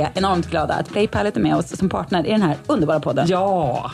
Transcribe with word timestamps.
Är 0.00 0.10
enormt 0.14 0.50
glada 0.50 0.74
att 0.74 0.88
Playpilot 0.88 1.36
är 1.36 1.40
med 1.40 1.56
oss 1.56 1.76
som 1.76 1.88
partner 1.88 2.26
i 2.26 2.30
den 2.30 2.42
här 2.42 2.56
underbara 2.66 3.00
podden. 3.00 3.26
Ja! 3.28 3.90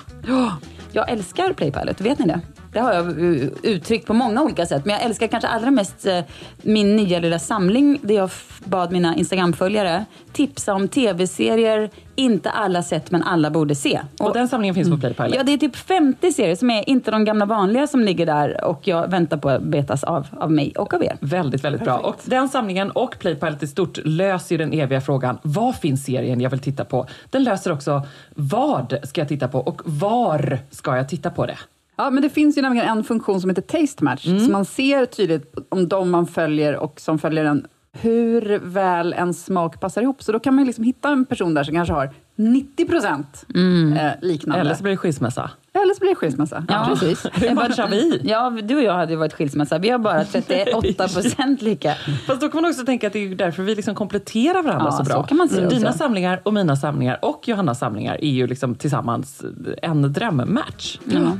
Jag 0.92 1.10
älskar 1.10 1.52
Playpilot, 1.52 2.00
vet 2.00 2.18
ni 2.18 2.27
det? 2.27 2.41
Det 2.72 2.80
har 2.80 2.92
jag 2.92 3.19
uh, 3.19 3.48
uttryckt 3.62 4.06
på 4.06 4.14
många 4.14 4.42
olika 4.42 4.66
sätt. 4.66 4.84
Men 4.84 4.94
jag 4.94 5.05
älskar 5.05 5.27
kanske 5.27 5.48
allra 5.48 5.70
mest 5.70 6.06
uh, 6.06 6.20
min 6.62 6.97
nya 6.97 7.19
lilla 7.19 7.38
samling 7.38 7.98
där 8.02 8.14
jag 8.14 8.30
bad 8.64 8.92
mina 8.92 9.16
Instagram-följare 9.16 10.05
tipsa 10.33 10.75
om 10.75 10.88
tv-serier 10.88 11.91
inte 12.14 12.50
alla 12.50 12.83
sett 12.83 13.10
men 13.10 13.22
alla 13.22 13.50
borde 13.50 13.75
se. 13.75 14.00
Och 14.20 14.33
den 14.33 14.48
samlingen 14.48 14.75
finns 14.75 14.91
på 14.91 14.98
Playpilot. 14.98 15.34
Ja, 15.34 15.42
det 15.42 15.52
är 15.52 15.58
typ 15.58 15.77
50 15.77 16.33
serier 16.33 16.55
som 16.55 16.70
är 16.70 16.88
inte 16.88 17.10
de 17.10 17.25
gamla 17.25 17.47
vanliga 17.47 17.86
som 17.86 18.00
ligger 18.00 18.27
där 18.27 18.64
och 18.64 18.88
jag 18.88 19.10
väntar 19.10 19.36
på 19.36 19.48
att 19.48 19.62
betas 19.62 20.05
av, 20.05 20.27
av 20.41 20.53
mig 20.53 20.72
och 20.77 20.94
av 20.94 21.05
er. 21.05 21.16
Väldigt, 21.20 21.64
väldigt 21.64 21.84
bra. 21.84 21.98
Och 21.98 22.16
den 22.25 22.48
samlingen 22.48 22.91
och 22.91 23.19
Playpilot 23.19 23.62
i 23.62 23.66
stort 23.66 23.98
löser 24.05 24.55
ju 24.55 24.58
den 24.58 24.72
eviga 24.72 25.00
frågan, 25.00 25.38
vad 25.42 25.77
finns 25.77 26.05
serien 26.05 26.41
jag 26.41 26.50
vill 26.50 26.60
titta 26.60 26.84
på? 26.84 27.06
Den 27.30 27.44
löser 27.44 27.72
också, 27.72 28.03
vad 28.34 28.98
ska 29.03 29.21
jag 29.21 29.28
titta 29.28 29.48
på 29.48 29.59
och 29.59 29.82
var 29.84 30.59
ska 30.71 30.97
jag 30.97 31.09
titta 31.09 31.31
på 31.31 31.47
det? 31.47 31.59
Ja, 31.98 32.10
men 32.10 32.22
det 32.22 32.31
finns 32.31 32.59
ju 32.59 32.62
nämligen 32.62 32.88
en 32.88 33.04
funktion 33.04 33.41
som 33.41 33.50
heter 33.50 33.62
Taste 33.62 34.04
Match, 34.04 34.25
så 34.25 34.50
man 34.50 34.64
ser 34.64 35.06
tydligt 35.06 35.54
om 35.69 35.88
de 35.88 36.10
man 36.10 36.26
följer 36.26 36.76
och 36.76 37.00
som 37.00 37.19
följer 37.19 37.44
en, 37.44 37.66
hur 37.92 38.59
väl 38.59 39.12
en 39.12 39.34
smak 39.34 39.81
passar 39.81 40.03
ihop. 40.03 40.22
Så 40.22 40.32
då 40.32 40.41
kan 40.41 40.54
man 40.54 40.64
liksom 40.64 40.84
hitta 40.84 41.09
en 41.09 41.26
person 41.26 41.54
där 41.54 41.64
som 41.64 41.75
kanske 41.75 41.94
har 41.94 42.10
90 42.38 42.87
procent 42.87 43.44
eh, 43.54 44.10
liknande. 44.28 44.60
Eller 44.60 44.75
så 44.75 44.82
blir 44.82 44.93
det 44.93 44.97
skilsmässa. 44.97 45.50
Eller 45.72 45.94
så 45.94 46.00
blir 46.00 46.09
det 46.10 46.15
skilsmässa. 46.15 46.65
Ja. 46.69 46.87
Precis. 46.88 47.26
Hur 47.32 47.54
matchar 47.54 47.88
vi? 47.88 48.21
Ja, 48.25 48.50
du 48.62 48.76
och 48.76 48.82
jag 48.82 48.93
hade 48.93 49.12
ju 49.12 49.19
varit 49.19 49.32
skilsmässa. 49.32 49.78
Vi 49.78 49.88
har 49.91 49.99
bara 49.99 50.25
38 50.32 51.09
procent 51.09 51.62
lika. 51.62 51.94
Fast 52.27 52.41
då 52.41 52.48
kan 52.48 52.62
man 52.62 52.71
också 52.71 52.84
tänka 52.84 53.06
att 53.06 53.12
det 53.12 53.19
är 53.25 53.34
därför 53.34 53.62
vi 53.62 53.75
liksom 53.75 53.94
kompletterar 53.94 54.62
varandra 54.62 54.87
Ja, 54.91 54.93
så 54.93 55.03
bra. 55.03 55.15
så 55.15 55.22
kan 55.22 55.37
man 55.37 55.48
se 55.48 55.66
också. 55.66 55.78
Dina 55.78 55.93
samlingar 55.93 56.41
och 56.44 56.54
mina 56.54 56.77
samlingar 56.77 57.19
och 57.25 57.48
Johannas 57.48 57.78
samlingar 57.78 58.25
är 58.25 58.31
ju 58.31 58.47
liksom 58.47 58.75
tillsammans 58.75 59.43
en 59.82 60.12
drömmatch. 60.12 60.98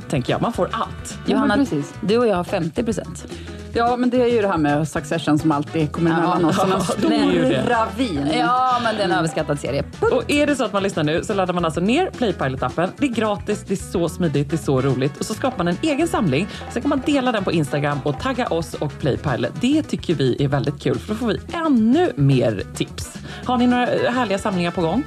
Tänker 0.09 0.33
jag. 0.33 0.41
Man 0.41 0.53
får 0.53 0.69
allt. 0.71 1.17
Johanna, 1.25 1.55
precis. 1.55 1.93
du 2.01 2.17
och 2.17 2.27
jag 2.27 2.35
har 2.35 2.43
50 2.43 2.83
procent. 2.83 3.25
Ja, 3.73 3.97
men 3.97 4.09
det 4.09 4.21
är 4.21 4.27
ju 4.27 4.41
det 4.41 4.47
här 4.47 4.57
med 4.57 4.87
Succession 4.87 5.39
som 5.39 5.51
alltid 5.51 5.91
kommer 5.91 6.11
emellan 6.11 6.45
oss. 6.45 6.55
Som 6.55 6.71
en 6.71 6.81
stor 6.81 7.69
ravin. 7.69 8.27
Ja, 8.37 8.79
men 8.83 8.95
det 8.95 9.01
är 9.01 9.05
en 9.05 9.11
överskattad 9.11 9.59
serie. 9.59 9.83
Och 10.11 10.31
är 10.31 10.47
det 10.47 10.55
så 10.55 10.65
att 10.65 10.73
man 10.73 10.83
lyssnar 10.83 11.03
nu 11.03 11.23
så 11.23 11.33
laddar 11.33 11.53
man 11.53 11.65
alltså 11.65 11.79
ner 11.79 12.09
Playpilot-appen. 12.09 12.89
Det 12.97 13.05
är 13.05 13.09
gratis, 13.09 13.65
det 13.67 13.73
är 13.73 13.91
så 13.91 14.09
smidigt, 14.09 14.49
det 14.49 14.55
är 14.55 14.57
så 14.57 14.81
roligt. 14.81 15.17
Och 15.17 15.25
så 15.25 15.33
skapar 15.33 15.57
man 15.57 15.67
en 15.67 15.77
egen 15.81 16.07
samling. 16.07 16.47
Sen 16.71 16.81
kan 16.81 16.89
man 16.89 17.01
dela 17.05 17.31
den 17.31 17.43
på 17.43 17.51
Instagram 17.51 17.99
och 18.03 18.19
tagga 18.19 18.47
oss 18.47 18.73
och 18.73 18.99
Playpilot. 18.99 19.51
Det 19.61 19.83
tycker 19.83 20.13
vi 20.13 20.43
är 20.43 20.47
väldigt 20.47 20.81
kul 20.81 20.99
för 20.99 21.13
då 21.13 21.15
får 21.15 21.27
vi 21.27 21.39
ännu 21.53 22.11
mer 22.15 22.63
tips. 22.75 23.17
Har 23.45 23.57
ni 23.57 23.67
några 23.67 23.85
härliga 23.85 24.37
samlingar 24.37 24.71
på 24.71 24.81
gång? 24.81 25.03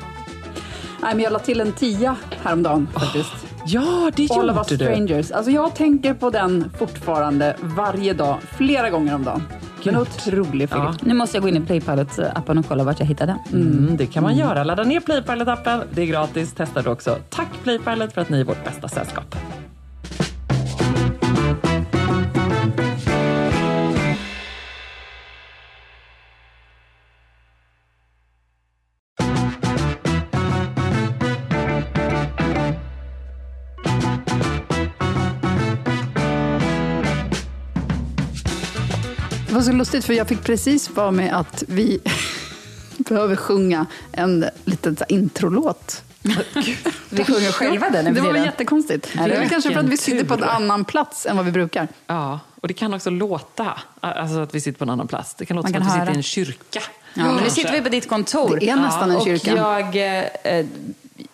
Nej, 1.02 1.14
men 1.14 1.24
jag 1.24 1.32
la 1.32 1.38
till 1.38 1.60
en 1.60 1.72
tia 1.72 2.16
häromdagen 2.42 2.88
faktiskt. 2.94 3.51
Ja, 3.66 4.10
det 4.16 4.30
All 4.30 4.46
gjorde 4.46 4.64
du. 4.68 4.74
strangers. 4.76 5.30
Alltså 5.30 5.50
jag 5.50 5.74
tänker 5.74 6.14
på 6.14 6.30
den 6.30 6.70
fortfarande 6.78 7.56
varje 7.62 8.12
dag, 8.12 8.38
flera 8.56 8.90
gånger 8.90 9.14
om 9.14 9.24
dagen. 9.24 9.42
En 9.84 9.96
otrolig 9.96 10.68
film. 10.68 10.82
Ja. 10.82 10.94
Nu 11.02 11.14
måste 11.14 11.36
jag 11.36 11.42
gå 11.42 11.48
in 11.48 11.56
i 11.56 11.60
Playpilot-appen 11.60 12.58
och 12.58 12.66
kolla 12.68 12.84
vart 12.84 12.98
jag 13.00 13.06
hittade 13.06 13.36
den. 13.50 13.60
Mm, 13.62 13.96
det 13.96 14.06
kan 14.06 14.22
man 14.22 14.36
göra. 14.36 14.64
Ladda 14.64 14.82
ner 14.84 15.00
Playpilot-appen. 15.00 15.82
Det 15.90 16.02
är 16.02 16.06
gratis. 16.06 16.52
Testa 16.52 16.82
det 16.82 16.90
också. 16.90 17.16
Tack 17.28 17.48
Playpilot 17.62 18.12
för 18.12 18.20
att 18.20 18.28
ni 18.28 18.40
är 18.40 18.44
vårt 18.44 18.64
bästa 18.64 18.88
sällskap. 18.88 19.36
Var 39.62 39.72
så 39.72 39.78
lustigt 39.78 40.04
för 40.04 40.14
jag 40.14 40.28
fick 40.28 40.44
precis 40.44 40.88
för 40.88 41.10
mig 41.10 41.30
att 41.30 41.64
vi 41.68 42.00
behöver 42.96 43.36
sjunga 43.36 43.86
en 44.12 44.46
liten 44.64 44.96
introlåt. 45.08 46.02
Vi 47.10 47.24
sjunger 47.24 47.52
själva 47.52 47.90
den 47.90 48.14
Det 48.14 48.20
var 48.20 48.32
väl 48.32 48.44
jättekonstigt. 48.44 49.08
Är 49.18 49.28
Det 49.28 49.34
är 49.34 49.48
kanske 49.48 49.72
för 49.72 49.80
att 49.80 49.88
vi 49.88 49.96
sitter 49.96 50.24
på 50.24 50.34
en 50.34 50.42
annan 50.42 50.84
plats 50.84 51.26
än 51.26 51.36
vad 51.36 51.46
vi 51.46 51.52
brukar. 51.52 51.88
Ja, 52.06 52.40
och 52.60 52.68
det 52.68 52.74
kan 52.74 52.94
också 52.94 53.10
låta 53.10 53.80
alltså 54.00 54.38
att 54.38 54.54
vi 54.54 54.60
sitter 54.60 54.78
på 54.78 54.84
en 54.84 54.90
annan 54.90 55.08
plats. 55.08 55.34
Det 55.34 55.46
kan 55.46 55.56
låta 55.56 55.70
Man 55.70 55.72
som 55.72 55.90
kan 55.90 55.90
att 55.90 55.96
vi 55.96 56.00
sitter 56.00 56.12
i 56.12 56.16
en 56.16 56.22
kyrka. 56.22 56.80
Ja, 57.14 57.24
men 57.24 57.36
nu 57.36 57.50
sitter 57.50 57.72
vi 57.72 57.80
på 57.80 57.88
ditt 57.88 58.08
kontor. 58.08 58.56
Det 58.60 58.68
är 58.68 58.76
nästan 58.76 59.10
en 59.10 59.16
och 59.16 59.24
kyrka. 59.24 59.56
Jag, 59.56 59.96
eh, 59.96 60.24
eh, 60.44 60.66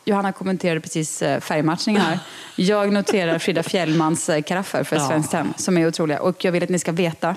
Johanna 0.04 0.32
kommenterade 0.32 0.80
precis 0.80 1.22
eh, 1.22 1.40
färgmatchningen 1.40 2.02
här. 2.02 2.18
Jag 2.56 2.92
noterar 2.92 3.38
Frida 3.38 3.62
Fjällmans 3.62 4.28
eh, 4.28 4.42
karaffer 4.42 4.84
för 4.84 4.96
Ja. 4.96 5.08
Svenskt 5.08 5.30
Tenn 5.30 5.54
som 5.56 5.78
är 5.78 5.86
otroliga. 5.88 6.20
Och 6.20 6.44
jag 6.44 6.52
vill 6.52 6.62
att 6.62 6.68
ni 6.68 6.78
ska 6.78 6.92
veta 6.92 7.36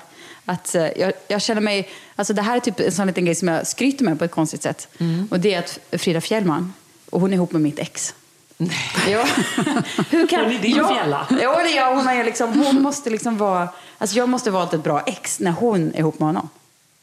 att 0.52 0.76
eh, 0.76 0.88
jag, 1.00 1.14
jag 1.28 1.42
känner 1.42 1.62
mig... 1.62 1.90
Alltså 2.16 2.34
det 2.34 2.42
här 2.42 2.56
är 2.56 2.60
typ 2.60 2.80
en 2.80 2.92
sån 2.92 3.08
liten 3.08 3.26
grej 3.26 3.36
som 3.36 3.48
jag 3.48 3.68
skryter 3.68 4.06
med 4.06 4.20
på 4.20 4.26
ett 4.26 4.32
konstigt 4.32 4.64
sätt. 4.64 4.88
Och 5.30 5.40
det 5.40 5.54
är 5.54 5.60
att 5.60 5.80
Frida 5.92 6.22
Fjällman, 6.22 6.74
och 7.10 7.22
hon 7.22 7.32
är 7.32 7.36
ihop 7.36 7.52
med 7.52 7.62
mitt 7.62 7.80
ex. 7.80 8.14
Nej. 8.58 9.12
Ja. 9.12 9.26
Hur 10.10 10.28
kan... 10.28 10.40
Hon 10.44 10.52
är 10.54 10.60
din 10.60 10.76
ja. 10.76 10.94
fjälla. 10.96 11.28
Ja, 11.30 11.64
det 11.64 11.78
är. 11.78 11.96
Hon, 11.96 12.08
är 12.08 12.24
liksom, 12.24 12.64
hon 12.66 12.82
måste 12.82 13.10
liksom 13.10 13.38
vara... 13.38 13.70
Alltså 13.98 14.18
jag 14.18 14.30
måste 14.30 14.52
valt 14.52 14.74
ett 14.74 14.84
bra 14.84 15.02
ex 15.02 15.40
när 15.40 15.52
hon 15.52 15.94
är 15.94 16.00
ihop 16.00 16.20
med 16.20 16.28
honom. 16.28 16.50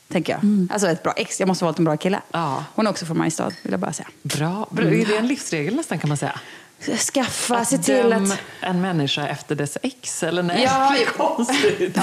Tänker 0.08 0.32
jag. 0.32 0.66
Alltså 0.70 0.88
ett 0.88 1.02
bra 1.02 1.12
ex. 1.12 1.40
Jag 1.40 1.46
måste 1.46 1.64
valt 1.64 1.78
en 1.78 1.84
bra 1.84 1.96
kille. 1.96 2.20
Ja. 2.30 2.64
Hon 2.74 2.86
är 2.86 2.90
också 2.90 3.06
från 3.06 3.18
Mariestad, 3.18 3.52
vill 3.62 3.72
jag 3.72 3.80
bara 3.80 3.92
säga. 3.92 4.08
Bra. 4.22 4.66
Bra. 4.70 4.84
Är 4.86 5.06
det 5.06 5.16
en 5.16 5.28
livsregel 5.28 5.76
nästan 5.76 5.98
kan 5.98 6.08
man 6.08 6.16
säga? 6.16 6.40
Skaffa, 6.86 7.64
se 7.64 7.76
Att 7.76 7.82
till 7.84 8.10
döm 8.10 8.24
att... 8.24 8.38
en 8.60 8.80
människa 8.80 9.28
efter 9.28 9.54
dess 9.54 9.78
ex, 9.82 10.22
eller 10.22 10.42
nej? 10.42 10.62
Ja, 10.64 10.90
det 10.96 11.02
är 11.02 11.06
konstigt. 11.06 11.92
Ja. 11.96 12.02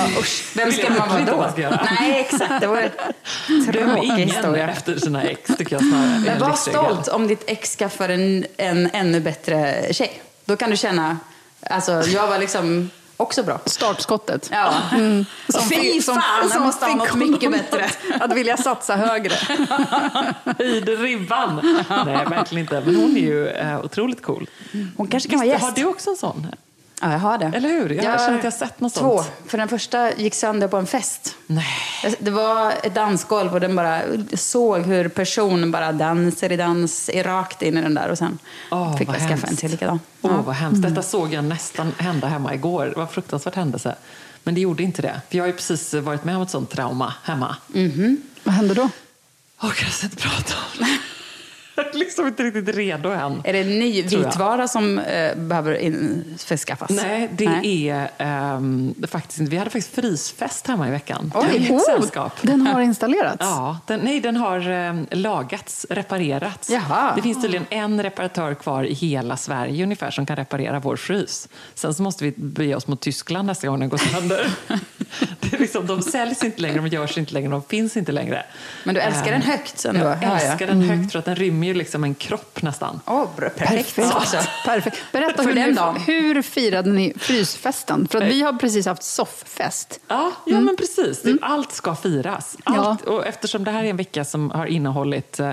Vem 0.56 0.72
ska 0.72 0.90
man 0.90 1.10
vara 1.10 1.52
då? 1.58 1.78
Nej, 2.00 2.20
exakt. 2.20 2.62
Det 2.62 2.68
var 2.68 2.78
en 2.78 3.66
tråkig 3.74 4.26
historia. 4.26 4.70
efter 4.70 4.98
sina 5.00 5.24
ex, 5.24 5.52
tycker 5.58 5.76
jag 5.76 5.82
snarare. 5.90 6.20
Men 6.20 6.28
en 6.28 6.40
var 6.40 6.54
stolt 6.54 7.08
om 7.08 7.28
ditt 7.28 7.44
ex 7.48 7.76
skaffar 7.76 8.10
en, 8.10 8.46
en 8.58 8.90
ännu 8.94 9.20
bättre 9.20 9.88
tjej. 9.94 10.22
Då 10.46 10.56
kan 10.56 10.70
du 10.70 10.78
känna, 10.78 11.18
alltså 11.62 11.92
jag 11.92 12.28
var 12.28 12.40
liksom 12.40 12.90
Också 13.18 13.44
bra. 13.44 13.60
Startskottet. 13.66 14.50
Ja. 14.52 14.74
Som 15.50 15.62
Fy 15.70 16.02
som- 16.02 16.16
fan, 16.16 16.50
som 16.50 16.64
måste 16.64 16.86
ha 16.86 16.96
något 16.96 17.16
mycket 17.16 17.52
bättre. 17.52 17.86
att- 18.20 18.34
vilja 18.34 18.58
satsa 18.58 18.96
högre. 18.96 19.34
Höjde 20.58 20.92
ribban. 20.96 21.56
Nej, 22.06 22.26
verkligen 22.30 22.62
inte. 22.64 22.82
Men 22.86 22.96
hon 22.96 23.18
är 23.18 23.22
ju 23.22 23.48
eh, 23.48 23.86
otroligt 23.86 24.22
cool. 24.22 24.50
Hon 24.98 25.08
kanske 25.08 25.30
kan 25.30 25.40
vara 25.40 25.46
Visst, 25.46 25.54
gäst. 25.64 25.78
Har 25.78 25.84
du 25.84 25.86
också 25.86 26.10
en 26.10 26.16
sån? 26.16 26.48
Ja, 27.02 27.12
jag 27.12 27.20
har 27.20 27.38
det. 27.38 27.46
Eller 27.56 27.70
hur? 27.70 27.90
Jag 27.90 28.22
känner 28.22 28.38
att 28.38 28.44
jag 28.44 28.54
sett 28.54 28.80
något 28.80 28.94
Två. 28.94 29.18
sånt. 29.18 29.32
För 29.48 29.58
den 29.58 29.68
första 29.68 30.14
gick 30.14 30.36
sönder 30.36 30.68
på 30.68 30.78
en 30.78 30.88
fest. 30.88 31.36
Nej. 31.48 31.66
Det 32.20 32.32
var 32.32 32.74
ett 32.84 32.96
dansgolv 32.96 33.54
och 33.54 33.60
den 33.60 33.76
bara 33.76 34.02
såg 34.34 34.82
hur 34.82 35.08
personen 35.08 35.72
bara 35.72 35.92
dansar 35.92 36.52
i 36.52 36.58
dans 36.58 37.10
rakt 37.24 37.62
in 37.62 37.78
i 37.78 37.82
den 37.82 37.94
där 37.94 38.10
och 38.10 38.18
sen 38.18 38.38
Åh, 38.72 38.98
fick 38.98 39.10
jag 39.10 39.30
skaffa 39.30 39.48
en 39.48 39.56
till 39.56 39.72
likadan. 39.72 40.00
Åh, 40.22 40.32
Ja. 40.36 40.42
vad 40.42 40.56
hemskt. 40.56 40.82
Detta 40.82 41.02
såg 41.02 41.34
jag 41.34 41.44
nästan 41.44 41.92
hända 41.98 42.28
hemma 42.28 42.54
igår. 42.54 42.86
Det 42.86 42.96
var 42.96 43.04
en 43.04 43.08
fruktansvärt 43.10 43.56
händelse. 43.56 43.96
Men 44.44 44.56
det 44.56 44.62
gjorde 44.62 44.84
inte 44.84 45.02
det. 45.02 45.22
För 45.30 45.38
jag 45.38 45.44
har 45.44 45.48
ju 45.48 45.54
precis 45.54 45.94
varit 45.94 46.24
med 46.24 46.36
om 46.36 46.42
ett 46.42 46.50
sånt 46.50 46.70
trauma 46.70 47.14
hemma. 47.24 47.56
Vad 48.44 48.56
hände 48.56 48.74
då? 48.74 48.90
Jag 49.62 49.72
inte 50.04 50.18
prata 50.18 50.54
om 50.74 50.86
det? 50.86 50.98
Jag 51.76 51.86
är 51.94 51.94
liksom 51.94 52.28
inte 52.28 52.44
riktigt 52.44 52.76
redo 52.76 53.10
än. 53.10 53.42
Är 53.44 53.54
det 53.54 53.60
en 53.60 53.80
ny 53.80 54.02
vitvara 54.02 54.68
som 54.68 55.00
eh, 55.00 55.36
behöver 55.36 55.76
införskaffas? 55.76 56.90
Nej, 56.90 57.30
det 57.32 57.90
är 57.90 58.10
ehm, 58.18 58.94
det 58.98 59.08
faktiskt 59.08 59.40
inte. 59.40 59.52
Vi 59.52 59.58
hade 59.58 59.70
faktiskt 59.70 59.96
frysfest 59.96 60.68
hemma 60.68 60.88
i 60.88 60.92
veckan. 60.92 61.32
Oj, 61.36 61.68
oh, 61.72 61.80
sällskap. 61.80 62.34
Den 62.42 62.68
har 62.68 62.82
installerats? 62.92 63.38
Ja, 63.40 63.80
den, 63.88 64.00
nej, 64.00 64.20
den 64.20 64.38
har 64.38 64.70
um, 64.70 65.08
lagats, 65.12 65.86
reparerats. 65.90 66.70
Jaha. 66.70 67.14
Det 67.16 67.22
finns 67.22 67.42
tydligen 67.42 67.66
en 67.70 68.04
reparatör 68.04 68.54
kvar 68.54 68.84
i 68.84 68.94
hela 68.94 69.38
Sverige 69.38 69.84
ungefär 69.84 70.12
som 70.12 70.26
kan 70.26 70.36
reparera 70.36 70.80
vår 70.80 70.96
frys. 70.96 71.50
Sen 71.74 71.94
så 71.94 72.04
måste 72.04 72.24
vi 72.24 72.34
bege 72.36 72.76
oss 72.76 72.88
mot 72.88 73.02
Tyskland 73.02 73.48
nästa 73.48 73.68
gång 73.68 73.80
den 73.80 73.90
går 73.90 73.98
sönder. 73.98 74.48
det 75.40 75.54
är 75.54 75.60
liksom, 75.60 75.88
de 75.88 76.02
säljs 76.02 76.44
inte 76.44 76.62
längre, 76.62 76.76
de 76.76 76.88
görs 76.88 77.18
inte 77.18 77.34
längre, 77.34 77.50
de 77.50 77.64
finns 77.64 77.98
inte 77.98 78.12
längre. 78.12 78.46
Men 78.84 78.96
du 78.96 79.02
älskar 79.02 79.32
den 79.32 79.42
Ehm, 79.46 79.52
högt 79.52 79.86
ändå? 79.86 80.06
Jag 80.06 80.24
älskar 80.24 80.68
den 80.68 80.82
högt 80.82 81.12
för 81.12 81.20
att 81.20 81.26
den 81.26 81.36
rymmer 81.36 81.65
ju 81.66 81.74
liksom 81.74 82.04
en 82.04 82.16
kropp 82.16 82.62
nästan. 82.62 83.00
Åh, 83.06 83.28
bra, 83.38 83.50
perfekt. 83.50 83.96
Perfekt. 83.96 84.50
Perfekt. 84.66 84.98
Berätta, 85.12 85.44
För 85.44 85.50
hur, 85.50 85.56
den 85.56 85.70
ni, 85.70 85.76
dagen. 85.76 85.96
hur 85.96 86.42
firade 86.42 86.90
ni 86.90 87.14
frysfesten? 87.20 88.08
För 88.08 88.22
att 88.22 88.28
vi 88.32 88.42
har 88.42 88.54
precis 88.54 88.86
haft 88.86 89.04
sofffest. 89.04 90.00
Ja, 90.08 90.32
ja 90.46 90.60
men 90.62 90.76
precis. 90.78 91.22
Det, 91.22 91.38
Allt 91.42 91.72
ska 91.72 91.96
firas. 91.96 92.58
Allt, 92.64 93.02
Och 93.02 93.26
eftersom 93.28 93.64
det 93.64 93.72
här 93.72 93.84
är 93.84 93.90
en 93.90 93.98
vecka 93.98 94.26
som 94.26 94.52
har 94.52 94.66
innehållit 94.66 95.40
eh, 95.40 95.52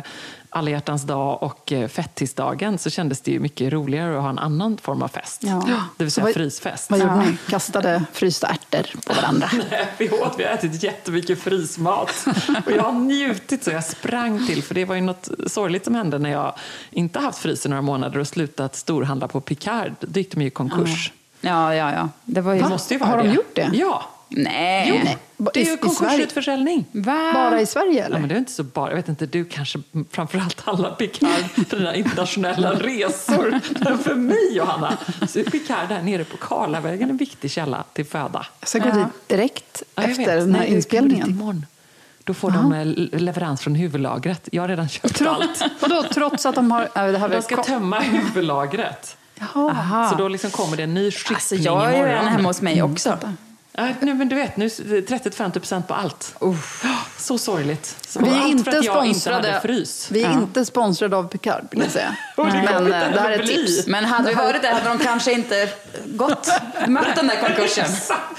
alla 0.53 0.71
hjärtans 0.71 1.03
dag 1.03 1.43
och 1.43 1.73
eh, 1.73 1.89
fettisdagen 1.89 2.79
så 2.79 2.91
kändes 2.91 3.21
det 3.21 3.31
ju 3.31 3.41
mycket 3.41 3.73
roligare 3.73 4.17
att 4.17 4.23
ha 4.23 4.31
en 4.31 4.39
annan 4.39 4.77
form 4.83 5.03
av 5.03 5.09
fest. 5.09 5.41
Ja. 5.45 5.63
Det 5.97 6.05
vill 6.05 6.11
säga 6.13 6.25
vad- 6.25 6.35
frysfest. 6.35 6.91
Vad 6.91 7.01
gjorde 7.01 7.17
ni? 7.17 7.37
Kastade 7.51 8.05
frysta 8.13 8.47
ärtor 8.47 8.87
på 9.07 9.13
varandra? 9.15 9.49
Nej, 9.71 9.87
vi 9.99 10.11
åt, 10.11 10.35
vi 10.39 10.45
har 10.45 10.51
ätit 10.51 10.83
jättemycket 10.83 11.43
frysmat. 11.43 12.27
Och 12.67 12.73
jag 12.73 12.83
har 12.83 12.93
njutit 12.93 13.65
så 13.65 13.71
jag 13.71 13.85
sprang 13.85 14.47
till, 14.47 14.63
för 14.63 14.75
det 14.75 14.85
var 14.85 14.95
ju 14.95 15.01
något 15.01 15.29
sorgligt 15.47 15.85
som 15.85 15.95
hände 15.95 16.19
när 16.19 16.31
jag 16.31 16.55
inte 16.91 17.19
haft 17.21 17.39
frys 17.39 17.67
i 17.67 17.69
några 17.69 17.83
månader 17.83 18.19
och 18.19 18.29
slutat 18.29 18.77
storhandla 18.77 19.29
på 19.29 19.41
Picard. 19.41 19.93
Då 20.01 20.21
gick 20.21 20.33
de 20.35 20.41
ju 20.41 20.47
i 20.47 20.51
konkurs. 20.51 21.13
Ja, 21.41 21.75
ja, 21.75 21.93
ja. 21.93 22.09
Det 22.25 22.41
var 22.41 22.53
ju... 22.55 22.61
Det 22.63 22.69
måste 22.69 22.95
ju 22.95 23.01
vara 23.01 23.11
Har 23.11 23.19
de 23.19 23.29
det. 23.29 23.35
gjort 23.35 23.55
det? 23.55 23.71
Ja. 23.73 24.03
Nej. 24.37 24.87
Jo, 24.89 25.01
nej. 25.05 25.19
det 25.55 25.61
är 25.61 25.65
ju 25.71 25.77
konkursutförsäljning. 25.77 26.85
Va? 26.93 27.31
Bara 27.35 27.61
i 27.61 27.67
Sverige 27.67 27.99
Ja, 28.01 28.05
eller? 28.05 28.19
men 28.19 28.29
det 28.29 28.35
är 28.35 28.39
inte 28.39 28.53
så 28.53 28.63
bara. 28.63 28.89
Jag 28.91 28.97
vet 28.97 29.09
inte, 29.09 29.27
du 29.27 29.45
kanske 29.45 29.79
framförallt 30.11 30.61
handlar 30.61 30.91
Picard 30.95 31.29
för 31.69 31.77
dina 31.77 31.95
internationella 31.95 32.73
resor. 32.75 33.61
Men 33.85 33.99
för 33.99 34.15
mig, 34.15 34.49
Johanna, 34.57 34.99
så 35.29 35.39
är 35.39 35.45
Picard 35.45 35.89
där 35.89 36.03
nere 36.03 36.25
på 36.25 36.37
Karlavägen 36.37 37.11
en 37.11 37.17
viktig 37.17 37.51
källa 37.51 37.85
till 37.93 38.05
föda. 38.05 38.47
Jag 38.61 38.69
ska 38.69 38.79
gå 38.79 38.91
dit 38.91 39.07
direkt 39.29 39.83
Ja, 39.95 40.03
efter 40.03 40.17
vet. 40.17 40.27
den 40.27 40.55
här 40.55 40.61
Nej, 40.61 40.75
inspelningen. 40.75 41.31
imorgon. 41.31 41.67
Då 42.25 42.35
får 42.35 42.51
de 42.51 42.73
eh, 42.73 43.21
leverans 43.21 43.61
från 43.61 43.75
huvudlagret. 43.75 44.49
Jag 44.53 44.63
har 44.63 44.69
redan 44.69 44.89
köpt 44.89 45.15
Tro, 45.17 45.29
allt. 45.29 45.63
vadå, 45.81 46.05
trots 46.15 46.47
att 46.47 46.55
de 46.55 46.71
har... 46.71 46.89
Ja, 46.95 47.03
det 47.07 47.19
har 47.19 47.29
De 47.29 47.43
ska 47.43 47.63
tömma 47.63 48.01
huvudlagret. 48.01 49.17
Jaha. 49.55 50.11
Så 50.11 50.17
då 50.17 50.29
liksom 50.29 50.51
kommer 50.51 50.77
det 50.77 50.83
en 50.83 50.95
ny 50.95 51.11
skickning 51.11 51.35
Alltså, 51.37 51.55
jag 51.55 51.95
är 51.95 52.07
ju 52.07 52.13
en 52.13 52.29
hemma 52.29 52.49
hos 52.49 52.63
mig 52.63 52.79
Mm. 52.79 53.37
Ja, 53.75 53.89
nej, 54.01 54.15
men 54.15 54.29
du 54.29 54.37
vet, 54.37 54.57
nu 54.57 54.65
är 54.65 54.71
det 55.01 55.01
30-50 55.01 55.53
procent 55.53 55.89
på 55.89 55.95
allt. 55.95 56.35
Så 57.19 57.39
sorgligt. 57.39 57.97
Så 58.07 58.21
Vi 58.21 58.29
är 58.29 58.35
allt 58.35 58.47
inte 58.47 58.71
för 58.71 58.79
att 58.79 58.85
jag 58.85 59.07
inte 59.07 59.21
sponsrade, 59.21 59.49
hade 59.49 59.61
frys. 59.61 60.09
vi 60.11 60.23
är 60.23 60.33
inte 60.33 60.65
sponsrade 60.65 61.17
av 61.17 61.29
Picard, 61.29 61.65
vill 61.71 61.81
jag 61.81 61.91
säga. 61.91 62.17
Det 62.37 62.43
Men 62.43 62.57
eh, 62.67 62.77
inte 62.83 63.11
det 63.11 63.21
här 63.21 63.31
är 63.31 63.41
ett 63.41 63.47
tips. 63.47 63.87
Men 63.87 64.05
hade 64.05 64.29
vi 64.29 64.35
varit 64.35 64.63
där 64.63 64.73
hade 64.73 64.89
de 64.89 64.99
kanske 64.99 65.33
inte 65.33 65.69
gått, 66.07 66.49
mött 66.89 67.17
den 67.17 67.27
där 67.27 67.41
konkursen. 67.41 67.87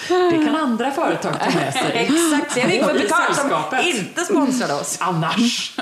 Det 0.08 0.46
kan 0.46 0.56
andra 0.56 0.92
företag 0.92 1.34
ta 1.40 1.60
med 1.60 1.74
sig. 1.74 1.92
Exakt, 1.94 2.58
ringde 2.58 2.86
Och 2.86 2.92
på 2.92 3.00
Picard 3.00 3.36
som 3.36 3.80
inte 3.84 4.22
sponsrade 4.22 4.74
oss. 4.74 4.98
Annars. 5.02 5.76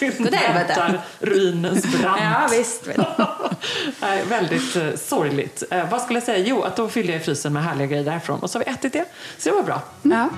Det 0.00 0.36
helvete? 0.36 1.00
Ruinens 1.18 1.86
brant. 2.00 2.20
Ja, 2.22 2.48
visst. 2.50 2.86
Nej, 4.00 4.22
väldigt 4.28 4.76
eh, 4.76 4.82
sorgligt. 4.96 5.62
Eh, 5.70 5.90
vad 5.90 6.02
skulle 6.02 6.16
jag 6.18 6.24
säga? 6.24 6.46
Jo, 6.46 6.62
att 6.62 6.76
då 6.76 6.88
fyllde 6.88 7.12
jag 7.12 7.20
i 7.20 7.24
frysen 7.24 7.52
med 7.52 7.64
härliga 7.64 7.86
grejer 7.86 8.04
därifrån. 8.04 8.40
Och 8.40 8.50
så 8.50 8.58
har 8.58 8.64
vi 8.64 8.70
ätit 8.70 8.91
det. 8.92 9.04
Så 9.38 9.48
det 9.48 9.54
var 9.54 9.62
bra. 9.62 9.82
Ja. 10.02 10.28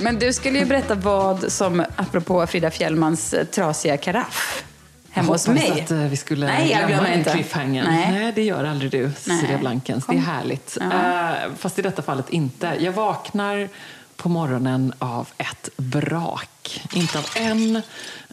Men 0.00 0.18
du 0.18 0.32
skulle 0.32 0.58
ju 0.58 0.64
berätta 0.64 0.94
vad 0.94 1.52
som, 1.52 1.84
apropå 1.96 2.46
Frida 2.46 2.70
Fjällmans 2.70 3.34
eh, 3.34 3.44
trasiga 3.44 3.96
karaff, 3.96 4.64
hemma 5.10 5.32
hos 5.32 5.46
Hoppades 5.46 5.70
mig. 5.70 5.80
att 5.82 5.90
eh, 5.90 5.98
vi 5.98 6.16
skulle 6.16 6.46
Nej, 6.46 6.70
jag 6.70 6.88
glömmer 6.88 7.12
inte. 7.18 7.30
cliffhangern. 7.30 7.86
Nej. 7.90 8.12
Nej, 8.12 8.32
det 8.34 8.42
gör 8.42 8.64
aldrig 8.64 8.90
du, 8.90 9.12
Cecilia. 9.18 9.58
Blankens. 9.58 10.04
Kom. 10.04 10.14
Det 10.16 10.20
är 10.20 10.24
härligt. 10.24 10.76
Eh, 10.80 11.52
fast 11.58 11.78
i 11.78 11.82
detta 11.82 12.02
fallet 12.02 12.30
inte. 12.30 12.76
Jag 12.80 12.92
vaknar 12.92 13.68
på 14.16 14.28
morgonen 14.28 14.92
av 14.98 15.28
ett 15.38 15.68
brak. 15.76 16.82
Inte 16.92 17.18
av 17.18 17.26
en 17.36 17.82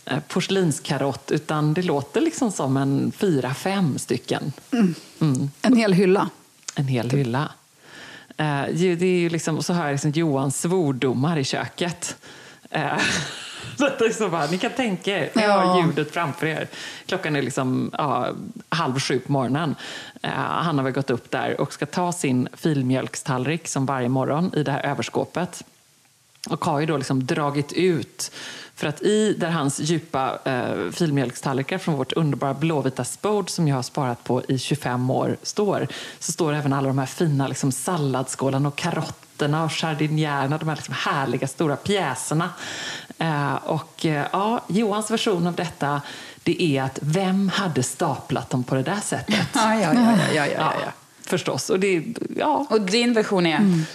eh, 0.05 0.19
porslinkarott, 0.27 1.31
utan 1.31 1.73
det 1.73 1.81
låter 1.81 2.21
liksom 2.21 2.51
som 2.51 2.77
en 2.77 3.11
fyra, 3.11 3.53
fem 3.53 3.99
stycken. 3.99 4.53
En 5.61 5.75
hel 5.75 5.93
hylla. 5.93 6.29
En 6.75 6.87
hel 6.87 7.09
hylla. 7.09 7.51
Eh, 8.37 8.65
det 8.73 9.05
är 9.05 9.19
ju 9.19 9.29
liksom, 9.29 9.57
och 9.57 9.65
så 9.65 9.73
hör 9.73 9.85
jag 9.85 9.91
liksom 9.91 10.11
Johans 10.11 10.61
svordomar 10.61 11.37
i 11.37 11.43
köket. 11.43 12.15
Eh, 12.69 12.97
Detta 13.77 14.05
är 14.05 14.09
så 14.09 14.29
bara, 14.29 14.45
ni 14.47 14.57
kan 14.57 14.71
tänka 14.71 15.17
er, 15.17 15.29
jag 15.33 15.49
har 15.49 15.81
ljudet 15.81 16.13
framför 16.13 16.47
er. 16.47 16.67
Klockan 17.05 17.35
är 17.35 17.41
liksom 17.41 17.91
ja, 17.97 18.29
halv 18.69 18.99
sju 18.99 19.19
på 19.19 19.31
morgonen. 19.31 19.75
Eh, 20.21 20.29
han 20.31 20.77
har 20.77 20.83
väl 20.83 20.93
gått 20.93 21.09
upp 21.09 21.31
där 21.31 21.61
och 21.61 21.73
ska 21.73 21.85
ta 21.85 22.11
sin 22.11 22.47
filmjölkstallrik 22.53 23.67
som 23.67 23.85
varje 23.85 24.09
morgon 24.09 24.53
i 24.55 24.63
det 24.63 24.71
här 24.71 24.85
överskåpet. 24.85 25.63
Och 26.49 26.65
har 26.65 26.79
ju 26.79 26.85
då 26.85 26.97
liksom 26.97 27.25
dragit 27.25 27.73
ut, 27.73 28.31
för 28.81 28.87
att 28.87 29.01
i 29.01 29.33
där 29.33 29.49
hans 29.49 29.79
djupa 29.79 30.39
eh, 30.45 30.91
filmjölkstallrikar 30.91 31.77
från 31.77 31.95
vårt 31.95 32.13
underbara 32.13 32.53
blåvita 32.53 33.03
spod 33.03 33.49
som 33.49 33.67
jag 33.67 33.75
har 33.75 33.83
sparat 33.83 34.23
på 34.23 34.41
i 34.47 34.57
25 34.59 35.09
år 35.09 35.37
står, 35.43 35.87
så 36.19 36.31
står 36.31 36.53
även 36.53 36.73
alla 36.73 36.87
de 36.87 36.97
här 36.97 37.05
fina 37.05 37.47
liksom, 37.47 37.71
salladsskålarna 37.71 38.67
och 38.67 38.75
karotterna 38.75 39.63
och 39.63 39.71
jardinjärerna, 39.83 40.57
de 40.57 40.69
här 40.69 40.75
liksom 40.75 40.95
härliga 40.97 41.47
stora 41.47 41.75
pjäserna. 41.75 42.49
Eh, 43.17 43.55
och 43.55 44.05
eh, 44.05 44.25
ja, 44.31 44.61
Johans 44.67 45.11
version 45.11 45.47
av 45.47 45.55
detta, 45.55 46.01
det 46.43 46.63
är 46.63 46.83
att 46.83 46.99
vem 47.01 47.49
hade 47.49 47.83
staplat 47.83 48.49
dem 48.49 48.63
på 48.63 48.75
det 48.75 48.83
där 48.83 48.99
sättet? 49.03 49.47
Ja, 49.53 49.75
ja, 49.75 49.93
ja, 49.93 50.17
ja, 50.33 50.45
ja, 50.45 50.45
ja, 50.45 50.73
ja. 50.85 50.91
Förstås. 51.21 51.69
Och 51.69 51.79
det, 51.79 52.03
ja, 52.37 52.67
Och 52.69 52.81
din 52.81 53.13
version 53.13 53.45
är? 53.45 53.85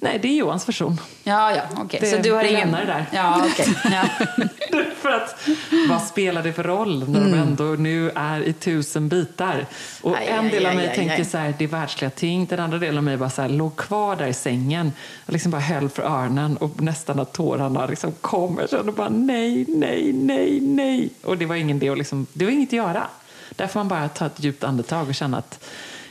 Nej, 0.00 0.18
det 0.22 0.28
är 0.28 0.32
Johans 0.34 0.68
version. 0.68 1.00
Ja, 1.24 1.56
ja, 1.56 1.62
okej. 1.76 2.00
Det- 2.00 2.06
Så 2.10 2.16
du 2.16 2.32
har 2.32 2.44
ingen... 2.44 2.72
det 2.72 2.84
där. 2.84 3.06
Ja, 3.12 3.46
okej. 3.52 3.66
Ja. 3.84 4.04
för 5.02 5.10
att, 5.10 5.48
vad 5.88 6.02
spelar 6.02 6.42
det 6.42 6.52
för 6.52 6.62
roll 6.62 7.08
när 7.10 7.20
de 7.20 7.34
ändå 7.34 7.64
nu 7.64 8.10
är 8.14 8.40
i 8.40 8.52
tusen 8.52 9.08
bitar? 9.08 9.66
Och 10.02 10.16
Aj, 10.16 10.26
en 10.26 10.48
del 10.48 10.66
av 10.66 10.74
mig 10.74 10.88
aj, 10.88 10.96
tänker 10.96 11.14
aj. 11.14 11.24
så 11.24 11.38
här, 11.38 11.54
det 11.58 11.64
är 11.64 11.68
världsliga 11.68 12.10
ting. 12.10 12.46
Den 12.46 12.60
andra 12.60 12.78
delen 12.78 12.98
av 12.98 13.04
mig 13.04 13.16
bara 13.16 13.30
så 13.30 13.42
här, 13.42 13.48
låg 13.48 13.76
kvar 13.76 14.16
där 14.16 14.26
i 14.26 14.32
sängen 14.34 14.92
och 15.26 15.32
liksom 15.32 15.50
bara 15.50 15.60
höll 15.60 15.88
för 15.88 16.02
öronen 16.02 16.56
och 16.56 16.80
nästan 16.80 17.20
att 17.20 17.32
tårarna 17.32 17.86
liksom 17.86 18.12
kom. 18.20 18.58
Jag 18.60 18.70
kände 18.70 18.92
bara 18.92 19.08
nej, 19.08 19.64
nej, 19.68 20.12
nej, 20.12 20.60
nej. 20.60 21.10
Och 21.24 21.38
det 21.38 21.46
var 21.46 21.54
ingen 21.56 21.90
att 21.90 21.98
liksom, 21.98 22.26
det 22.32 22.44
var 22.44 22.52
inget 22.52 22.68
att 22.68 22.72
göra. 22.72 23.06
Där 23.50 23.66
får 23.66 23.80
man 23.80 23.88
bara 23.88 24.08
ta 24.08 24.26
ett 24.26 24.44
djupt 24.44 24.64
andetag 24.64 25.08
och 25.08 25.14
känna 25.14 25.38
att 25.38 25.64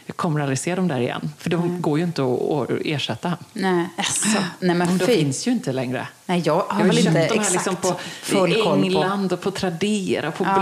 jag 0.05 0.15
kommer 0.17 0.39
aldrig 0.41 0.59
se 0.59 0.75
dem 0.75 0.87
där 0.87 0.99
igen. 0.99 1.31
För 1.37 1.49
de 1.49 1.81
går 1.81 1.97
ju 1.97 2.03
inte 2.03 2.21
att, 2.23 2.69
ersätta. 2.85 3.33
Nej, 3.53 3.89
alltså. 3.97 4.37
Nej, 4.59 4.75
men 4.75 4.97
De 4.97 5.05
fy. 5.05 5.17
finns 5.17 5.47
ju 5.47 5.51
inte 5.51 5.71
längre. 5.71 6.07
Nej, 6.25 6.41
jag 6.45 6.53
har 6.69 6.85
Jag 6.85 6.95
inte 6.97 7.11
de 7.11 7.19
här 7.19 7.51
liksom 7.51 7.75
på 7.75 7.95
full 8.21 8.53
koll 8.63 8.79
på. 8.79 8.85
England 8.85 9.33
och 9.33 9.41
på 9.41 9.51
Tradera, 9.51 10.31
på 10.31 10.43
Ja. 10.43 10.55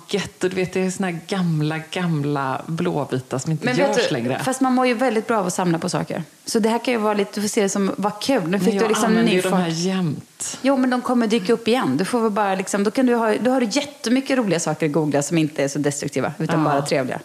Blocket. 0.00 0.44
Och 0.44 0.50
du 0.50 0.56
vet, 0.56 0.72
det 0.72 0.80
är 0.80 0.90
såna 0.90 1.06
här 1.10 1.18
gamla, 1.28 1.78
gamla 1.90 2.62
blåvita 2.66 3.38
som 3.38 3.52
inte 3.52 3.64
Men 3.64 3.76
görs 3.76 3.96
du, 4.08 4.12
längre. 4.12 4.38
fast 4.44 4.60
man 4.60 4.72
mår 4.74 4.86
ju 4.86 4.94
väldigt 4.94 5.26
bra 5.26 5.38
av 5.38 5.46
att 5.46 5.54
samla 5.54 5.78
på 5.78 5.88
saker. 5.88 6.22
Så 6.46 6.58
det 6.58 6.68
här 6.68 6.78
kan 6.84 6.94
ju 6.94 7.00
vara 7.00 7.14
lite, 7.14 7.30
du 7.34 7.40
får 7.40 7.48
se 7.48 7.62
det 7.62 7.68
som, 7.68 7.90
vad 7.96 8.20
kul. 8.22 8.42
Nu 8.44 8.48
Men 8.50 8.60
fick 8.60 8.74
jag 8.74 8.82
du 8.82 8.88
liksom 8.88 9.04
använder 9.04 9.32
ju 9.32 9.40
de 9.40 9.52
här 9.52 9.68
jämt. 9.68 10.58
Jo, 10.62 10.76
men 10.76 10.90
de 10.90 11.00
kommer 11.02 11.26
dyka 11.26 11.52
upp 11.52 11.68
igen. 11.68 11.96
Du 11.96 12.04
får 12.04 12.20
väl 12.20 12.30
bara 12.30 12.54
liksom, 12.54 12.84
då, 12.84 12.90
kan 12.90 13.06
du 13.06 13.14
ha, 13.14 13.34
då 13.40 13.50
har 13.50 13.60
du 13.60 13.66
jättemycket 13.70 14.38
roliga 14.38 14.60
saker 14.60 14.86
att 14.86 14.92
googla 14.92 15.22
som 15.22 15.38
inte 15.38 15.64
är 15.64 15.68
så 15.68 15.78
destruktiva, 15.78 16.32
utan 16.38 16.58
Ja. 16.58 16.64
bara 16.64 16.82
trevliga. 16.82 17.20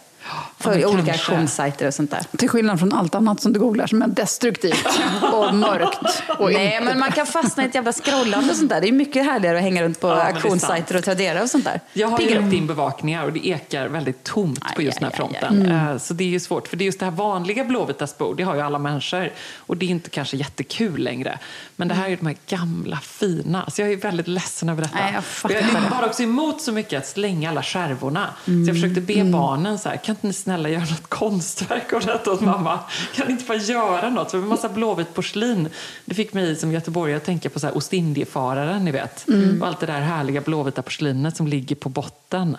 För 0.58 0.70
men 0.70 0.84
olika 0.84 1.12
auktionssajter 1.12 1.86
och 1.86 1.94
sånt 1.94 2.10
där. 2.10 2.20
Till 2.38 2.48
skillnad 2.48 2.78
från 2.78 2.92
allt 2.92 3.14
annat 3.14 3.40
som 3.40 3.52
du 3.52 3.60
googlar 3.60 3.86
som 3.86 4.02
är 4.02 4.06
destruktivt 4.08 4.86
och 5.32 5.54
mörkt. 5.54 6.22
Och 6.38 6.52
Nej, 6.52 6.66
inte- 6.72 6.84
men 6.84 6.98
man 6.98 7.12
kan 7.12 7.26
fastna 7.26 7.62
i 7.62 7.66
ett 7.66 7.74
jävla 7.74 7.92
scrollande 7.92 8.50
och 8.50 8.56
sånt 8.56 8.68
där. 8.70 8.80
Det 8.80 8.88
är 8.88 8.92
mycket 8.92 9.24
härligare 9.24 9.56
att 9.56 9.62
hänga 9.62 9.82
runt 9.82 10.00
på 10.00 10.08
Ja, 10.08 10.22
auktionssajter 10.22 10.96
och 10.96 11.04
Tradera 11.04 11.42
och 11.42 11.50
sånt 11.50 11.64
där. 11.64 11.80
Jag 11.92 12.08
har 12.08 12.18
ju 12.20 12.26
Piggar 12.26 12.38
upp. 12.38 12.44
lagt 12.44 12.54
in 12.54 12.66
bevakningar 12.66 13.24
och 13.24 13.32
det 13.32 13.46
ekar 13.48 13.88
väldigt 13.88 14.24
tomt 14.24 14.60
på 14.60 14.66
Aj, 14.76 14.84
just 14.84 15.00
den 15.00 15.08
aj, 15.08 15.14
här 15.18 15.24
aj, 15.24 15.30
fronten. 15.50 15.70
Eh, 15.72 15.98
Så 15.98 16.14
det 16.14 16.24
är 16.24 16.28
ju 16.28 16.40
svårt, 16.40 16.68
för 16.68 16.76
det 16.76 16.84
är 16.84 16.86
just 16.86 16.98
det 16.98 17.04
här 17.04 17.12
vanliga 17.12 17.64
blåvita 17.64 18.06
spor, 18.06 18.34
det 18.34 18.42
har 18.42 18.54
ju 18.54 18.60
alla 18.60 18.78
människor. 18.78 19.30
Och 19.56 19.76
det 19.76 19.86
är 19.86 19.90
inte 19.90 20.10
kanske 20.10 20.36
jättekul 20.36 21.02
längre. 21.02 21.38
Men 21.76 21.88
det 21.88 21.94
här 21.94 22.04
är 22.04 22.08
ju 22.08 22.16
de 22.16 22.26
här 22.26 22.36
gamla 22.48 22.96
fina. 22.96 23.70
Så 23.70 23.82
jag 23.82 23.92
är 23.92 23.96
väldigt 23.96 24.28
ledsen 24.28 24.68
över 24.68 24.82
detta. 24.82 24.94
Nej, 24.98 25.14
jag 25.42 25.52
jag 25.52 25.64
det. 25.64 25.82
var 26.00 26.06
också 26.06 26.22
emot 26.22 26.60
så 26.62 26.72
mycket 26.72 26.98
att 26.98 27.06
slänga 27.06 27.50
alla 27.50 27.62
skärvorna. 27.62 28.26
Så 28.44 28.50
Mm. 28.50 28.66
jag 28.66 28.76
försökte 28.76 29.00
be 29.00 29.24
barnen 29.24 29.78
så 29.78 29.88
här, 29.88 29.96
kan 30.10 30.16
inte 30.16 30.26
ni 30.26 30.32
snälla 30.32 30.68
göra 30.68 30.80
något 30.80 31.06
konstverk 31.08 31.92
av 31.92 32.00
detta 32.00 32.32
åt 32.32 32.40
mamma? 32.40 32.78
Kan 33.14 33.26
ni 33.26 33.32
inte 33.32 33.44
bara 33.44 33.58
göra 33.58 34.10
något? 34.10 34.30
För 34.30 34.38
en 34.38 34.48
massa 34.48 34.68
blåvitt 34.68 35.14
porslin, 35.14 35.68
det 36.04 36.14
fick 36.14 36.32
mig 36.32 36.56
som 36.56 36.72
göteborgare 36.72 37.16
att 37.16 37.24
tänka 37.24 37.50
på 37.50 37.60
så 37.60 37.66
här 37.66 37.76
Ostindiefararen, 37.76 38.84
ni 38.84 38.90
vet. 38.90 39.28
Mm. 39.28 39.62
Och 39.62 39.68
allt 39.68 39.80
det 39.80 39.86
där 39.86 40.00
härliga 40.00 40.40
blåvita 40.40 40.82
porslinet 40.82 41.36
som 41.36 41.46
ligger 41.46 41.76
på 41.76 41.88
botten. 41.88 42.56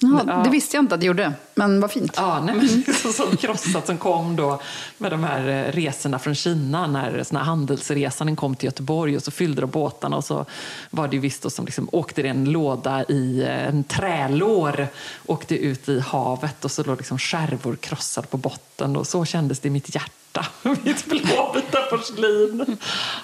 Ja, 0.00 0.42
det 0.44 0.50
visste 0.50 0.76
jag 0.76 0.82
inte 0.82 0.94
att 0.94 1.00
det 1.00 1.06
gjorde, 1.06 1.32
men 1.54 1.80
vad 1.80 1.90
fint. 1.90 2.12
Ja, 2.16 2.42
nej, 2.44 2.54
men 2.54 2.64
är 2.64 2.92
så, 3.02 3.12
så 3.12 3.36
krossat 3.36 3.86
som 3.86 3.98
kom 3.98 4.36
då 4.36 4.60
med 4.98 5.10
de 5.10 5.24
här 5.24 5.48
eh, 5.48 5.72
resorna 5.72 6.18
från 6.18 6.34
Kina 6.34 6.86
när 6.86 7.22
såna 7.22 7.42
handelsresan 7.42 8.36
kom 8.36 8.54
till 8.54 8.66
Göteborg 8.66 9.16
och 9.16 9.22
så 9.22 9.30
fyllde 9.30 9.60
de 9.60 9.70
båtarna 9.70 10.16
och 10.16 10.24
så 10.24 10.46
var 10.90 11.08
det 11.08 11.18
visst 11.18 11.52
som 11.52 11.64
liksom 11.64 11.88
åkte 11.92 12.22
det 12.22 12.28
en 12.28 12.44
låda 12.44 13.04
i 13.04 13.42
eh, 13.42 13.68
en 13.68 13.84
trälår 13.84 14.88
åkte 15.26 15.56
ut 15.56 15.88
i 15.88 16.00
havet 16.00 16.64
och 16.64 16.70
så 16.70 16.84
låg 16.84 16.96
liksom 16.96 17.18
skärvor 17.18 17.76
krossade 17.76 18.26
på 18.26 18.36
botten 18.36 18.96
och 18.96 19.06
så 19.06 19.24
kändes 19.24 19.60
det 19.60 19.68
i 19.68 19.70
mitt 19.70 19.94
hjärta. 19.94 20.25
Mitt 20.82 21.06
blåvita 21.06 21.80
porslin. 21.90 22.76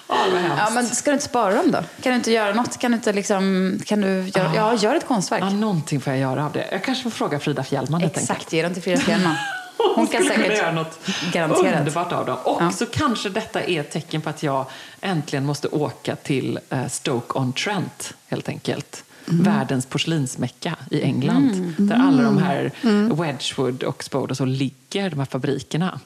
Ja. 0.08 0.16
Ja, 0.58 0.70
men 0.74 0.86
ska 0.86 1.10
du 1.10 1.14
inte 1.14 1.24
spara 1.26 1.54
dem 1.54 1.70
då? 1.70 1.78
Kan 2.02 2.12
du 2.12 2.14
inte 2.14 2.32
göra 2.32 2.54
något? 2.54 2.78
Kan 2.78 2.90
du 2.90 2.94
inte 2.96 3.12
liksom, 3.12 3.78
kan 3.86 4.00
du 4.00 4.08
göra, 4.34 4.50
ja, 4.54 4.74
gör 4.74 4.94
ett 4.94 5.06
konstverk. 5.06 5.42
Ja, 5.42 5.50
någonting 5.50 6.00
får 6.00 6.12
jag 6.12 6.20
göra 6.20 6.44
av 6.46 6.52
det. 6.52 6.68
Jag 6.72 6.84
kanske 6.84 7.02
får 7.02 7.10
fråga 7.10 7.38
Frida 7.40 7.62
Fjällman. 7.64 8.02
Exakt, 8.02 8.52
ge 8.52 8.62
dem 8.62 8.74
till 8.74 8.82
Frida 8.82 9.00
Fjällman. 9.00 9.34
Hon 9.96 10.06
kan 10.06 10.06
skulle 10.06 10.34
kunna 10.34 10.44
säkert 10.46 10.58
göra 10.62 10.72
något 10.72 10.98
garanterat. 11.32 11.78
underbart 11.78 12.12
av 12.12 12.26
dem. 12.26 12.36
Och 12.44 12.62
Ja. 12.62 12.70
så 12.70 12.86
kanske 12.86 13.28
detta 13.28 13.62
är 13.62 13.80
ett 13.80 13.90
tecken 13.90 14.20
på 14.20 14.30
att 14.30 14.42
jag 14.42 14.66
äntligen 15.00 15.44
måste 15.46 15.68
åka 15.68 16.16
till 16.16 16.58
eh, 16.70 16.86
Stoke-on-Trent, 16.88 18.14
helt 18.28 18.48
enkelt. 18.48 19.04
Mm. 19.28 19.42
Världens 19.44 19.86
porslinsmecka 19.86 20.76
i 20.90 21.02
England. 21.02 21.74
Där 21.78 21.94
alla 21.96 22.22
de 22.22 22.38
här 22.38 22.70
Wedgwood 23.14 23.82
och 23.82 24.04
Spode 24.04 24.30
och 24.30 24.36
så 24.36 24.44
ligger, 24.44 25.10
de 25.10 25.18
här 25.18 25.26
fabrikerna. 25.26 26.00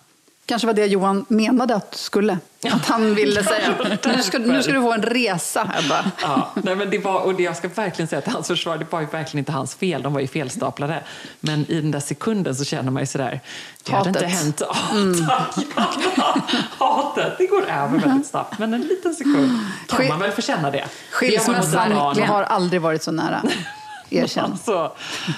Kanske 0.46 0.66
var 0.66 0.74
det 0.74 0.86
Johan 0.86 1.24
menade 1.28 1.74
att 1.74 1.92
du 1.92 1.98
skulle. 1.98 2.38
Att 2.70 2.86
han 2.86 3.14
ville 3.14 3.44
säga, 3.44 3.74
nu 4.04 4.22
ska, 4.22 4.38
nu 4.38 4.62
ska 4.62 4.72
du 4.72 4.80
få 4.80 4.92
en 4.92 5.02
resa, 5.02 5.72
Ebba. 5.84 6.04
Ja, 6.22 6.50
nej 6.62 6.76
men 6.76 6.90
det 6.90 6.98
var, 6.98 7.20
och 7.20 7.34
det, 7.34 7.42
jag 7.42 7.56
ska 7.56 7.68
verkligen 7.68 8.08
säga 8.08 8.18
att 8.18 8.32
hans 8.32 8.46
försvar, 8.46 8.78
det 8.78 8.86
var 8.92 9.00
ju 9.00 9.06
verkligen 9.06 9.38
inte 9.38 9.52
hans 9.52 9.74
fel. 9.74 10.02
De 10.02 10.12
var 10.12 10.20
ju 10.20 10.26
felstaplade. 10.26 11.02
Men 11.40 11.70
i 11.70 11.80
den 11.80 11.90
där 11.90 12.00
sekunden 12.00 12.54
så 12.56 12.64
känner 12.64 12.90
man 12.90 13.02
ju 13.02 13.06
sådär, 13.06 13.40
det 13.84 13.92
hade 13.92 14.08
inte 14.08 14.26
Hatet. 14.26 14.38
hänt. 14.38 14.62
Ja, 15.28 15.46
tack. 15.74 15.96
Hatet, 16.78 17.38
det 17.38 17.46
går 17.46 17.62
över 17.62 17.98
väldigt 17.98 18.26
snabbt. 18.26 18.58
Men 18.58 18.74
en 18.74 18.80
liten 18.80 19.14
sekund 19.14 19.58
kan 19.88 20.08
man 20.08 20.18
väl 20.18 20.30
få 20.30 20.42
känna 20.42 20.70
det. 20.70 20.84
Skilsmässan 21.10 21.92
har 21.92 22.42
aldrig 22.42 22.82
varit 22.82 23.02
så 23.02 23.12
nära. 23.12 23.42
Erkänn. 24.10 24.44
Alltså, 24.44 24.92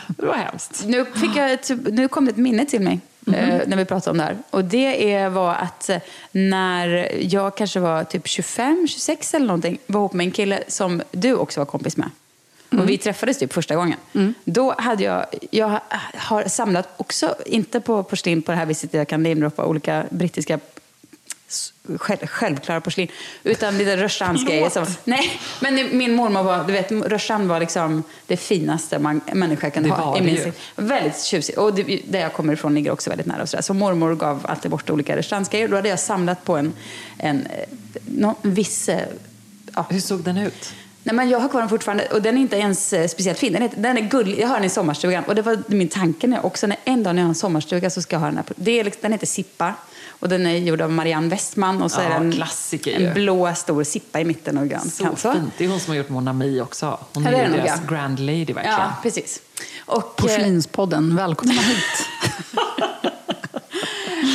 det 0.07 0.27
var 0.27 0.35
hemskt. 0.35 0.83
Nu, 0.87 1.05
fick 1.05 1.37
jag 1.37 1.53
ett, 1.53 1.71
nu 1.93 2.09
kom 2.09 2.25
det 2.25 2.31
ett 2.31 2.37
minne 2.37 2.65
till 2.65 2.81
mig 2.81 3.01
eh, 3.35 3.61
när 3.67 3.77
vi 3.77 3.85
pratade 3.85 4.11
om 4.11 4.19
det 4.19 4.25
här. 4.25 4.37
Och 4.51 4.65
det 4.65 5.13
är, 5.13 5.29
var 5.29 5.55
att 5.55 5.89
eh, 5.89 5.99
när 6.33 7.13
jag 7.21 7.57
kanske 7.57 7.81
var 7.81 8.05
typ 8.05 8.27
25, 8.29 8.87
26 8.89 9.35
eller 9.35 9.47
någonting, 9.47 9.79
var 9.87 10.01
ihop 10.01 10.13
med 10.13 10.25
en 10.25 10.31
kille 10.31 10.63
som 10.69 11.03
du 11.11 11.35
också 11.35 11.61
var 11.61 11.65
kompis 11.67 11.97
med. 11.97 12.11
Och 12.71 12.89
vi 12.89 12.99
träffades 12.99 13.39
typ 13.39 13.53
första 13.53 13.75
gången. 13.77 13.99
Då 14.45 14.75
hade 14.79 15.05
jag, 15.05 15.27
jag 15.51 15.81
har 16.15 16.49
samlat 16.49 16.89
också, 16.97 17.35
inte 17.47 17.81
på 17.81 18.03
porslin 18.03 18.43
på 18.43 18.53
det 18.53 18.59
här 18.59 18.67
viset 18.67 18.95
jag 18.95 19.09
kan 19.09 19.23
namedroppa 19.23 19.65
olika 19.65 20.05
brittiska 20.11 20.59
självklara 22.27 22.81
porslin. 22.81 23.09
Utan 23.45 23.79
lite 23.79 23.97
rörstrandsgrejer. 23.97 24.71
som- 24.71 24.87
Nej, 25.05 25.41
men 25.61 25.99
min 25.99 26.15
mormor 26.15 26.43
var, 26.43 26.65
du 26.65 26.73
vet, 26.73 26.93
rörstrand 26.93 27.49
var 27.49 27.61
liksom 27.61 28.03
det 28.27 28.37
finaste 28.37 28.99
man, 28.99 29.21
människa 29.33 29.71
kan 29.71 29.83
Det 29.83 29.89
ha. 29.91 30.19
i 30.19 30.21
min. 30.21 30.53
Väldigt 30.77 31.23
tjusigt. 31.23 31.59
Och 31.59 31.75
det, 31.75 32.01
där 32.09 32.21
jag 32.21 32.33
kommer 32.33 32.53
ifrån 32.53 32.75
ligger 32.75 32.91
också 32.91 33.11
väldigt 33.11 33.27
nära. 33.27 33.43
Och 33.43 33.49
så, 33.49 33.57
där. 33.57 33.63
så 33.63 33.75
mormor 33.75 34.15
gav 34.15 34.47
alltid 34.49 34.71
bort 34.71 34.91
olika 34.91 35.17
rörstrandsgrejer. 35.17 35.69
Då 35.69 35.77
hade 35.77 35.89
jag 35.89 36.01
samlat 36.01 36.45
på 36.45 36.57
en, 36.57 36.73
en, 37.19 37.47
eh, 37.47 37.65
någon, 38.07 38.35
en 38.43 38.55
viss... 38.55 38.89
eh, 38.89 39.01
Ja, 39.75 39.87
Hur 39.91 40.01
såg 40.01 40.21
den 40.25 40.37
ut? 40.37 40.73
Nej, 41.03 41.15
men 41.15 41.29
jag 41.29 41.41
har 41.41 41.49
kvar 41.49 41.61
den 41.61 41.69
fortfarande 41.69 42.07
och 42.07 42.23
den 42.23 42.37
är 42.37 42.41
inte 42.41 42.57
ens 42.57 42.93
eh, 42.93 43.07
speciellt 43.09 43.39
fin. 43.39 43.53
Den 43.53 43.63
är, 43.63 43.71
den 43.77 43.97
är 43.99 44.01
gullig. 44.03 44.39
Jag 44.41 44.49
har 44.49 44.55
den 44.57 44.65
i 44.65 44.69
sommarstugan 44.69 45.25
och 45.25 45.35
det 45.35 45.43
var 45.43 45.63
min 45.67 45.89
tanke 45.89 46.27
när 46.27 46.37
jag 46.37 46.45
också 46.45 46.67
när 46.67 46.77
en 46.85 47.03
dag 47.03 47.15
när 47.15 47.23
jag 47.23 47.27
har 47.27 47.29
en 47.31 47.35
sommarstuga 47.35 47.91
så 47.91 48.03
ska 48.03 48.17
jag 48.17 48.21
ha 48.21 48.27
den 48.27 48.37
här. 48.37 48.43
på- 48.45 48.55
Det 48.57 48.81
är, 48.81 48.85
liksom- 48.85 49.01
den 49.03 49.13
heter 49.13 49.27
Sippa 49.27 49.75
och 50.19 50.29
den 50.29 50.47
är 50.47 50.57
gjord 50.57 50.81
av 50.81 50.91
Marianne 50.93 51.29
Westman 51.29 51.83
och 51.83 51.91
så 51.91 52.01
Ja, 52.01 52.05
är 52.05 52.11
den 52.21 52.33
klassiker 52.33 52.99
ju. 53.01 53.07
en 53.07 53.15
blå 53.15 53.55
stor 53.55 53.85
Sippa 53.85 54.21
i 54.21 54.25
mitten 54.25 54.59
och 54.59 54.69
grön 54.69 54.91
Så 54.91 55.03
kant. 55.05 55.21
fint. 55.21 55.53
Det 55.59 55.65
är 55.65 55.69
hon 55.69 55.81
som 55.81 55.91
har 55.91 55.97
gjort 55.97 56.09
Mona 56.09 56.33
Mi 56.33 56.61
också. 56.61 56.99
Hon 57.15 57.27
är 57.27 57.33
är 57.33 57.49
deras 57.51 57.81
ja. 57.89 57.95
grand 57.95 58.21
lady 58.21 58.45
verkligen. 58.45 58.65
Ja, 58.79 58.93
precis. 59.03 59.41
Och, 59.87 59.97
eh, 59.97 60.03
Porslinspodden, 60.17 61.17
välkomna 61.17 61.53
hit. 61.63 62.07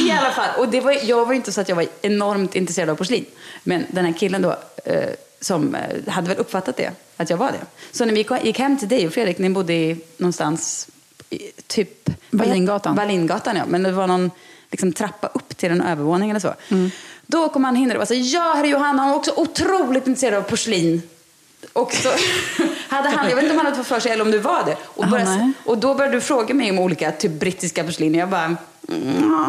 I 0.07 0.11
alla 0.11 0.31
fall. 0.31 0.49
Och 0.59 0.69
det 0.69 0.81
var, 0.81 0.97
jag 1.03 1.25
var 1.25 1.33
inte 1.33 1.51
så 1.51 1.61
att 1.61 1.69
jag 1.69 1.75
var 1.75 1.85
enormt 2.01 2.55
intresserad 2.55 2.89
av 2.89 2.95
porslin. 2.95 3.25
Men 3.63 3.85
den 3.91 4.05
här 4.05 4.13
killen 4.13 4.41
då, 4.41 4.55
eh, 4.85 5.09
som 5.41 5.75
eh, 5.75 6.13
hade 6.13 6.27
väl 6.27 6.37
uppfattat 6.37 6.77
det, 6.77 6.91
att 7.17 7.29
jag 7.29 7.37
var 7.37 7.51
det. 7.51 7.65
Så 7.91 8.05
när 8.05 8.13
vi 8.13 8.25
gick, 8.47 8.59
hem 8.59 8.77
till 8.77 8.87
dig 8.87 9.07
och 9.07 9.13
Fredrik, 9.13 9.37
ni 9.37 9.49
bodde 9.49 9.73
i, 9.73 9.97
någonstans, 10.17 10.87
i, 11.29 11.51
typ... 11.67 12.09
Wallingatan. 12.29 12.95
Wallingatan, 12.95 13.55
ja. 13.55 13.63
Men 13.67 13.83
det 13.83 13.91
var 13.91 14.07
någon 14.07 14.31
liksom, 14.73 14.93
trappa 14.93 15.27
upp 15.27 15.57
till 15.57 15.71
en 15.71 15.81
övervåning 15.81 16.29
eller 16.29 16.39
så. 16.39 16.53
Då 17.27 17.49
kom 17.49 17.63
han 17.63 17.75
hinna 17.75 17.99
och 17.99 18.07
sa, 18.07 18.13
ja 18.13 18.53
herr 18.55 18.65
Johanna, 18.65 19.01
han 19.01 19.11
var 19.11 19.17
också 19.17 19.31
otroligt 19.35 20.07
intresserad 20.07 20.33
av 20.33 20.41
porslin. 20.41 21.01
Och 21.73 21.93
så 21.93 22.09
hade 22.89 23.09
han, 23.09 23.29
jag 23.29 23.35
vet 23.35 23.43
inte 23.43 23.51
om 23.51 23.57
han 23.57 23.65
hade 23.65 23.77
fått 23.77 23.87
för 23.87 23.99
sig 23.99 24.11
eller 24.11 24.25
om 24.25 24.31
du 24.31 24.39
var 24.39 24.63
det. 24.65 24.77
Och, 24.83 25.07
började, 25.07 25.35
nej. 25.35 25.51
och 25.65 25.77
då 25.77 25.95
började 25.95 26.17
du 26.17 26.21
fråga 26.21 26.53
mig 26.53 26.71
om 26.71 26.79
olika 26.79 27.11
typ 27.11 27.31
brittiska 27.31 27.83
porslin. 27.83 28.15
Jag 28.15 28.29
bara, 28.29 28.57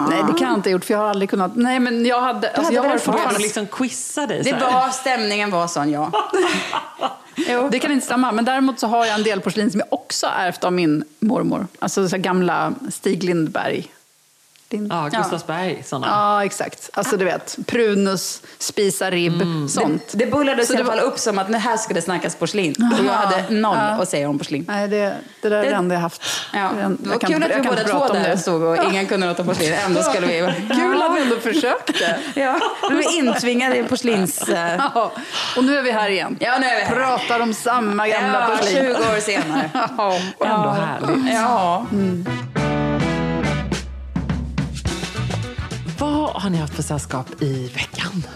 Nej, 0.08 0.24
det 0.26 0.38
kan 0.38 0.48
jag 0.48 0.54
inte 0.54 0.68
ha 0.68 0.72
gjort, 0.72 0.84
för 0.84 0.94
jag 0.94 0.98
har 1.00 1.08
aldrig 1.08 1.30
kunnat. 1.30 1.56
Nej, 1.56 1.80
men 1.80 2.06
jag 2.06 2.20
hade... 2.20 2.48
Alltså, 2.48 2.62
hade 2.62 2.74
jag 2.74 2.82
har 2.82 2.98
fortfarande... 2.98 3.38
de 3.38 3.42
liksom 3.42 3.66
quizza 3.66 4.26
dig? 4.26 4.42
Det 4.42 4.52
var, 4.52 4.90
stämningen 4.90 5.50
var 5.50 5.66
sån, 5.66 5.90
ja. 5.90 6.12
jo. 7.36 7.68
Det 7.68 7.78
kan 7.78 7.92
inte 7.92 8.06
stämma, 8.06 8.32
men 8.32 8.44
däremot 8.44 8.78
så 8.80 8.86
har 8.86 9.06
jag 9.06 9.14
en 9.14 9.22
del 9.22 9.40
porslin 9.40 9.70
som 9.70 9.80
jag 9.80 9.92
också 9.92 10.26
ärvt 10.26 10.64
av 10.64 10.72
min 10.72 11.04
mormor. 11.18 11.66
Alltså 11.78 12.08
så 12.08 12.18
gamla 12.18 12.72
Stig 12.90 13.22
Lindberg. 13.22 13.88
Lind... 14.74 14.92
Ja, 14.92 15.08
Gustavsberg, 15.12 15.82
sådana. 15.86 16.06
Ja, 16.06 16.44
exakt. 16.44 16.90
Alltså 16.92 17.16
du 17.16 17.24
vet, 17.24 17.56
prunus, 17.66 18.42
spisa 18.58 19.10
ribb, 19.10 19.42
sånt. 19.70 20.02
Det, 20.12 20.24
det 20.24 20.30
bullades 20.30 20.66
Så 20.68 20.72
i 20.74 20.76
det 20.76 20.82
alla 20.82 20.90
fall 20.92 21.00
var- 21.00 21.06
upp 21.06 21.18
som 21.18 21.38
att 21.38 21.52
det 21.52 21.58
här 21.58 21.76
skulle 21.76 22.02
snackas 22.02 22.36
porslin. 22.36 22.74
Och 22.98 23.04
jag 23.06 23.12
hade 23.12 23.44
noll 23.54 23.76
Ja. 23.80 24.02
att 24.02 24.08
säga 24.08 24.28
om 24.28 24.38
porslin. 24.38 24.64
Nej, 24.68 24.88
det, 24.88 25.14
det 25.42 25.48
där 25.48 25.56
är 25.58 25.62
det 25.62 25.68
Det- 25.70 25.74
enda 25.76 25.94
jag 25.94 26.02
haft. 26.02 26.22
Ja. 26.52 26.58
Jag- 26.80 26.90
Det 26.90 27.06
var 27.08 27.12
jag 27.14 27.20
kan 27.20 27.32
kul 27.32 27.42
att 27.42 27.56
vi 27.56 27.60
båda 27.68 27.84
två 27.84 28.06
där 28.12 28.28
det. 28.28 28.38
stod 28.38 28.62
och 28.62 28.76
ingen 28.84 29.06
kunde 29.06 29.26
något 29.26 29.40
om 29.40 29.46
porslin. 29.46 29.72
Ändå 29.86 30.02
skulle 30.02 30.26
vi... 30.26 30.52
Kul 30.74 31.02
att 31.02 31.16
vi 31.16 31.20
ändå 31.22 31.36
försökte. 31.36 32.18
Ja, 32.34 32.58
vi 32.90 32.94
var 32.96 33.18
intvingade 33.18 33.76
i 33.78 33.82
porslins... 33.84 34.48
eh, 34.48 34.76
Ja, 34.94 35.12
och 35.56 35.64
nu 35.64 35.78
är 35.78 35.82
vi 35.82 35.90
här 35.90 36.08
igen. 36.08 36.36
Ja, 36.40 36.58
nu 36.60 36.66
är 36.66 36.76
vi 36.76 36.82
här. 36.82 36.94
Pratar 36.94 37.40
om 37.40 37.54
samma 37.54 38.08
gamla 38.08 38.40
Ja, 38.50 38.56
porslin. 38.56 38.76
20 38.76 38.90
år 38.90 39.20
senare. 39.20 39.70
Ja. 39.98 40.18
Ändå 40.46 40.70
härligt. 40.70 41.34
Ja. 41.34 41.86
Vad 46.04 46.42
har 46.42 46.50
ni 46.50 46.58
haft 46.58 46.74
för 46.74 46.82
sällskap 46.82 47.42
i 47.42 47.68
veckan? 47.68 48.26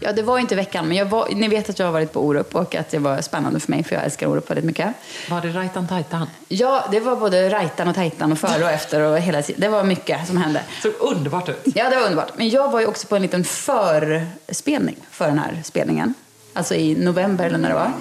ja, 0.00 0.12
det 0.12 0.22
var 0.22 0.38
inte 0.38 0.54
veckan, 0.54 0.88
men 0.88 0.96
jag 0.96 1.06
var, 1.06 1.28
ni 1.32 1.48
vet 1.48 1.70
att 1.70 1.78
jag 1.78 1.86
har 1.86 1.92
varit 1.92 2.12
på 2.12 2.20
Orup 2.20 2.54
och 2.54 2.74
att 2.74 2.90
det 2.90 2.98
var 2.98 3.20
spännande 3.20 3.60
för 3.60 3.70
mig, 3.70 3.84
för 3.84 3.94
jag 3.94 4.04
älskar 4.04 4.26
Orup 4.26 4.50
väldigt 4.50 4.64
mycket. 4.64 4.88
Var 5.30 5.40
det 5.40 5.48
Rajtan 5.48 5.88
Tajtan? 5.88 6.26
Ja, 6.48 6.84
det 6.90 7.00
var 7.00 7.16
både 7.16 7.50
rajtan 7.50 7.88
och 7.88 7.94
tajtan 7.94 8.32
och 8.32 8.38
före 8.38 8.64
och 8.64 8.70
efter 8.80 9.00
och 9.00 9.18
hela 9.18 9.42
tiden. 9.42 9.60
Det 9.60 9.68
var 9.68 9.84
mycket 9.84 10.26
som 10.26 10.36
hände. 10.36 10.62
Såg 10.82 10.92
underbart 11.00 11.48
ut. 11.48 11.62
Ja, 11.64 11.90
det 11.90 11.96
var 11.96 12.02
underbart. 12.02 12.32
Men 12.36 12.48
jag 12.48 12.70
var 12.70 12.80
ju 12.80 12.86
också 12.86 13.06
på 13.06 13.16
en 13.16 13.22
liten 13.22 13.44
förspelning 13.44 14.96
för 15.10 15.26
den 15.26 15.38
här 15.38 15.60
spelningen. 15.64 16.14
Alltså 16.52 16.74
i 16.74 16.94
november 16.94 17.44
eller 17.44 17.58
när 17.58 17.68
det 17.68 17.74
var. 17.74 17.92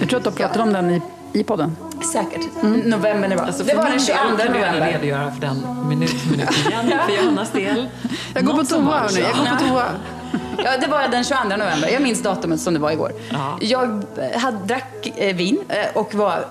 Jag 0.00 0.08
tror 0.08 0.18
att 0.18 0.24
du 0.24 0.30
pratade 0.30 0.62
om 0.62 0.72
den 0.72 0.90
i, 0.90 1.02
i 1.32 1.44
podden. 1.44 1.76
Säkert. 2.04 2.62
November 2.62 3.18
när 3.18 3.28
det 3.28 3.36
var. 3.36 3.44
Alltså 3.44 3.64
det 3.64 3.74
var 3.74 3.82
den 3.82 3.92
min 3.92 4.00
22 4.00 4.36
del 4.36 4.46
kan 4.46 4.52
du 4.52 4.58
gärna 4.58 4.72
november. 4.72 4.92
redogöra 4.92 5.30
för 5.30 5.40
den 5.40 5.88
minut 5.88 6.10
för 6.10 6.30
minut 6.30 6.50
igen. 6.68 6.92
För 7.06 7.16
Johannas 7.22 7.50
del. 7.52 7.88
Jag 8.34 8.44
går 8.44 8.52
på 8.52 8.58
Något 8.58 8.68
som 8.68 8.84
toa 8.86 8.98
hörni, 8.98 9.20
jag 9.20 9.36
går 9.36 9.56
på 9.56 9.68
toa. 9.68 9.84
Ja, 10.64 10.76
det 10.80 10.86
var 10.86 11.08
den 11.08 11.24
22 11.24 11.42
november. 11.44 11.88
Jag 11.92 12.02
minns 12.02 12.22
datumet 12.22 12.60
som 12.60 12.74
det 12.74 12.80
var 12.80 12.90
igår. 12.90 13.12
Ja. 13.30 13.58
Jag 13.60 14.02
eh, 14.18 14.38
hade, 14.40 14.58
drack 14.66 15.12
eh, 15.16 15.36
vin 15.36 15.58
eh, 15.68 15.96
och 15.96 16.14
var 16.14 16.44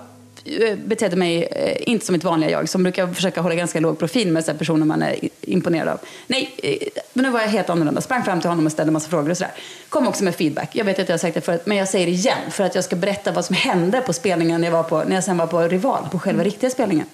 betedde 0.85 1.15
mig 1.15 1.43
eh, 1.43 1.89
inte 1.91 2.05
som 2.05 2.13
mitt 2.13 2.23
vanliga 2.23 2.49
jag 2.49 2.69
som 2.69 2.83
brukar 2.83 3.13
försöka 3.13 3.41
hålla 3.41 3.55
ganska 3.55 3.79
låg 3.79 3.99
profil 3.99 4.31
med 4.31 4.45
så 4.45 4.53
personer 4.53 4.85
man 4.85 5.01
är 5.01 5.15
imponerad 5.41 5.87
av. 5.87 5.99
Nej, 6.27 6.55
eh, 6.63 7.01
men 7.13 7.25
nu 7.25 7.31
var 7.31 7.41
jag 7.41 7.47
helt 7.47 7.69
annorlunda. 7.69 8.01
Sprang 8.01 8.23
fram 8.23 8.41
till 8.41 8.49
honom 8.49 8.65
och 8.65 8.71
ställde 8.71 8.91
massa 8.91 9.09
frågor 9.09 9.29
och 9.29 9.37
sådär. 9.37 9.53
Kom 9.89 10.07
också 10.07 10.23
med 10.23 10.35
feedback. 10.35 10.69
Jag 10.71 10.85
vet 10.85 10.99
att 10.99 11.09
jag 11.09 11.13
har 11.13 11.19
sagt 11.19 11.33
det 11.35 11.41
förut, 11.41 11.61
men 11.65 11.77
jag 11.77 11.89
säger 11.89 12.05
det 12.05 12.11
igen 12.11 12.51
för 12.51 12.63
att 12.63 12.75
jag 12.75 12.83
ska 12.83 12.95
berätta 12.95 13.31
vad 13.31 13.45
som 13.45 13.55
hände 13.55 14.01
på 14.01 14.13
spelningen 14.13 14.61
när 14.61 14.67
jag, 14.67 14.73
var 14.73 14.83
på, 14.83 15.03
när 15.03 15.15
jag 15.15 15.23
sen 15.23 15.37
var 15.37 15.47
på 15.47 15.61
Rival, 15.61 16.07
på 16.11 16.19
själva 16.19 16.43
riktiga 16.43 16.69
spelningen. 16.69 17.05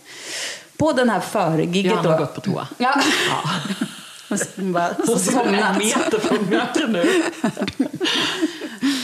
På 0.78 0.94
den 0.94 1.10
här 1.10 1.20
förgigget 1.20 1.92
Johanna 1.92 2.10
har 2.10 2.18
då. 2.18 2.26
gått 2.26 2.36
på 2.36 2.42
toa. 2.42 2.68
Ja. 2.78 2.96
Bara 4.56 4.94
Hon 4.98 5.16
en 5.16 5.20
somnat. 5.20 5.78
meter 5.78 6.20
från 6.20 6.50
micken 6.50 6.92
nu. 6.92 7.24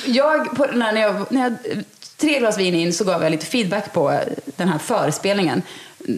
Jag, 0.05 0.55
på, 0.55 0.65
när, 0.73 1.01
jag, 1.01 1.31
när 1.31 1.43
jag, 1.43 1.83
tre 2.17 2.39
glas 2.39 2.57
vin 2.57 2.75
in 2.75 2.93
så 2.93 3.03
gav 3.03 3.23
jag 3.23 3.31
lite 3.31 3.45
feedback 3.45 3.93
på 3.93 4.11
eh, 4.11 4.19
den 4.45 4.69
här 4.69 4.77
förespelningen. 4.79 5.61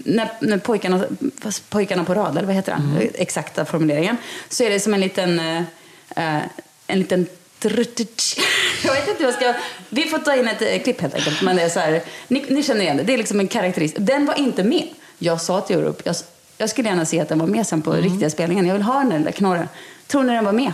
När, 0.06 0.30
när 0.40 0.58
pojkarna, 0.58 1.04
pojkarna 1.70 2.04
på 2.04 2.14
rad, 2.14 2.38
eller 2.38 2.48
vad 2.48 2.56
heter 2.56 2.72
det? 2.72 2.78
Mm. 3.02 3.10
Exakta 3.14 3.66
formuleringen. 3.66 4.18
Så 4.50 4.64
är 4.64 4.70
det 4.70 4.80
som 4.80 4.94
en 4.94 5.00
liten, 5.02 5.40
eh, 5.40 5.58
eh, 6.16 6.44
en 6.88 7.00
liten 7.00 7.28
jag 8.84 8.94
vet 8.94 9.08
inte 9.08 9.24
jag 9.24 9.34
ska... 9.34 9.54
Vi 9.90 10.06
får 10.06 10.18
ta 10.18 10.36
in 10.36 10.48
ett 10.48 10.62
eh, 10.62 10.80
klipp 10.84 11.02
helt 11.02 11.16
enkelt. 11.16 11.42
Men 11.42 11.56
det 11.56 11.62
är 11.62 11.70
så 11.70 11.80
här, 11.80 12.02
ni, 12.28 12.46
ni 12.50 12.64
känner 12.64 12.82
igen 12.82 12.98
det. 12.98 13.04
Det 13.04 13.14
är 13.14 13.18
liksom 13.18 13.40
en 13.40 13.48
karaktäristik. 13.48 14.06
Den 14.06 14.26
var 14.26 14.40
inte 14.40 14.64
med. 14.64 14.88
Jag 15.18 15.42
sa 15.42 15.62
till 15.62 15.76
Europe, 15.78 16.02
jag, 16.06 16.16
jag 16.58 16.70
skulle 16.70 16.90
gärna 16.90 17.06
se 17.06 17.20
att 17.20 17.30
den 17.30 17.40
var 17.40 17.48
med 17.48 17.68
sen 17.68 17.82
på 17.82 17.92
Mm. 17.92 18.04
riktiga 18.04 18.30
spelningen. 18.30 18.66
Jag 18.66 18.74
vill 18.74 18.84
ha 18.84 19.00
den 19.04 19.24
där 19.24 19.32
knorren. 19.32 19.68
Tror 20.08 20.24
ni 20.24 20.34
den 20.34 20.46
var 20.46 20.52
med? 20.52 20.72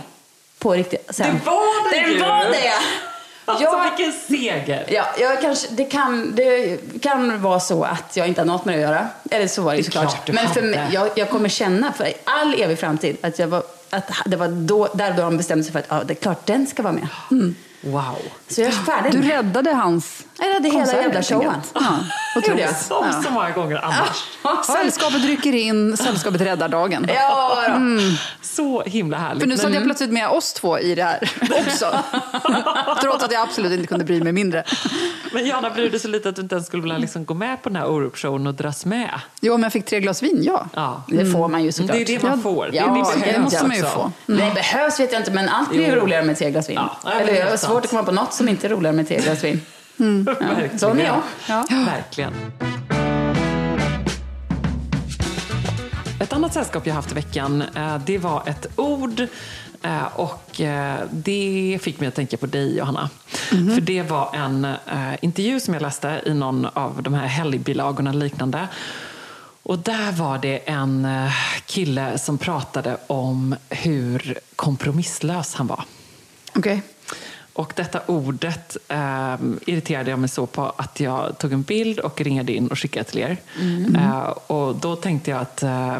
På 0.58 0.72
riktiga... 0.72 1.00
Sen. 1.10 1.34
Det 1.44 1.50
var 1.50 1.90
det 1.90 2.00
Den 2.00 2.12
ju! 2.12 2.18
var 2.20 2.44
det! 2.44 2.72
Alltså 3.48 3.64
Jag- 3.64 3.96
vilken 3.96 4.12
seger! 4.12 4.84
Ja, 4.88 5.04
jag 5.18 5.40
kanske, 5.40 5.68
det, 5.70 5.84
kan, 5.84 6.34
det 6.34 6.78
kan 7.02 7.42
vara 7.42 7.60
så 7.60 7.84
att 7.84 8.16
jag 8.16 8.28
inte 8.28 8.40
har 8.40 8.46
något 8.46 8.64
med 8.64 8.78
det 8.78 8.84
att 8.84 8.90
göra. 8.90 9.08
Eller 9.30 9.46
så 9.46 9.62
var 9.62 9.72
det, 9.72 9.76
Det 9.76 9.80
är 9.80 9.84
såklart. 9.84 10.28
Men 10.32 10.48
för 10.48 10.62
mig, 10.62 10.88
jag, 10.92 11.08
jag 11.16 11.30
kommer 11.30 11.48
känna 11.48 11.92
för 11.92 12.12
all 12.24 12.54
evig 12.54 12.78
framtid 12.78 13.16
att, 13.22 13.38
jag 13.38 13.48
var, 13.48 13.62
att 13.90 14.10
det 14.26 14.36
var 14.36 14.48
då, 14.48 14.88
där 14.94 15.12
då 15.12 15.22
de 15.22 15.36
bestämde 15.36 15.64
sig 15.64 15.72
för 15.72 15.78
att 15.78 15.86
ja, 15.88 16.02
det 16.04 16.12
är 16.12 16.14
klart 16.14 16.46
den 16.46 16.66
ska 16.66 16.82
vara 16.82 16.92
med. 16.92 17.08
Wow. 17.80 18.16
Så 18.48 18.60
jag 18.60 18.68
är 18.68 18.72
färdig. 18.72 19.12
Du 19.12 19.28
räddade 19.28 19.72
hans 19.74 20.24
jag 20.38 20.48
räddade 20.48 20.68
hela 20.68 20.92
jävla 21.02 21.22
showen. 21.22 21.54
Ja, 21.74 21.80
Det 22.40 22.48
gjorde 22.48 22.62
jag. 22.62 22.70
otroligt. 22.70 22.86
Som 22.86 23.06
Ja. 23.12 23.22
så 23.22 23.30
många 23.30 23.50
gånger 23.50 23.76
annars. 23.84 24.66
Sällskapet 24.66 25.24
rycker 25.24 25.52
in, 25.54 25.96
sällskapet 25.96 26.40
räddar 26.40 26.68
dagen. 26.68 27.06
Ja, 27.14 27.64
då. 27.68 27.74
Så 28.42 28.82
himla 28.82 29.18
härligt. 29.18 29.42
För 29.42 29.48
nu 29.48 29.56
satte 29.56 29.68
Men- 29.68 29.74
jag 29.74 29.84
plötsligt 29.84 30.10
med 30.10 30.28
oss 30.28 30.52
två 30.52 30.78
i 30.78 30.94
det 30.94 31.02
här 31.04 31.30
också. 31.66 31.96
Trots 33.02 33.24
att 33.24 33.32
jag 33.32 33.42
absolut 33.42 33.72
inte 33.72 33.86
kunde 33.86 34.04
bry 34.04 34.22
mig 34.22 34.32
mindre. 34.32 34.64
Men 35.32 35.46
Jana 35.46 35.70
bryr 35.70 35.90
dig 35.90 36.00
så 36.00 36.08
lite 36.08 36.28
att 36.28 36.36
du 36.36 36.42
inte 36.42 36.54
ens 36.54 36.66
skulle 36.66 36.82
vilja 36.82 36.98
liksom 36.98 37.24
gå 37.24 37.34
med 37.34 37.62
på 37.62 37.68
den 37.68 37.76
här 37.76 37.86
Orup-showen 37.86 38.46
och 38.46 38.54
dras 38.54 38.84
med. 38.84 39.10
Jo, 39.40 39.54
om 39.54 39.62
jag 39.62 39.72
fick 39.72 39.84
tre 39.86 40.00
glas 40.00 40.22
vin, 40.22 40.38
ja. 40.42 40.66
Ja. 40.74 41.02
Det 41.08 41.26
får 41.26 41.48
man 41.48 41.64
ju 41.64 41.72
såklart. 41.72 41.96
Det 41.96 42.02
är 42.02 42.06
det 42.06 42.22
man 42.22 42.32
Ja, 42.32 42.42
får. 42.42 42.70
ja, 42.74 42.82
det, 42.86 43.20
det 43.20 43.20
behövs 43.26 43.44
måste 43.44 43.66
man 43.66 43.76
ju 43.76 43.82
få. 43.82 44.12
Det 44.26 44.54
behövs 44.54 45.00
vet 45.00 45.12
jag 45.12 45.20
inte, 45.20 45.30
men 45.30 45.48
allt 45.48 45.68
blir 45.70 45.88
Jo. 45.88 45.94
roligare 45.94 46.24
med 46.24 46.38
tre 46.38 46.50
glas 46.50 46.68
vin. 46.68 46.74
Ja, 46.76 46.96
ja, 47.04 47.08
men 47.10 47.18
Eller 47.22 47.32
det 47.32 47.38
jag 47.38 47.46
är 47.46 47.50
har 47.50 47.56
svårt 47.56 47.84
att 47.84 47.90
komma 47.90 48.02
på 48.02 48.12
något 48.12 48.32
som 48.32 48.48
inte 48.48 48.66
är 48.66 48.68
roligare 48.70 48.96
med 48.96 49.08
tre 49.08 49.16
glas 49.20 49.44
vin. 49.44 49.60
Verkligen. 50.40 50.78
Sån 50.78 51.00
är 51.00 51.04
jag. 51.04 51.22
Ja. 51.48 51.64
Verkligen. 51.70 52.32
Ett 56.20 56.32
annat 56.32 56.54
sällskap 56.54 56.86
jag 56.86 56.94
haft 56.94 57.12
i 57.12 57.14
veckan, 57.14 57.62
eh, 57.62 57.98
det 58.06 58.18
var 58.18 58.42
ett 58.46 58.66
ord 58.76 59.20
eh, 59.82 60.04
och 60.14 60.60
eh, 60.60 61.00
det 61.10 61.78
fick 61.82 62.00
mig 62.00 62.08
att 62.08 62.14
tänka 62.14 62.36
på 62.36 62.46
dig, 62.46 62.76
Johanna. 62.76 63.10
För 63.48 63.80
det 63.80 64.02
var 64.02 64.34
en 64.34 64.66
intervju 65.20 65.60
som 65.60 65.74
jag 65.74 65.82
läste 65.82 66.22
i 66.26 66.34
någon 66.34 66.66
av 66.66 67.02
de 67.02 67.14
här 67.14 67.26
helgbilagorna 67.26 68.12
liknande. 68.12 68.68
Och 69.62 69.78
där 69.78 70.12
var 70.12 70.38
det 70.38 70.58
en 70.58 71.08
kille 71.66 72.18
som 72.18 72.38
pratade 72.38 72.96
om 73.06 73.56
hur 73.70 74.38
kompromisslös 74.56 75.54
han 75.54 75.66
var. 75.66 75.84
Okej. 76.54 76.82
Och 77.56 77.72
detta 77.76 78.00
ordet 78.06 78.76
eh, 78.88 79.34
irriterade 79.66 80.10
jag 80.10 80.18
mig 80.18 80.28
så 80.28 80.46
på 80.46 80.74
att 80.76 81.00
jag 81.00 81.38
tog 81.38 81.52
en 81.52 81.62
bild 81.62 81.98
och 81.98 82.20
ringade 82.20 82.52
in 82.52 82.68
och 82.68 82.78
skickade 82.78 83.04
till 83.04 83.20
er. 83.20 83.36
Eh, 83.96 84.28
och 84.28 84.76
då 84.76 84.96
tänkte 84.96 85.30
jag 85.30 85.40
att 85.40 85.62
eh, 85.62 85.96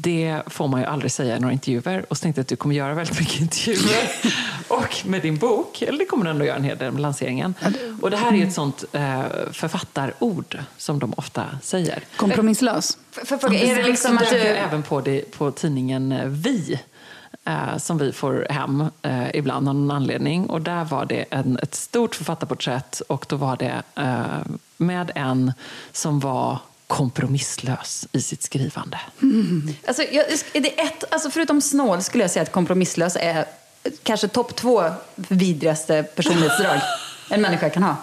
det 0.00 0.42
får 0.46 0.68
man 0.68 0.80
ju 0.80 0.86
aldrig 0.86 1.12
säga 1.12 1.36
i 1.36 1.40
några 1.40 1.52
intervjuer. 1.52 2.04
Och 2.08 2.16
så 2.16 2.22
tänkte 2.22 2.38
jag 2.38 2.42
att 2.42 2.48
du 2.48 2.56
kommer 2.56 2.74
göra 2.74 2.94
väldigt 2.94 3.18
mycket 3.18 3.40
intervjuer. 3.40 4.10
och 4.68 5.06
med 5.06 5.22
din 5.22 5.36
bok, 5.36 5.82
eller 5.82 5.98
det 5.98 6.04
kommer 6.04 6.24
du 6.24 6.30
ändå 6.30 6.44
göra 6.44 6.56
en 6.56 6.64
hel 6.64 6.78
del 6.78 6.92
med 6.92 7.02
lanseringen. 7.02 7.54
Och 8.02 8.10
det 8.10 8.16
här 8.16 8.32
är 8.32 8.36
ju 8.36 8.46
ett 8.46 8.52
sånt 8.52 8.84
eh, 8.92 9.22
författarord 9.52 10.58
som 10.76 10.98
de 10.98 11.14
ofta 11.16 11.44
säger. 11.62 12.02
Kompromisslös. 12.16 12.98
För, 13.10 13.26
för, 13.26 13.38
fråga, 13.38 13.58
är 13.58 13.76
det 13.76 13.82
liksom 13.82 14.18
att 14.18 14.30
du... 14.30 14.36
även 14.36 14.82
på 14.82 15.00
det 15.00 15.30
på 15.38 15.50
tidningen 15.50 16.12
eh, 16.12 16.26
Vi. 16.26 16.80
Eh, 17.44 17.78
som 17.78 17.98
vi 17.98 18.12
får 18.12 18.46
hem 18.50 18.84
eh, 19.02 19.30
ibland 19.34 19.68
av 19.68 19.74
någon 19.74 19.90
anledning. 19.90 20.46
Och 20.46 20.62
där 20.62 20.84
var 20.84 21.04
det 21.04 21.24
en, 21.30 21.58
ett 21.62 21.74
stort 21.74 22.14
författarporträtt 22.14 23.00
och 23.00 23.26
då 23.28 23.36
var 23.36 23.56
det 23.56 23.82
eh, 23.94 24.52
med 24.76 25.12
en 25.14 25.52
som 25.92 26.20
var 26.20 26.58
kompromisslös 26.86 28.08
i 28.12 28.20
sitt 28.20 28.42
skrivande. 28.42 29.00
Alltså, 29.86 30.02
jag, 30.02 30.24
är 30.52 30.60
det 30.60 30.80
ett, 30.80 31.12
alltså 31.12 31.30
förutom 31.30 31.60
snål 31.60 32.02
skulle 32.02 32.24
jag 32.24 32.30
säga 32.30 32.42
att 32.42 32.52
kompromisslös 32.52 33.16
är 33.20 33.44
kanske 34.02 34.28
topp 34.28 34.56
två 34.56 34.84
vidrigaste 35.14 36.02
personlighetsdrag 36.02 36.80
en 37.28 37.40
människa 37.42 37.70
kan 37.70 37.82
ha. 37.82 37.96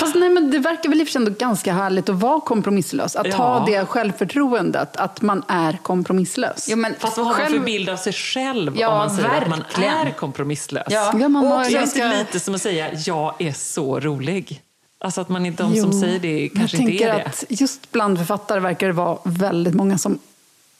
Fast 0.00 0.14
nej, 0.14 0.28
men 0.28 0.50
det 0.50 0.58
verkar 0.58 0.88
väl 0.88 1.00
i 1.00 1.02
och 1.02 1.06
för 1.08 1.12
sig 1.12 1.18
ändå 1.18 1.30
ganska 1.38 1.72
härligt 1.72 2.08
att 2.08 2.14
vara 2.16 2.40
kompromisslös. 2.40 3.16
Att 3.16 3.26
Ja. 3.26 3.36
ha 3.36 3.66
det 3.66 3.86
självförtroendet, 3.86 4.96
att 4.96 5.22
man 5.22 5.42
är 5.48 5.78
kompromisslös. 5.82 6.66
Jo, 6.70 6.76
men 6.76 6.94
Fast 6.98 7.16
vad 7.16 7.26
har 7.26 7.32
man 7.32 7.40
själv- 7.42 7.56
för 7.58 7.64
bild 7.64 7.88
av 7.88 7.96
sig 7.96 8.12
själv 8.12 8.72
Ja, 8.78 8.88
om 8.88 8.98
man 8.98 9.16
säger 9.16 9.28
att 9.42 9.48
man 9.48 9.58
verkligen. 9.58 9.94
är 9.94 10.10
kompromisslös? 10.10 10.86
Ja. 10.90 11.12
Ja, 11.20 11.28
man 11.28 11.46
Och 11.46 11.58
också 11.58 11.70
Det 11.70 11.76
är 11.76 11.80
ganska- 11.80 12.04
inte 12.06 12.18
lite 12.18 12.40
som 12.40 12.54
att 12.54 12.62
säga 12.62 12.88
jag 13.06 13.34
är 13.38 13.52
så 13.52 14.00
rolig. 14.00 14.62
Alltså 15.04 15.20
att 15.20 15.28
man 15.28 15.46
inte, 15.46 15.62
de 15.62 15.72
Jo, 15.74 15.82
som 15.82 16.00
säger 16.00 16.18
det 16.18 16.48
kanske 16.56 16.76
jag 16.76 16.82
inte 16.82 16.90
tänker 16.98 17.14
är 17.14 17.18
det. 17.18 17.24
att 17.26 17.44
just 17.48 17.92
bland 17.92 18.18
författare 18.18 18.60
verkar 18.60 18.86
det 18.86 18.92
vara 18.92 19.18
väldigt 19.24 19.74
många 19.74 19.98
som 19.98 20.18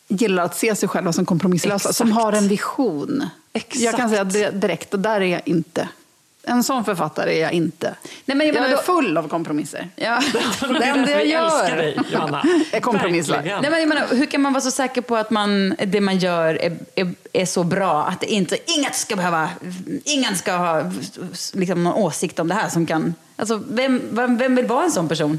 gillar 0.08 0.42
att 0.44 0.56
se 0.58 0.76
sig 0.76 0.88
själva 0.88 1.12
som 1.12 1.26
kompromisslösa. 1.26 1.74
Exakt. 1.74 1.94
Som 1.96 2.12
har 2.12 2.32
en 2.32 2.48
vision. 2.48 3.24
Exakt. 3.52 3.80
Jag 3.84 3.96
kan 3.96 4.10
säga 4.10 4.24
det 4.24 4.50
direkt, 4.50 4.94
och 4.94 5.00
där 5.00 5.20
är 5.20 5.24
jag 5.26 5.40
inte. 5.44 5.88
En 6.44 6.64
sån 6.64 6.84
författare 6.84 7.38
är 7.38 7.42
jag 7.42 7.52
inte. 7.52 7.94
Nej, 8.24 8.36
men 8.36 8.46
jag 8.46 8.56
jag 8.56 8.64
är 8.70 8.76
då- 8.76 8.82
full 8.82 9.16
av 9.16 9.28
kompromisser. 9.28 9.88
Ja. 9.96 10.22
Det 10.60 10.84
enda 10.84 11.10
jag 11.24 11.26
gör 11.26 11.76
dig, 11.76 11.98
Johanna. 12.12 12.44
är 12.72 12.80
kompromissar. 12.80 13.42
Nej, 13.42 13.70
men 13.70 13.80
jag 13.80 13.88
menar, 13.88 14.06
hur 14.10 14.26
kan 14.26 14.40
man 14.40 14.52
vara 14.52 14.60
så 14.60 14.70
säker 14.70 15.00
på 15.02 15.16
att 15.16 15.30
man, 15.30 15.74
det 15.86 16.00
man 16.00 16.18
gör 16.18 16.54
är, 16.54 16.78
är, 16.94 17.14
är 17.32 17.46
så 17.46 17.64
bra 17.64 18.04
att 18.04 18.20
det 18.20 18.26
inte, 18.26 18.56
inget 18.78 18.94
ska 18.94 19.16
behöva, 19.16 19.50
ingen 20.04 20.36
ska 20.36 20.52
ha 20.52 20.92
liksom, 21.52 21.84
någon 21.84 21.94
åsikt 21.94 22.38
om 22.38 22.48
det 22.48 22.54
här 22.54 22.68
som 22.68 22.86
kan... 22.86 23.14
Alltså, 23.36 23.62
vem, 23.68 24.02
vem, 24.10 24.38
vem 24.38 24.56
vill 24.56 24.66
vara 24.66 24.84
en 24.84 24.92
sån 24.92 25.08
person? 25.08 25.38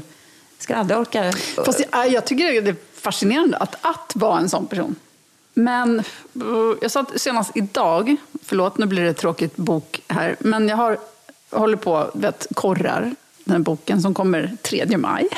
Ska 0.58 0.76
aldrig 0.76 0.98
orka... 0.98 1.32
Fast 1.64 1.80
jag, 1.92 2.10
jag 2.10 2.24
tycker 2.24 2.62
det 2.62 2.70
är 2.70 2.76
fascinerande 3.00 3.56
att, 3.56 3.76
att 3.80 4.12
vara 4.14 4.38
en 4.38 4.48
sån 4.48 4.66
person. 4.66 4.96
Men 5.54 5.98
eh, 5.98 6.04
jag 6.80 6.90
sa 6.90 7.00
att 7.00 7.20
senast 7.20 7.50
idag, 7.54 8.16
förlåt 8.42 8.78
nu 8.78 8.86
blir 8.86 9.02
det 9.02 9.10
ett 9.10 9.16
tråkigt 9.16 9.56
bok 9.56 10.02
här, 10.08 10.36
men 10.38 10.68
jag 10.68 10.76
har, 10.76 10.98
håller 11.50 11.76
på 11.76 12.10
vet, 12.14 12.46
korrar 12.54 13.14
den 13.44 13.52
här 13.52 13.58
boken 13.58 14.02
som 14.02 14.14
kommer 14.14 14.56
3 14.62 14.96
maj. 14.96 15.28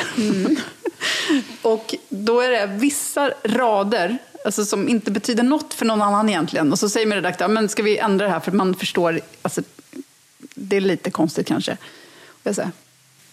och 1.62 1.94
då 2.08 2.40
är 2.40 2.50
det 2.50 2.66
vissa 2.66 3.30
rader 3.44 4.18
alltså, 4.44 4.64
som 4.64 4.88
inte 4.88 5.10
betyder 5.10 5.42
något 5.42 5.74
för 5.74 5.86
någon 5.86 6.02
annan 6.02 6.28
egentligen. 6.28 6.72
Och 6.72 6.78
så 6.78 6.88
säger 6.88 7.06
min 7.06 7.16
redaktör, 7.16 7.48
men 7.48 7.68
ska 7.68 7.82
vi 7.82 7.98
ändra 7.98 8.26
det 8.26 8.32
här 8.32 8.40
för 8.40 8.52
man 8.52 8.74
förstår, 8.74 9.20
alltså, 9.42 9.62
det 10.54 10.76
är 10.76 10.80
lite 10.80 11.10
konstigt 11.10 11.46
kanske. 11.46 11.72
Och 12.26 12.40
jag 12.42 12.54
säger, 12.54 12.70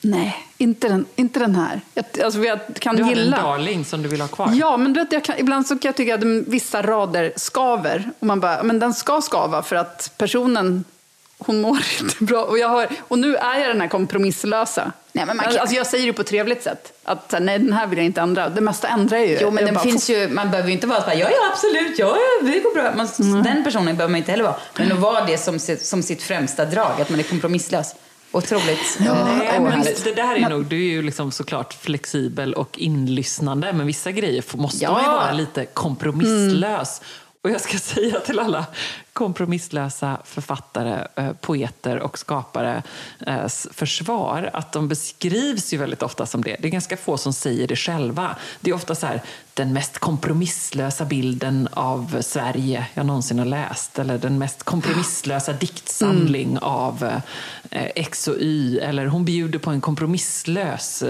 nej, 0.03 0.37
inte 0.57 0.87
den, 0.87 1.05
inte 1.15 1.39
den 1.39 1.55
här. 1.55 1.81
Jag, 1.93 2.05
alltså, 2.23 2.39
jag 2.43 2.59
kan 2.79 2.95
Du 2.95 3.03
har 3.03 3.11
en 3.11 3.17
gilla... 3.17 3.37
darling 3.37 3.85
som 3.85 4.03
du 4.03 4.09
vill 4.09 4.21
ha 4.21 4.27
kvar. 4.27 4.49
Ja, 4.53 4.77
men 4.77 4.93
du 4.93 4.99
vet, 4.99 5.11
jag 5.11 5.23
kan, 5.23 5.37
ibland 5.37 5.67
så 5.67 5.73
kan 5.79 5.89
jag 5.89 5.95
tycka 5.95 6.15
att 6.15 6.23
vissa 6.23 6.81
rader 6.81 7.33
skaver. 7.35 8.09
Och 8.19 8.27
man 8.27 8.39
bara, 8.39 8.63
men 8.63 8.79
den 8.79 8.93
ska 8.93 9.21
skava 9.21 9.63
för 9.63 9.75
att 9.75 10.11
personen, 10.17 10.83
hon 11.37 11.61
mår 11.61 11.77
inte 12.01 12.23
bra. 12.23 12.43
Och, 12.43 12.57
jag 12.59 12.69
har, 12.69 12.87
och 13.07 13.19
nu 13.19 13.35
är 13.35 13.59
jag 13.59 13.69
den 13.69 13.81
här 13.81 13.87
kompromisslösa. 13.87 14.91
Nej, 15.15 15.25
men 15.25 15.37
man 15.37 15.45
kan- 15.45 15.57
Alltså 15.59 15.75
jag 15.75 15.87
säger 15.87 16.07
det 16.07 16.13
på 16.13 16.21
ett 16.21 16.27
trevligt 16.27 16.63
sätt. 16.63 16.93
Att 17.03 17.33
nej, 17.41 17.59
den 17.59 17.73
här 17.73 17.87
vill 17.87 17.97
jag 17.99 18.05
inte 18.05 18.21
ändra. 18.21 18.49
Det 18.49 18.61
mesta 18.61 18.87
ändrar 18.87 19.17
jag 19.17 19.27
ju. 19.27 19.37
Jo, 19.41 19.51
men 19.51 19.57
jag 19.61 19.67
den 19.67 19.73
bara, 19.75 19.83
finns 19.83 20.09
ju, 20.09 20.27
man 20.29 20.49
behöver 20.51 20.69
ju 20.69 20.73
inte 20.75 20.87
vara 20.87 21.01
så 21.01 21.09
här, 21.09 21.15
ja, 21.17 21.27
ja, 21.31 21.37
absolut, 21.51 21.99
ja, 21.99 22.17
ja, 22.41 22.47
det 22.47 22.59
går 22.59 22.73
bra. 22.73 22.93
Man, 22.95 23.43
Den 23.43 23.63
personen 23.63 23.85
behöver 23.95 24.11
man 24.11 24.17
inte 24.17 24.31
heller 24.31 24.43
vara. 24.43 24.55
Men 24.77 24.91
att 24.91 24.99
vara 24.99 25.25
det 25.25 25.37
som, 25.37 25.59
sitt- 25.59 25.85
som 25.85 26.03
sitt 26.03 26.21
främsta 26.23 26.65
drag, 26.65 27.01
att 27.01 27.09
man 27.09 27.19
är 27.19 27.23
kompromisslös. 27.23 27.95
Otroligt 28.35 28.97
Ja, 29.05 29.11
eh, 29.19 29.25
Nej, 29.37 29.59
men 29.59 29.81
det 30.03 30.15
där 30.15 30.35
är 30.35 30.49
nog, 30.49 30.65
du 30.65 30.75
är 30.75 30.89
ju 30.89 31.01
liksom 31.01 31.31
såklart 31.31 31.73
flexibel 31.73 32.53
och 32.53 32.79
inlyssnande, 32.79 33.73
men 33.73 33.87
vissa 33.87 34.11
grejer 34.11 34.43
måste 34.53 34.83
Ja. 34.83 34.91
man 34.91 35.01
ju 35.03 35.07
vara 35.07 35.31
lite 35.31 35.65
kompromisslös. 35.65 37.01
Och 37.43 37.49
jag 37.49 37.61
ska 37.61 37.77
säga 37.77 38.19
till 38.19 38.39
alla 38.39 38.65
kompromisslösa 39.13 40.17
författare, 40.23 41.07
eh, 41.15 41.33
poeter 41.33 41.99
och 41.99 42.19
skapare 42.19 42.83
eh, 43.19 43.47
försvar 43.71 44.49
att 44.53 44.71
de 44.71 44.87
beskrivs 44.87 45.73
ju 45.73 45.77
väldigt 45.77 46.03
ofta 46.03 46.25
som 46.25 46.43
det. 46.43 46.57
Det 46.59 46.67
är 46.67 46.71
ganska 46.71 46.97
få 46.97 47.17
som 47.17 47.33
säger 47.33 47.67
det 47.67 47.75
själva. 47.75 48.35
Det 48.59 48.69
är 48.69 48.75
ofta 48.75 48.95
så 48.95 49.05
här, 49.05 49.21
den 49.53 49.73
mest 49.73 49.97
kompromisslösa 49.97 51.05
bilden 51.05 51.67
av 51.73 52.21
Sverige 52.21 52.87
jag 52.93 53.05
någonsin 53.05 53.39
har 53.39 53.45
läst. 53.45 53.99
Eller 53.99 54.17
den 54.17 54.37
mest 54.37 54.63
kompromisslösa 54.63 55.53
diktsamling 55.53 56.49
mm. 56.49 56.63
av 56.63 57.21
eh, 57.71 57.91
X 57.95 58.27
och 58.27 58.37
Y. 58.39 58.79
Eller 58.79 59.05
hon 59.05 59.25
bjuder 59.25 59.59
på 59.59 59.69
en 59.69 59.81
kompromisslös 59.81 61.03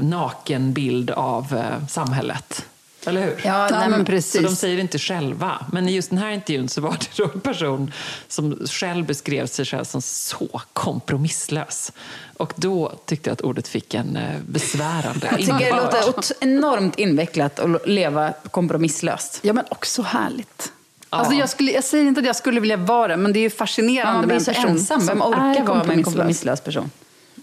naken 0.00 0.72
bild 0.72 1.10
av 1.10 1.64
samhället. 1.88 2.64
Eller 3.06 3.22
hur? 3.22 3.40
Ja, 3.44 3.68
nej, 3.70 3.88
men 3.88 4.04
precis. 4.04 4.32
Så 4.32 4.48
de 4.48 4.56
säger 4.56 4.76
det 4.76 4.82
inte 4.82 4.98
själva. 4.98 5.66
Men 5.72 5.88
i 5.88 5.92
just 5.92 6.10
den 6.10 6.18
här 6.18 6.30
intervjun 6.30 6.68
så 6.68 6.80
var 6.80 6.96
det 7.16 7.22
en 7.34 7.40
person 7.40 7.92
som 8.28 8.58
själv 8.66 9.06
beskrev 9.06 9.46
sig 9.46 9.64
själv 9.64 9.84
som 9.84 10.02
så 10.02 10.60
kompromisslös. 10.72 11.92
Och 12.36 12.52
då 12.56 12.92
tyckte 13.06 13.30
jag 13.30 13.32
att 13.32 13.40
ordet 13.40 13.68
fick 13.68 13.94
en 13.94 14.16
eh, 14.16 14.40
besvärande 14.46 15.28
Jag 15.30 15.38
tycker 15.38 15.58
det 15.58 16.06
låter 16.06 16.34
enormt 16.40 16.98
invecklat 16.98 17.58
att 17.58 17.88
leva 17.88 18.32
kompromisslöst. 18.50 19.38
Ja, 19.42 19.52
men 19.52 19.64
också 19.68 20.02
härligt. 20.02 20.72
Ja. 21.10 21.18
Alltså 21.18 21.34
jag, 21.34 21.48
skulle, 21.48 21.72
jag 21.72 21.84
säger 21.84 22.04
inte 22.06 22.20
att 22.20 22.26
jag 22.26 22.36
skulle 22.36 22.60
vilja 22.60 22.76
vara 22.76 23.08
det, 23.08 23.16
men 23.16 23.32
det 23.32 23.38
är 23.38 23.42
ju 23.42 23.50
fascinerande 23.50 24.20
ja, 24.20 24.26
med 24.26 24.36
en 24.36 24.44
person 24.44 24.70
ensam. 24.70 25.06
Vem 25.06 25.22
orkar 25.22 25.64
vara 25.64 25.84
med 25.84 25.96
en 25.96 26.02
kompromisslös 26.02 26.60
person? 26.60 26.90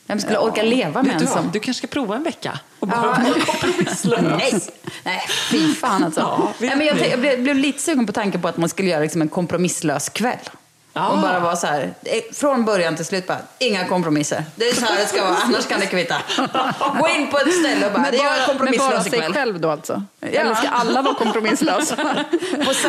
Vem 0.09 0.19
skulle 0.19 0.35
ja. 0.35 0.41
orka 0.41 0.63
leva 0.63 1.03
med 1.03 1.21
en 1.21 1.27
sån? 1.27 1.49
Du 1.53 1.59
kanske 1.59 1.87
ska 1.87 1.87
prova 1.87 2.15
en 2.15 2.23
vecka 2.23 2.59
och 2.79 2.87
bara 2.87 3.25
ja. 3.27 3.45
kompromisslös. 3.45 4.21
Nej. 4.21 4.61
Nej, 5.03 5.21
fy 5.51 5.73
fan 5.73 6.03
alltså. 6.03 6.19
Ja, 6.19 6.53
Nej, 6.59 6.75
men 6.75 6.87
jag, 6.87 7.07
jag, 7.09 7.19
blev, 7.19 7.43
blev, 7.43 7.55
lite 7.55 7.81
sugen 7.81 8.05
på 8.05 8.13
tanken 8.13 8.41
på 8.41 8.47
att 8.47 8.57
man 8.57 8.69
skulle 8.69 8.89
göra 8.89 9.01
liksom 9.01 9.21
en 9.21 9.29
kompromisslös 9.29 10.09
kväll. 10.09 10.39
Ja. 10.93 11.07
Och 11.07 11.17
bara 11.19 11.39
vara 11.39 11.55
så 11.55 11.67
här, 11.67 11.93
eh, 12.03 12.33
från 12.33 12.65
början 12.65 12.95
till 12.95 13.05
slut 13.05 13.27
bara, 13.27 13.37
inga 13.59 13.87
kompromisser. 13.87 14.45
Det 14.55 14.69
är 14.69 14.73
så 14.73 14.85
här 14.85 14.97
det 14.97 15.05
ska 15.05 15.23
vara, 15.23 15.35
annars 15.35 15.67
kan 15.67 15.79
det 15.79 15.85
kvitta. 15.85 16.15
Gå 16.99 17.07
in 17.07 17.27
på 17.27 17.37
ett 17.37 17.53
ställe 17.53 17.85
och 17.85 17.91
bara, 17.91 18.01
men 18.01 18.11
det 18.11 18.17
är 18.17 18.45
kompromisslös 18.45 19.07
ikväll. 19.07 19.21
Men 19.21 19.31
bara 19.31 19.33
sig 19.33 19.33
själv 19.33 19.59
då 19.59 19.69
alltså? 19.69 20.03
Ja. 20.19 20.27
Eller 20.27 20.55
ska 20.55 20.67
alla 20.67 21.01
vara 21.01 21.13
kompromisslösa? 21.13 21.95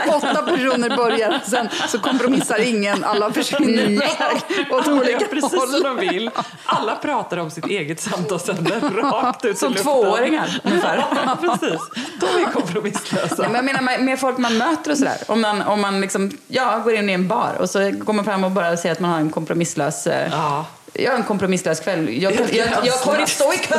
Åtta 0.09 0.43
personer 0.43 0.97
börjar, 0.97 1.41
sen 1.47 1.69
så 1.89 1.99
kompromissar 1.99 2.59
ingen, 2.59 3.05
alla 3.05 3.33
försvinner 3.33 3.91
iväg 3.91 4.11
åt 4.71 4.89
olika 4.89 5.19
håll. 5.19 5.29
Precis 5.29 5.71
som 5.71 5.83
de 5.83 5.97
vill. 5.97 6.31
Alla 6.65 6.95
pratar 6.97 7.37
om 7.37 7.51
sitt 7.51 7.67
eget 7.67 8.01
samtalsämne 8.01 8.71
rakt 8.81 9.45
ut 9.45 9.59
Som 9.59 9.75
tvååringar 9.75 10.61
ungefär. 10.65 11.07
Ja, 11.27 11.37
precis. 11.41 11.81
De 12.21 12.27
är 12.43 12.53
kompromisslösa. 12.53 13.43
Ja, 13.43 13.49
men 13.49 13.55
jag 13.55 13.65
menar 13.65 13.99
med 13.99 14.21
folk 14.21 14.39
man 14.39 14.59
möter 14.59 14.91
och 14.91 14.99
sådär. 14.99 15.17
Om 15.27 15.41
man, 15.41 15.63
om 15.63 15.81
man 15.81 16.01
liksom, 16.01 16.39
ja, 16.49 16.79
går 16.85 16.95
in 16.95 17.11
i 17.11 17.13
en 17.13 17.29
bar 17.29 17.57
och 17.61 17.71
så 17.71 17.90
går 17.91 18.13
man 18.13 18.25
fram 18.25 18.45
och 18.45 18.51
bara 18.51 18.77
säger 18.77 18.93
att 18.93 19.01
man 19.01 19.11
har 19.11 19.19
en 19.21 19.31
kompromisslös 19.31 20.07
eh, 20.07 20.29
ja. 20.31 20.67
Jag 20.93 21.11
har 21.11 21.19
en 21.19 21.25
kompromisslös 21.25 21.81
kväll. 21.81 22.23
Jag, 22.23 22.33
jag, 22.33 22.55
jag, 22.55 22.69
jag 22.87 23.01
kommer 23.01 23.19
inte 23.19 23.31
stå 23.31 23.53
i 23.53 23.59
kö! 23.59 23.79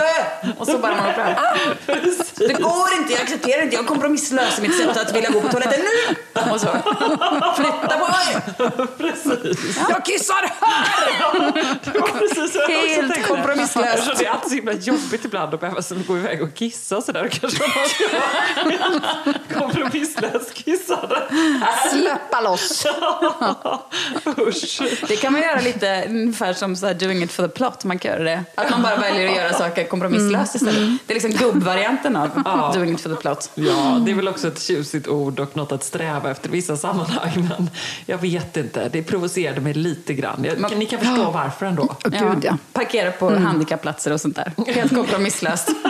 Och 0.58 0.68
så 0.68 0.78
bara 0.78 0.96
man 0.96 1.14
fram. 1.14 1.34
Det 2.36 2.54
går 2.54 2.88
inte, 2.98 3.14
jag 3.14 3.22
accepterar 3.22 3.62
inte. 3.62 3.76
Jag 3.76 3.84
är 3.84 3.88
kompromisslös 3.88 4.60
i 4.60 4.62
mitt 4.62 4.78
sätt 4.78 4.98
att 4.98 5.16
vilja 5.16 5.30
gå 5.30 5.42
på 5.42 5.48
toaletten 5.48 5.80
nu! 5.80 6.16
Och 6.52 6.62
så. 6.62 6.68
Flytta 7.56 8.00
på 8.00 8.08
mig! 8.08 8.42
Precis. 8.98 9.80
Jag 9.90 10.06
kissar 10.06 10.52
här! 10.60 11.02
Helt 12.88 13.28
kompromisslöst. 13.28 14.20
Det 14.20 14.26
är 14.26 14.30
alltid 14.30 14.50
så 14.50 14.56
himla 14.56 14.74
jobbigt 14.74 15.26
ibland 15.26 15.54
att 15.54 15.60
behöva 15.60 15.82
gå 16.08 16.18
iväg 16.18 16.44
och 16.44 16.54
kissa 16.54 17.02
sådär. 17.02 17.28
Kanske 17.28 17.64
man 17.64 17.88
ska 17.90 19.60
kompromisslöst 19.60 20.54
kissade. 20.54 21.22
Släppa 21.92 22.42
loss! 22.42 22.86
Usch. 24.38 24.82
Det 25.08 25.16
kan 25.16 25.34
man 25.34 25.42
göra 25.42 25.62
lite 25.62 26.06
ungefär 26.08 26.54
som 26.54 26.76
så 26.76 26.86
här, 26.86 26.94
doing 27.02 27.24
it 27.24 27.32
for 27.32 27.44
the 27.44 27.50
plot. 27.50 27.84
Man 27.84 28.00
kan 28.00 28.12
göra 28.12 28.24
det. 28.24 28.44
Att 28.56 28.70
man 28.70 28.82
bara 28.82 28.96
väljer 28.96 29.28
att 29.28 29.36
göra 29.36 29.54
saker 29.54 29.84
kompromisslöst 29.84 30.56
istället. 30.56 30.78
Mm. 30.78 30.98
Det 31.06 31.14
är 31.14 31.22
liksom 31.22 31.32
gubbvarianten 31.32 32.16
av 32.16 32.30
ja. 32.46 32.72
doing 32.76 32.94
it 32.94 33.02
for 33.02 33.10
the 33.10 33.16
plot. 33.16 33.50
Ja, 33.56 34.02
det 34.06 34.12
är 34.12 34.16
väl 34.16 34.28
också 34.28 34.48
ett 34.48 34.62
tjusigt 34.62 35.08
ord 35.08 35.40
och 35.40 35.58
något 35.58 35.72
att 35.72 35.84
sträva 35.84 36.32
efter 36.32 36.50
i 36.50 36.52
vissa 36.52 36.78
sammanhang. 36.78 37.50
Men 37.58 37.70
jag 38.06 38.18
vet 38.18 38.58
inte, 38.58 38.90
det 38.90 39.04
provocerade 39.04 39.62
mig 39.62 39.74
lite 39.74 40.14
grann. 40.14 40.44
Jag, 40.44 40.60
man, 40.60 40.72
ni 40.72 40.86
kan 40.86 41.00
förstå 41.00 41.22
ja. 41.22 41.32
varför 41.32 41.66
ändå. 41.66 41.84
Oh, 41.84 41.98
Gud, 42.04 42.44
ja. 42.44 42.58
Parkera 42.74 43.12
på 43.12 43.30
mm. 43.30 43.46
handikappplatser 43.46 44.14
och 44.14 44.22
sånt 44.22 44.36
där. 44.36 44.74
Helt 44.74 44.96
kompromisslöst. 44.96 45.70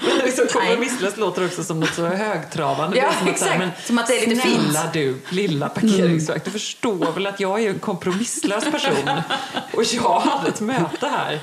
men 0.00 0.18
liksom, 0.24 0.46
kompromisslöst 0.52 1.16
låter 1.16 1.44
också 1.44 1.64
som 1.64 1.80
något 1.80 1.94
så 1.94 2.06
högtravande. 2.06 2.96
Ja, 2.96 3.12
som 3.18 3.28
exakt. 3.28 3.52
Att, 3.52 3.58
men, 3.58 3.70
som 3.84 3.98
att 3.98 4.06
det 4.06 4.22
är 4.22 4.26
lite 4.26 4.42
fint. 4.42 4.62
Snälla 4.62 4.90
du, 4.92 5.18
lilla 5.28 5.68
parkeringsvakt, 5.68 6.44
du 6.44 6.50
förstår 6.50 7.12
väl 7.12 7.26
att 7.26 7.40
jag 7.40 7.62
är 7.62 7.70
en 7.70 7.78
kompromisslös 7.78 8.64
person. 8.64 9.10
Och 9.82 9.88
jag 9.94 10.20
hade 10.20 10.48
ett 10.48 10.60
möte 10.60 11.06
här. 11.08 11.40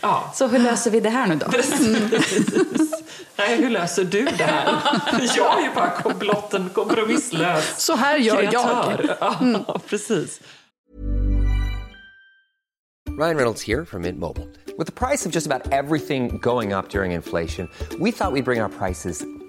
Ja. 0.00 0.30
Så 0.34 0.46
hur 0.46 0.58
löser 0.58 0.90
vi 0.90 1.00
det 1.00 1.10
här 1.10 1.26
nu 1.26 1.36
då? 1.36 1.46
Nej, 3.36 3.56
hur 3.56 3.70
löser 3.70 4.04
du 4.04 4.24
det 4.24 4.44
här? 4.44 4.74
Jag 5.36 5.58
är 5.58 5.62
ju 5.64 5.74
bara 5.74 6.14
blott 6.14 6.54
en 6.54 6.68
kompromisslös 6.68 7.74
Så 7.84 7.96
här 7.96 8.16
gör 8.16 8.36
kreatör. 8.36 9.16
jag. 9.20 9.42
Mm. 9.42 9.62
Ja, 9.68 9.80
precis. 9.86 10.40
Ryan 13.20 13.36
Reynolds 13.36 13.68
här 13.68 13.84
från 13.84 14.02
Mint 14.02 14.18
Mobile. 14.18 14.46
Med 14.78 14.94
priset 14.94 15.32
på 15.32 15.36
nästan 15.38 15.60
allt 15.72 16.06
som 16.06 16.38
går 16.38 16.78
upp 16.78 16.94
under 16.94 17.04
inflationen, 17.04 17.68
trodde 17.90 18.04
vi 18.04 18.10
att 18.20 18.34
vi 18.34 18.42
skulle 18.42 18.42
bring 18.42 18.62
våra 18.62 18.68
priser 18.68 19.39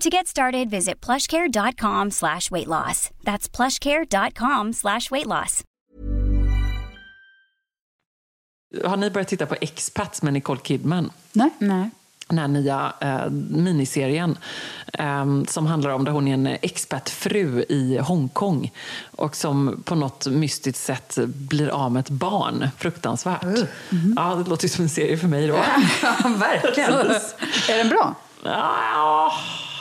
To 0.00 0.10
get 0.10 0.26
started, 0.26 0.70
visit 0.70 1.00
plushcare.com 1.06 2.10
slash 2.10 2.50
weight 2.50 2.68
loss. 2.68 3.10
That's 3.24 3.56
plushcare.com 3.56 4.72
slash 4.72 5.10
weight 5.10 5.26
loss. 5.26 5.64
Har 8.84 8.96
ni 8.96 9.10
börjat 9.10 9.28
titta 9.28 9.46
på 9.46 9.56
Expats 9.60 10.22
med 10.22 10.32
Nicole 10.32 10.60
Kidman? 10.60 11.12
Nej. 11.32 11.50
Nej. 11.58 11.90
Den 12.28 12.38
här 12.38 12.48
nya 12.48 12.92
eh, 13.00 13.30
miniserien 13.50 14.38
eh, 14.92 15.24
som 15.48 15.66
handlar 15.66 15.90
om 15.90 16.04
där 16.04 16.12
hon 16.12 16.28
är 16.28 16.34
en 16.34 16.46
expertfru 16.46 17.64
i 17.68 17.98
Hongkong 17.98 18.72
och 19.16 19.36
som 19.36 19.82
på 19.84 19.94
något 19.94 20.26
mystiskt 20.26 20.80
sätt 20.80 21.18
blir 21.26 21.68
av 21.68 21.92
med 21.92 22.00
ett 22.00 22.10
barn. 22.10 22.68
Fruktansvärt. 22.78 23.44
Uh. 23.44 23.50
Mm 23.50 23.66
-hmm. 23.90 24.12
Ja, 24.16 24.34
det 24.34 24.50
låter 24.50 24.68
som 24.68 24.82
en 24.82 24.88
serie 24.88 25.16
för 25.16 25.28
mig 25.28 25.46
då. 25.46 25.54
ja, 26.02 26.14
verkligen. 26.38 26.90
är 27.68 27.78
den 27.78 27.88
bra? 27.88 28.14
Ja, 28.44 29.32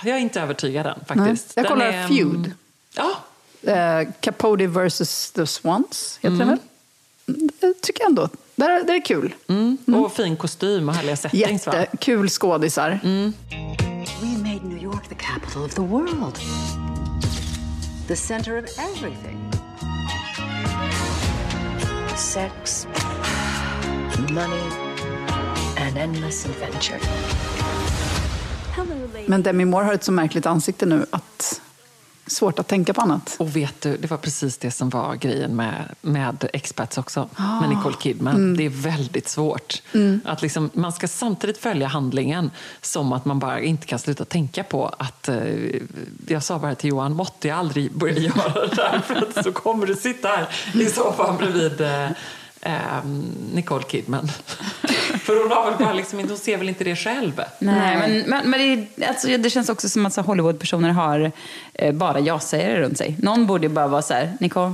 jag 0.06 0.18
är 0.18 0.22
inte 0.22 0.42
övertygad 0.42 0.86
än 0.86 1.00
faktiskt. 1.08 1.56
Nej. 1.56 1.64
Jag 1.64 1.68
kollar 1.68 1.86
är, 1.86 2.08
Feud. 2.08 2.52
Ja. 2.96 3.12
Uh, 3.68 4.12
Capote 4.20 4.68
vs. 4.68 5.32
The 5.32 5.46
Swans, 5.48 6.20
heter 6.22 6.36
mm. 6.36 6.48
den 6.48 6.48
väl? 6.48 6.60
Det 7.60 7.82
tycker 7.82 8.02
jag 8.02 8.10
ändå. 8.10 8.30
Det 8.56 8.66
är, 8.66 8.84
det 8.84 8.94
är 8.94 9.06
kul. 9.06 9.36
Mm. 9.48 9.78
Mm. 9.88 10.04
Och 10.04 10.14
fin 10.14 10.38
kostym 10.38 10.90
och 10.90 10.96
härliga 10.96 11.16
settings. 11.16 11.68
Jättekul 11.68 12.30
skådisar. 12.30 13.00
Mm. 13.04 13.34
We 14.22 14.38
made 14.38 14.64
capital 15.24 15.64
of 15.64 15.74
the 15.74 15.82
world, 15.82 16.40
the 18.08 18.16
center 18.16 18.58
of 18.58 18.66
everything. 18.78 19.38
Sex, 22.18 22.88
money, 24.30 24.70
and 25.78 25.98
endless 25.98 26.46
adventure. 26.46 27.00
Men 29.28 29.44
Demi 29.44 29.66
Moore 29.66 29.86
har 29.86 29.94
ett 29.94 30.04
så 30.04 30.12
märkligt 30.12 30.46
ansikte 30.46 30.86
nu 30.86 31.06
att 31.10 31.62
svårt 32.28 32.60
att 32.60 32.68
tänka 32.68 32.94
på 32.94 33.02
annat. 33.02 33.36
Och 33.40 33.56
vet 33.56 33.82
du, 33.82 33.98
det 33.98 34.12
var 34.12 34.18
precis 34.18 34.58
det 34.58 34.72
som 34.72 34.90
var 34.90 35.16
grejen 35.16 35.56
med, 35.56 35.96
med 36.02 36.50
Expats 36.54 36.98
också, 36.98 37.30
Ah. 37.36 37.60
med 37.62 37.70
Nicole 37.70 37.96
Kidman. 38.00 38.36
Mm. 38.36 38.58
Det 38.58 38.66
är 38.66 38.70
väldigt 38.70 39.28
svårt. 39.28 39.82
Att 40.26 40.42
liksom, 40.42 40.70
man 40.74 40.94
ska 40.94 41.08
samtidigt 41.08 41.58
följa 41.58 41.88
handlingen 41.88 42.52
som 42.82 43.14
att 43.14 43.26
man 43.26 43.40
bara 43.40 43.62
inte 43.62 43.88
kan 43.88 44.00
sluta 44.00 44.26
tänka 44.26 44.64
på 44.64 44.88
att... 44.98 45.30
Eh, 45.30 45.38
jag 46.28 46.44
sa 46.44 46.60
bara 46.60 46.76
till 46.76 46.90
Johan, 46.90 47.14
måtte 47.16 47.48
jag 47.48 47.58
aldrig 47.58 47.92
börja 47.92 48.20
göra 48.20 48.68
det 48.68 48.76
där 48.76 49.02
för 49.06 49.16
att 49.16 49.44
så 49.46 49.52
kommer 49.52 49.86
du 49.86 49.96
sitta 49.96 50.28
här 50.28 50.48
i 50.74 50.86
soffan 50.86 51.38
bredvid 51.38 51.82
eh, 51.82 52.10
Nicole 53.54 53.84
Kidman. 53.84 54.28
för 55.24 55.44
hon, 55.44 55.52
har 55.52 55.70
väl 55.70 55.80
bara 55.80 55.94
liksom, 55.94 56.20
hon 56.20 56.38
ser 56.38 56.58
väl 56.58 56.70
inte 56.70 56.84
det 56.84 56.96
själv? 56.96 57.42
Nej, 57.60 57.98
men, 57.98 58.30
men, 58.30 58.50
men 58.50 58.88
det, 58.96 59.06
alltså, 59.06 59.28
det 59.38 59.50
känns 59.50 59.70
också 59.70 59.90
som 59.90 60.06
att 60.06 60.14
så 60.14 60.22
Hollywood-personer 60.22 60.90
har 60.90 61.32
eh, 61.74 61.94
bara 61.94 62.20
ja-sägare 62.20 62.82
runt 62.82 62.98
sig. 62.98 63.16
Någon 63.20 63.48
borde 63.48 63.68
ju 63.68 63.74
bara 63.74 63.88
vara 63.88 64.02
så 64.02 64.14
här, 64.14 64.38
Nicole, 64.40 64.74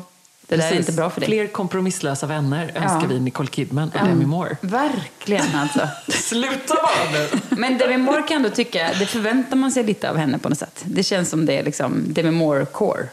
det 0.50 0.56
där 0.56 0.64
är 0.64 0.70
Precis. 0.70 0.88
inte 0.88 0.92
bra 0.92 1.10
för 1.10 1.22
dig. 1.22 1.30
Fler 1.30 1.48
kompromisslösa 1.48 2.28
vänner 2.28 2.72
önskar 2.76 3.08
vi 3.08 3.20
Nicole 3.20 3.50
Kidman 3.50 3.92
och 4.00 4.08
Demi 4.08 4.26
Moore. 4.26 4.58
Verkligen 4.62 5.56
alltså. 5.56 5.88
Sluta 6.12 6.76
bara 6.76 7.12
nu! 7.12 7.30
Men 7.50 7.78
Demi 7.78 7.98
Moore 7.98 8.22
kan 8.22 8.38
ändå 8.38 8.50
tycka, 8.50 8.90
det 9.00 9.06
förväntar 9.06 9.58
man 9.58 9.72
sig 9.72 9.84
lite 9.84 10.10
av 10.10 10.18
henne 10.18 10.40
på 10.40 10.50
något 10.50 10.58
sätt. 10.58 10.82
Det 10.86 11.04
känns 11.04 11.30
som 11.30 11.46
det 11.46 11.58
är 11.58 11.64
liksom 11.64 12.04
Demi 12.08 12.32
Moore-core. 12.32 13.08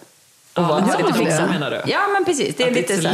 Och 0.56 0.62
Ja, 0.62 0.68
vara 0.68 0.80
lite 0.96 1.02
det 1.02 1.14
fixad. 1.14 1.50
menar 1.50 1.70
du? 1.70 1.82
Ja, 1.86 1.98
men 2.12 2.24
precis. 2.24 2.54
Det 2.56 2.62
är 2.62 2.68
Att 2.68 2.74
lite 2.74 3.02
så. 3.02 3.08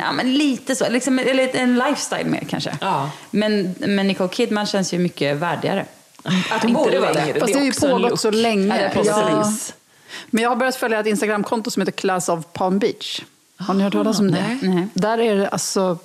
Ja, 0.00 0.12
men 0.12 0.34
lite 0.34 0.76
så. 0.76 0.88
Liksom, 0.88 1.18
eller 1.18 1.56
en 1.56 1.74
lifestyle 1.74 2.24
mer 2.26 2.44
kanske. 2.48 2.76
Ja. 2.80 3.10
Men, 3.30 3.74
men 3.78 4.06
Nicole 4.06 4.28
Kidman 4.32 4.66
känns 4.66 4.94
ju 4.94 4.98
mycket 4.98 5.36
värdigare. 5.36 5.86
Att 6.24 6.62
hon 6.62 6.70
Inte 6.70 6.82
borde 6.82 7.00
vara 7.00 7.12
det. 7.12 7.40
Fast 7.40 7.52
det 7.52 7.58
har 7.58 7.64
ju 7.66 7.72
pågått 7.72 8.20
så 8.20 8.30
länge. 8.30 8.66
Ja, 8.66 8.74
det 8.74 9.00
är 9.00 9.04
Ja. 9.06 9.30
precis. 9.42 9.74
Men 10.30 10.42
jag 10.42 10.50
har 10.50 10.56
börjat 10.56 10.76
följa 10.76 11.00
ett 11.00 11.06
Instagramkonto 11.06 11.70
som 11.70 11.80
heter 11.82 11.92
Class 11.92 12.28
of 12.28 12.44
Palm 12.52 12.78
Beach. 12.78 13.20
Har 13.58 13.74
ni 13.74 13.82
hört 13.82 13.92
talas 13.92 14.18
om 14.20 14.30
det? 14.30 14.40
nej. 14.62 14.74
Nej. 14.74 14.88
Där 14.94 15.18
är 15.18 15.36
det 15.36 15.48
alltså, 15.48 15.98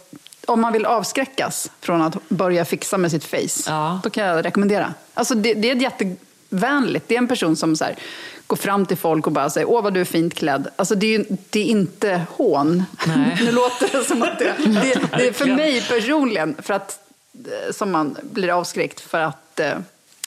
om 0.47 0.61
man 0.61 0.73
vill 0.73 0.85
avskräckas 0.85 1.71
från 1.81 2.01
att 2.01 2.29
börja 2.29 2.65
fixa 2.65 2.97
med 2.97 3.11
sitt 3.11 3.25
face, 3.25 3.63
Ja. 3.67 3.99
då 4.03 4.09
kan 4.09 4.23
jag 4.25 4.45
rekommendera. 4.45 4.93
Alltså 5.13 5.35
det, 5.35 5.53
det 5.53 5.71
är 5.71 5.75
ett 5.75 5.81
jättevänligt. 6.51 7.07
Det 7.07 7.13
är 7.15 7.17
en 7.17 7.27
person 7.27 7.55
som 7.55 7.75
så 7.75 7.83
här, 7.83 7.95
går 8.47 8.57
fram 8.57 8.85
till 8.85 8.97
folk 8.97 9.27
och 9.27 9.33
bara 9.33 9.49
säger 9.49 9.69
åh 9.69 9.83
vad 9.83 9.93
du 9.93 10.01
är 10.01 10.05
fint 10.05 10.33
klädd. 10.33 10.67
Alltså 10.75 10.95
det 10.95 11.07
är, 11.07 11.19
ju- 11.19 11.25
det 11.49 11.59
är 11.59 11.65
inte 11.65 12.21
hån. 12.31 12.83
Nu 13.39 13.51
låter 13.51 13.97
det 13.99 14.03
som 14.03 14.21
att 14.23 14.39
det, 14.39 14.53
det, 14.57 14.99
det 15.17 15.27
är 15.27 15.33
för 15.33 15.45
mig 15.45 15.81
personligen 15.89 16.55
för 16.59 16.73
att, 16.73 16.99
eh, 17.45 17.73
som 17.73 17.91
man 17.91 18.17
blir 18.31 18.49
avskräckt 18.59 18.99
för 18.99 19.19
att 19.19 19.59
eh, 19.59 19.71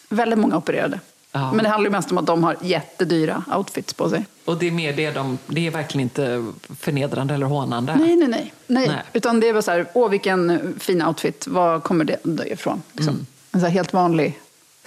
väldigt 0.09 0.39
många 0.39 0.57
opererade. 0.57 1.01
Ja. 1.35 1.53
Men 1.53 1.63
det 1.65 1.69
handlar 1.71 1.91
mest 1.91 2.11
om 2.11 2.19
att 2.19 2.27
de 2.27 2.45
har 2.45 2.57
jättedyra 2.63 3.45
outfits 3.57 3.95
på 3.95 4.11
sig. 4.11 4.27
Och 4.45 4.57
det 4.59 4.67
är 4.67 4.71
mer 4.71 4.93
det 4.93 5.11
de, 5.11 5.39
det 5.47 5.67
är 5.67 5.71
verkligen 5.71 6.03
inte 6.03 6.53
förnedrande 6.81 7.35
eller 7.35 7.47
hånande. 7.47 7.97
Nej, 7.97 8.17
nej, 8.17 8.29
nej. 8.29 8.53
nej. 8.67 8.89
Nej. 8.89 9.03
Utan 9.13 9.41
det 9.41 9.49
är 9.49 9.53
bara 9.53 9.63
så 9.63 9.71
här, 9.71 9.87
åh 9.95 10.11
vilken 10.11 10.75
fin 10.81 11.03
outfit, 11.03 11.47
var 11.47 11.81
kommer 11.81 12.05
det 12.05 12.47
ifrån? 12.53 12.83
Liksom. 12.93 13.27
En 13.53 13.61
så 13.61 13.67
helt 13.67 13.93
vanlig, 13.93 14.39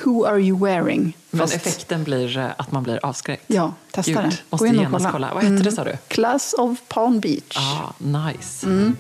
who 0.04 0.26
are 0.28 0.40
you 0.40 0.66
wearing? 0.66 1.18
Men 1.30 1.40
Fast- 1.40 1.56
effekten 1.56 2.04
blir 2.04 2.38
eh, 2.38 2.48
att 2.58 2.72
man 2.72 2.84
blir 2.84 3.06
avskräckt. 3.06 3.44
Ja, 3.48 3.74
testa 3.92 4.12
Gud, 4.12 4.22
det. 4.32 4.38
Måste 4.50 4.68
Gå 4.68 4.74
in 4.74 4.80
och 4.86 4.92
kolla. 4.92 5.12
kolla. 5.12 5.34
Vad 5.34 5.44
hette 5.44 5.64
det 5.64 5.72
sa 5.72 5.84
du? 5.84 5.98
Class 6.08 6.54
of 6.58 6.78
Palm 6.88 7.20
Beach. 7.20 7.56
Ja, 7.56 7.94
nice. 7.98 8.66
Mm. 8.66 8.96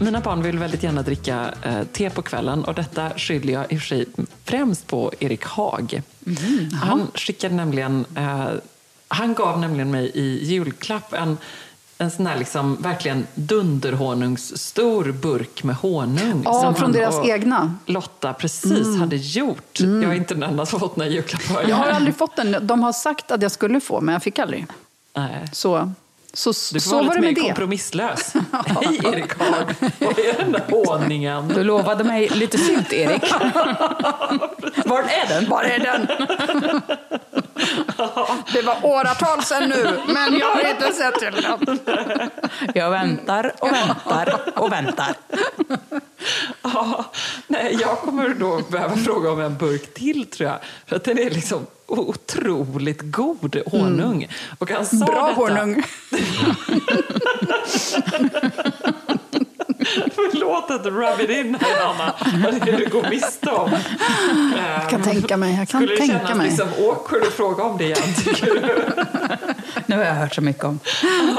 Mina 0.00 0.20
barn 0.20 0.42
vill 0.42 0.58
väldigt 0.58 0.82
gärna 0.82 1.02
dricka 1.02 1.54
eh, 1.62 1.82
te 1.92 2.10
på 2.10 2.22
kvällen 2.22 2.64
och 2.64 2.74
detta 2.74 3.10
skyller 3.16 3.52
jag 3.52 3.72
i 3.72 3.76
och 3.76 3.80
för 3.80 3.86
sig 3.88 4.06
främst 4.44 4.86
på 4.86 5.12
Erik 5.20 5.44
Haag. 5.44 6.02
Mhm, 6.20 6.70
han 6.82 7.06
skickade 7.14 7.54
nämligen, 7.54 8.04
eh, 8.16 8.46
han 9.08 9.34
gav 9.34 9.60
nämligen 9.60 9.90
mig 9.90 10.10
i 10.14 10.44
julklapp 10.44 11.12
en 11.12 11.38
en 12.02 12.10
sån 12.10 12.26
här 12.26 12.38
liksom, 12.38 12.76
verkligen 12.80 13.26
dunderhonungsstor 13.34 15.12
burk 15.12 15.64
med 15.64 15.76
honung. 15.76 16.42
Ja, 16.44 16.60
som 16.60 16.74
från 16.74 16.92
deras 16.92 17.24
egna. 17.24 17.56
Mm. 17.56 17.78
Lotta 17.86 18.32
precis 18.32 18.98
hade 18.98 19.16
gjort. 19.16 19.80
Jag 19.80 20.04
är 20.04 20.14
inte 20.14 20.34
den 20.34 20.42
enda 20.42 20.66
som 20.66 20.80
fått 20.80 20.96
några 20.96 21.10
julklappar. 21.10 21.64
Jag 21.68 21.76
har 21.76 21.86
aldrig 21.86 22.16
fått 22.16 22.36
den. 22.36 22.66
De 22.66 22.82
har 22.82 22.92
sagt 22.92 23.30
att 23.30 23.42
jag 23.42 23.52
skulle 23.52 23.80
få, 23.80 24.00
men 24.00 24.12
jag 24.12 24.22
fick 24.22 24.38
aldrig. 24.38 24.66
Nej. 25.14 25.48
Så, 25.52 25.92
så, 26.34 26.50
Du 26.50 26.80
får 26.80 26.90
så 26.90 26.96
vara 26.96 27.06
var 27.06 27.14
lite 27.14 27.26
det 27.28 27.40
mer 27.40 27.48
kompromisslös. 27.48 28.32
Hej 28.66 29.00
Erik 29.04 29.38
Haag! 29.38 29.74
Vad 29.98 30.18
är 30.18 30.38
den 30.38 30.52
där 30.52 30.64
honungen? 30.70 31.48
Du 31.48 31.64
lovade 31.64 32.04
mig 32.04 32.28
lite 32.28 32.58
sylt, 32.58 32.92
Erik. 32.92 33.32
Var 34.84 35.02
är 35.02 35.28
den? 35.28 35.48
Var 35.48 35.62
är 35.62 35.78
den? 35.78 36.06
Det 38.52 38.62
var 38.62 38.76
åratal 38.82 39.42
sedan 39.42 39.68
nu, 39.68 40.00
men 40.06 40.38
jag 40.38 40.50
har 40.50 40.70
inte 40.70 40.92
sett 40.92 41.14
till 41.14 41.42
den. 41.42 42.30
Jag 42.74 42.90
väntar 42.90 43.52
och 43.58 43.72
väntar 43.72 44.58
och 44.58 44.72
väntar. 44.72 45.14
Ja, 46.62 47.04
nej, 47.46 47.76
jag 47.80 47.98
kommer 47.98 48.28
då 48.28 48.60
behöva 48.68 48.96
fråga 48.96 49.30
om 49.30 49.40
en 49.40 49.56
burk 49.56 49.94
till 49.94 50.26
tror 50.30 50.48
jag. 50.50 50.58
För 50.86 50.96
att 50.96 51.04
den 51.04 51.18
är 51.18 51.30
liksom 51.30 51.66
otroligt 51.98 53.00
god 53.02 53.56
honung. 53.66 54.28
Och 54.58 54.70
han 54.70 54.86
sa 54.86 55.04
Bra 55.06 55.26
detta, 55.28 55.40
honung. 55.40 55.82
Förlåt 60.14 60.70
att 60.70 60.86
rub 60.86 61.20
it 61.20 61.30
in 61.30 61.54
här 61.60 61.84
Anna. 61.86 62.14
Vad 62.44 62.54
det 62.54 62.72
är 62.72 62.76
du 62.78 62.86
går 62.88 63.10
miste 63.10 63.50
om. 63.50 63.70
Jag 64.56 64.90
kan 64.90 65.02
tänka 65.02 65.36
mig. 65.36 65.56
Jag 65.56 65.68
kan 65.68 65.80
Skulle 65.80 65.92
det 65.92 65.98
tänka 65.98 66.18
kännas 66.18 66.36
mig. 66.36 66.46
liksom 66.46 66.68
awkward 66.68 67.22
att 67.22 67.32
fråga 67.32 67.62
om 67.64 67.78
det 67.78 67.84
igen 67.84 68.14
tycker 68.24 68.46
du? 68.46 68.84
Nu 69.86 69.96
har 69.96 70.04
jag 70.04 70.14
hört 70.14 70.34
så 70.34 70.40
mycket 70.40 70.64
om. 70.64 70.78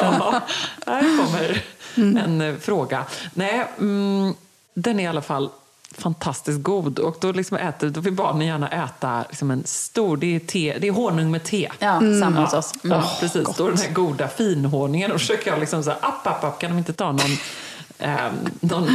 Ja, 0.01 0.41
här 0.85 1.01
kommer 1.01 1.63
en 1.97 2.41
eh, 2.41 2.55
fråga. 2.55 3.05
Nej, 3.33 3.67
mm, 3.79 4.33
den 4.73 4.99
är 4.99 5.03
i 5.03 5.07
alla 5.07 5.21
fall 5.21 5.49
fantastiskt 5.97 6.61
god. 6.63 6.99
Och 6.99 7.17
då, 7.21 7.31
liksom 7.31 7.57
äter, 7.57 7.89
då 7.89 8.01
vill 8.01 8.13
barnen 8.13 8.47
gärna 8.47 8.69
äta 8.69 9.25
liksom 9.29 9.51
en 9.51 9.63
stor... 9.65 10.17
Det 10.17 10.35
är, 10.35 10.39
te, 10.39 10.77
det 10.81 10.87
är 10.87 10.91
honung 10.91 11.31
med 11.31 11.43
te. 11.43 11.69
Ja, 11.79 11.99
samma 11.99 12.41
hos 12.43 12.53
oss. 12.53 12.73
Mm. 12.83 12.97
Ja, 12.97 13.17
precis. 13.19 13.47
Då 13.57 13.67
den 13.69 13.77
här 13.77 13.91
goda 13.91 14.27
finhonungen. 14.27 15.11
Och 15.11 15.19
försöker 15.19 15.51
jag 15.51 15.59
liksom 15.59 15.83
så 15.83 15.89
här, 15.89 15.99
app, 16.01 16.27
app, 16.27 16.43
app, 16.43 16.59
kan 16.59 16.71
de 16.71 16.77
inte 16.77 16.93
ta 16.93 17.11
någon, 17.11 17.37
ehm, 17.99 18.33
någon 18.59 18.89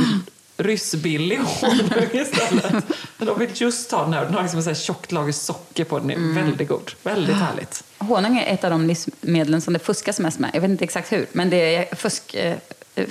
ryssbillig 0.56 1.38
honung 1.60 2.08
istället? 2.12 2.72
Men 3.18 3.26
de 3.26 3.38
vill 3.38 3.50
just 3.54 3.90
ta 3.90 4.02
den 4.04 4.12
här. 4.12 4.24
Den 4.24 4.34
har 4.34 4.42
liksom 4.42 4.62
så 4.62 4.68
här 4.70 4.74
tjockt 4.74 5.12
lager 5.12 5.32
socker 5.32 5.84
på. 5.84 5.98
Den 5.98 6.10
är 6.10 6.14
Mm. 6.14 6.34
väldigt 6.46 6.68
god. 6.68 6.90
Väldigt 7.02 7.36
härligt. 7.36 7.84
Honung 7.98 8.38
är 8.38 8.54
ett 8.54 8.64
av 8.64 8.70
de 8.70 8.86
livsmedlen 8.86 9.60
som 9.60 9.72
det 9.72 9.78
fuskas 9.78 10.18
mest 10.20 10.38
med. 10.38 10.50
Jag 10.54 10.60
vet 10.60 10.70
inte 10.70 10.84
exakt 10.84 11.12
hur, 11.12 11.26
men 11.32 11.50
det 11.50 11.74
är 11.76 11.94
fusk, 11.94 12.34
eh, 12.34 12.56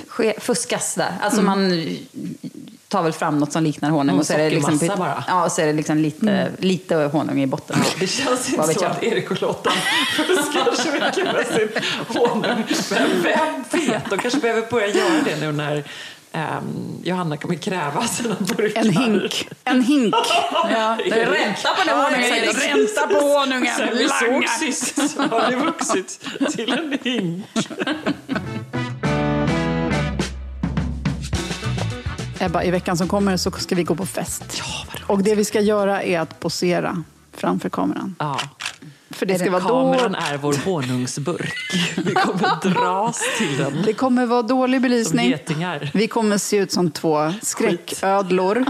ske- 0.07 0.39
fuskas 0.39 0.95
där. 0.95 1.13
Alltså 1.21 1.41
man 1.41 1.71
tar 2.87 3.03
väl 3.03 3.13
fram 3.13 3.37
något 3.37 3.51
som 3.51 3.63
liknar 3.63 3.89
honung 3.89 4.09
Mm, 4.09 4.19
och 4.19 4.25
så 4.25 4.33
är 4.33 4.37
det 4.37 4.49
liksom, 4.49 4.79
bara. 4.97 5.23
Ja, 5.27 5.45
och 5.45 5.51
så 5.51 5.61
är 5.61 5.65
det 5.65 5.73
liksom 5.73 5.97
lite, 5.97 6.51
lite 6.59 6.95
honung 6.95 7.41
i 7.41 7.47
botten. 7.47 7.77
Det 7.99 8.07
känns 8.07 8.49
inte 8.49 8.63
så 8.73 8.83
jag? 8.83 8.91
att 8.91 9.03
Erik 9.03 9.31
och 9.31 9.41
Lotta 9.41 9.71
fuskar 10.15 10.75
så 10.75 10.91
mycket 10.91 11.33
med 11.33 11.47
sin 11.47 11.69
honung. 12.07 12.63
Men 12.91 13.21
vem 13.23 13.63
vet, 13.87 14.09
de 14.09 14.19
kanske 14.19 14.39
behöver 14.39 14.69
börja 14.69 14.87
göra 14.87 15.21
det 15.25 15.35
nu 15.39 15.51
när 15.51 15.83
ehm, 16.31 16.63
Johanna 17.03 17.37
kommer 17.37 17.55
kräva 17.55 18.07
sina 18.07 18.35
burkar. 18.39 18.81
En 18.81 18.89
hink. 18.89 19.47
En 19.63 19.83
hink. 19.83 20.15
Ja, 20.69 20.97
det 21.05 21.21
är 21.21 21.25
ränta 21.25 21.69
på 21.75 21.83
den 21.85 21.97
honungen. 21.97 22.43
Ja, 22.45 22.75
ränta 22.75 23.07
på 23.07 23.25
honungen. 23.25 23.75
Sen 23.75 23.97
vi 23.97 24.09
såg 24.09 24.49
sist 24.49 25.11
så 25.11 25.21
har 25.21 25.51
det 25.51 25.55
vuxit 25.55 26.25
till 26.55 26.73
en 26.73 26.97
hink. 27.03 27.45
Ebba, 32.39 32.63
i 32.63 32.71
veckan 32.71 32.97
som 32.97 33.07
kommer 33.07 33.37
så 33.37 33.51
ska 33.51 33.75
vi 33.75 33.83
gå 33.83 33.95
på 33.95 34.05
fest. 34.05 34.63
och 35.07 35.23
det 35.23 35.35
vi 35.35 35.45
ska 35.45 35.61
göra 35.61 36.03
är 36.03 36.19
att 36.19 36.39
posera 36.39 37.03
framför 37.33 37.69
kameran. 37.69 38.15
Ja. 38.19 38.39
För 39.09 39.25
det 39.25 39.33
Är 39.33 39.37
ska 39.37 39.51
vara 39.51 39.61
Kameran 39.61 40.11
då... 40.11 40.19
är 40.19 40.37
vår 40.37 40.55
honungsburk. 40.65 41.53
Vi 41.97 42.13
kommer 42.13 42.73
dras 42.73 43.21
till 43.37 43.57
den 43.57 43.81
Det 43.85 43.93
kommer 43.93 44.25
vara 44.25 44.41
dålig 44.41 44.81
belysning. 44.81 45.35
Vi 45.93 46.07
kommer 46.07 46.37
se 46.37 46.57
ut 46.57 46.71
som 46.71 46.91
två 46.91 47.33
skräcködlor. 47.41 48.65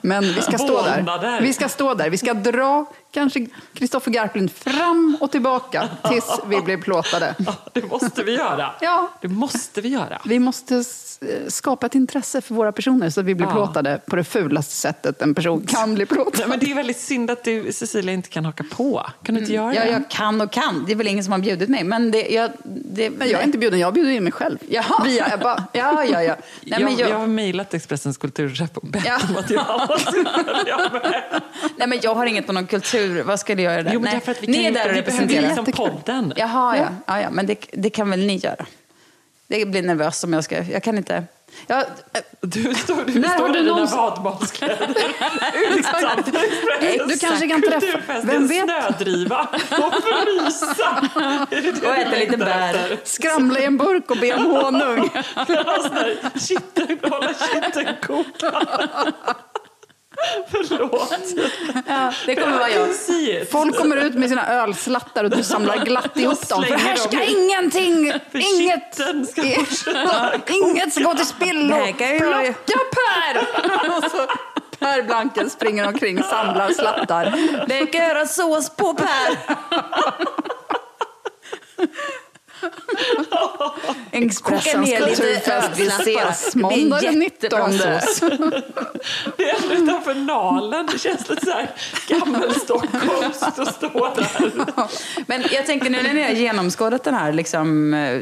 Men 0.00 0.24
vi 0.24 0.42
ska 0.42 0.58
stå 0.58 0.82
där. 0.82 1.40
Vi 1.40 1.52
ska 1.52 1.68
stå 1.68 1.94
där. 1.94 2.10
Vi 2.10 2.18
ska 2.18 2.34
dra 2.34 2.86
kanske 3.10 3.46
Kristoffer 3.74 4.10
Garplind 4.10 4.50
fram 4.52 5.16
och 5.20 5.30
tillbaka 5.32 5.88
tills 6.08 6.30
vi 6.46 6.60
blir 6.60 6.76
plåtade. 6.76 7.34
Det 7.72 7.82
måste 7.90 8.22
vi 8.22 8.34
göra. 8.36 8.70
Ja. 8.80 9.10
Det 9.20 9.28
måste 9.28 9.80
vi 9.80 9.88
göra. 9.88 10.20
Vi 10.24 10.38
måste 10.38 10.74
eh, 10.74 10.82
skapa 11.48 11.86
ett 11.86 11.94
intresse 11.94 12.40
för 12.40 12.54
våra 12.54 12.72
personer 12.72 13.10
så 13.10 13.20
att 13.20 13.26
vi 13.26 13.34
blir 13.34 13.46
Ja. 13.46 13.52
plåtade 13.52 14.00
på 14.06 14.16
det 14.16 14.24
fulaste 14.24 14.74
sättet 14.74 15.22
en 15.22 15.34
person 15.34 15.66
kan 15.66 15.94
bli 15.94 16.06
plåtad. 16.06 16.34
Nej, 16.38 16.48
men 16.48 16.58
det 16.58 16.70
är 16.70 16.74
väldigt 16.74 17.00
synd 17.00 17.30
att 17.30 17.44
du, 17.44 17.72
Cecilia, 17.72 18.14
inte 18.14 18.28
kan 18.28 18.44
haka 18.44 18.64
på. 18.76 19.06
Kan 19.22 19.34
du 19.34 19.40
inte 19.40 19.52
göra 19.52 19.74
Ja, 19.74 19.80
det? 19.84 19.90
jag 19.90 20.10
kan 20.10 20.40
och 20.40 20.52
kan. 20.52 20.84
Det 20.86 20.92
är 20.92 20.96
väl 20.96 21.06
ingen 21.06 21.24
som 21.24 21.32
har 21.32 21.38
bjudit 21.40 21.68
mig. 21.68 21.84
Men 21.84 22.10
det, 22.10 22.28
jag, 22.28 22.50
det, 22.64 23.10
Men 23.10 23.28
jag 23.28 23.40
är 23.40 23.44
inte 23.44 23.58
bjuden, 23.58 23.78
jag 23.80 23.94
bjuder 23.94 24.10
in 24.10 24.24
mig 24.24 24.32
själv. 24.32 24.58
Jaha. 24.68 25.04
Via 25.04 25.34
Ebba. 25.34 25.64
Ja, 25.72 26.04
ja, 26.04 26.22
ja. 26.22 26.36
Nej, 26.62 26.84
men 26.84 26.92
jag, 26.92 27.00
jag, 27.00 27.10
jag 27.10 27.18
har 27.18 27.26
mejlat 27.26 27.74
Expressens 27.74 28.16
kulturchef 28.18 28.70
och 28.74 28.86
bett 28.88 29.02
Ja. 29.06 29.18
om 29.28 29.36
att 29.36 29.50
jag 29.50 29.66
med. 30.92 31.40
nej, 31.76 31.88
men 31.88 31.98
jag 32.02 32.14
har 32.14 32.26
inget 32.26 32.46
med 32.46 32.54
någon 32.54 32.66
kultur. 32.66 32.97
Vad 33.24 33.40
skulle 33.40 33.62
jag 33.62 33.72
göra 33.72 33.82
där? 33.82 33.92
Jo, 33.92 34.00
men 34.00 34.04
nej. 34.04 34.14
därför 34.14 34.32
att 34.32 34.42
vi 34.42 34.46
ni 34.46 34.64
är 34.64 34.72
där 34.72 34.88
och 34.88 35.30
vi 35.30 35.40
liksom 35.40 35.64
podden. 35.64 36.32
Jaha, 36.36 36.76
ja. 36.76 36.88
ja, 37.06 37.20
ja. 37.20 37.30
Men 37.30 37.46
det, 37.46 37.66
det 37.72 37.90
kan 37.90 38.10
väl 38.10 38.26
ni 38.26 38.36
göra? 38.36 38.66
Det 39.46 39.66
blir 39.66 39.82
nervöst 39.82 40.24
om 40.24 40.32
jag 40.32 40.44
ska... 40.44 40.62
Jag 40.62 40.82
kan 40.82 40.98
inte... 40.98 41.24
Jag, 41.66 41.84
Du 42.40 42.74
står, 42.74 43.04
du 43.06 43.18
När 43.20 43.28
har 43.28 43.34
står 43.36 43.48
du 43.48 43.58
i 43.58 43.62
dina 43.62 43.76
någonsin- 43.76 43.96
vadmalskläder 43.96 44.88
Expressens 45.78 47.08
Du 47.08 47.18
kanske 47.18 47.48
kan 47.48 47.62
träffa- 47.62 48.20
vem 48.24 48.46
vet? 48.46 48.64
snödriva 48.64 49.48
och 49.70 49.94
frysa. 50.02 51.08
Och 51.50 51.80
du 51.80 51.86
äta 51.94 52.10
lite 52.18 52.36
bär. 52.36 52.96
Skramla 53.04 53.60
i 53.60 53.64
en 53.64 53.76
burk 53.76 54.10
och 54.10 54.16
be 54.16 54.34
om 54.34 54.44
honung. 54.50 55.10
Hålla 57.02 57.34
kitteln 57.34 57.96
koka. 58.06 58.52
Förlåt. 60.50 61.14
ja, 61.86 62.12
det 62.26 62.34
kommer 62.34 62.58
vara 62.58 62.70
jag. 62.70 63.48
Folk 63.50 63.76
kommer 63.76 63.96
ut 63.96 64.14
med 64.14 64.28
sina 64.28 64.48
ölslattar 64.48 65.24
och 65.24 65.30
du 65.30 65.42
samlar 65.42 65.84
glatt 65.84 66.16
ihop 66.16 66.48
dem. 66.48 66.64
För 66.64 66.74
här 66.74 66.96
ska 66.96 67.22
ingenting, 67.24 68.12
För 68.32 68.60
inget, 68.60 68.94
ska 69.28 69.42
inget 70.54 70.92
ska 70.92 71.02
gå 71.02 71.14
till 71.14 71.26
spillo. 71.26 71.76
Plocka 71.76 72.04
Per! 72.94 73.46
Per 74.78 75.02
Blanken 75.02 75.50
springer 75.50 75.86
omkring, 75.86 76.22
samlar 76.22 76.70
slattar. 76.70 77.34
Det 77.66 77.86
kan 77.86 78.00
göra 78.08 78.26
sås 78.26 78.70
på 78.70 78.94
Per. 78.94 79.38
Expressens 84.12 84.90
kulturfest. 84.90 85.70
Vi 85.76 85.86
ses 85.86 86.54
måndag 86.54 87.00
den 87.00 87.22
jättebra 87.22 87.66
19. 87.66 88.00
sås. 88.00 88.20
Det 89.36 89.50
är 89.50 89.72
utanför 89.72 90.14
Nalen. 90.14 90.88
Det 90.92 90.98
känns 90.98 91.28
lite 91.28 91.44
så 91.46 91.50
här 91.50 91.70
gammelstockholmskt 92.08 93.58
att 93.58 93.74
stå 93.74 94.14
där. 94.14 94.52
Men 95.26 95.44
jag 95.50 95.66
tänker 95.66 95.90
nu 95.90 96.02
när 96.02 96.14
ni 96.14 96.22
har 96.22 96.30
genomskådat 96.30 97.04
den 97.04 97.14
här 97.14 97.32
liksom, 97.32 97.94
eh, 97.94 98.20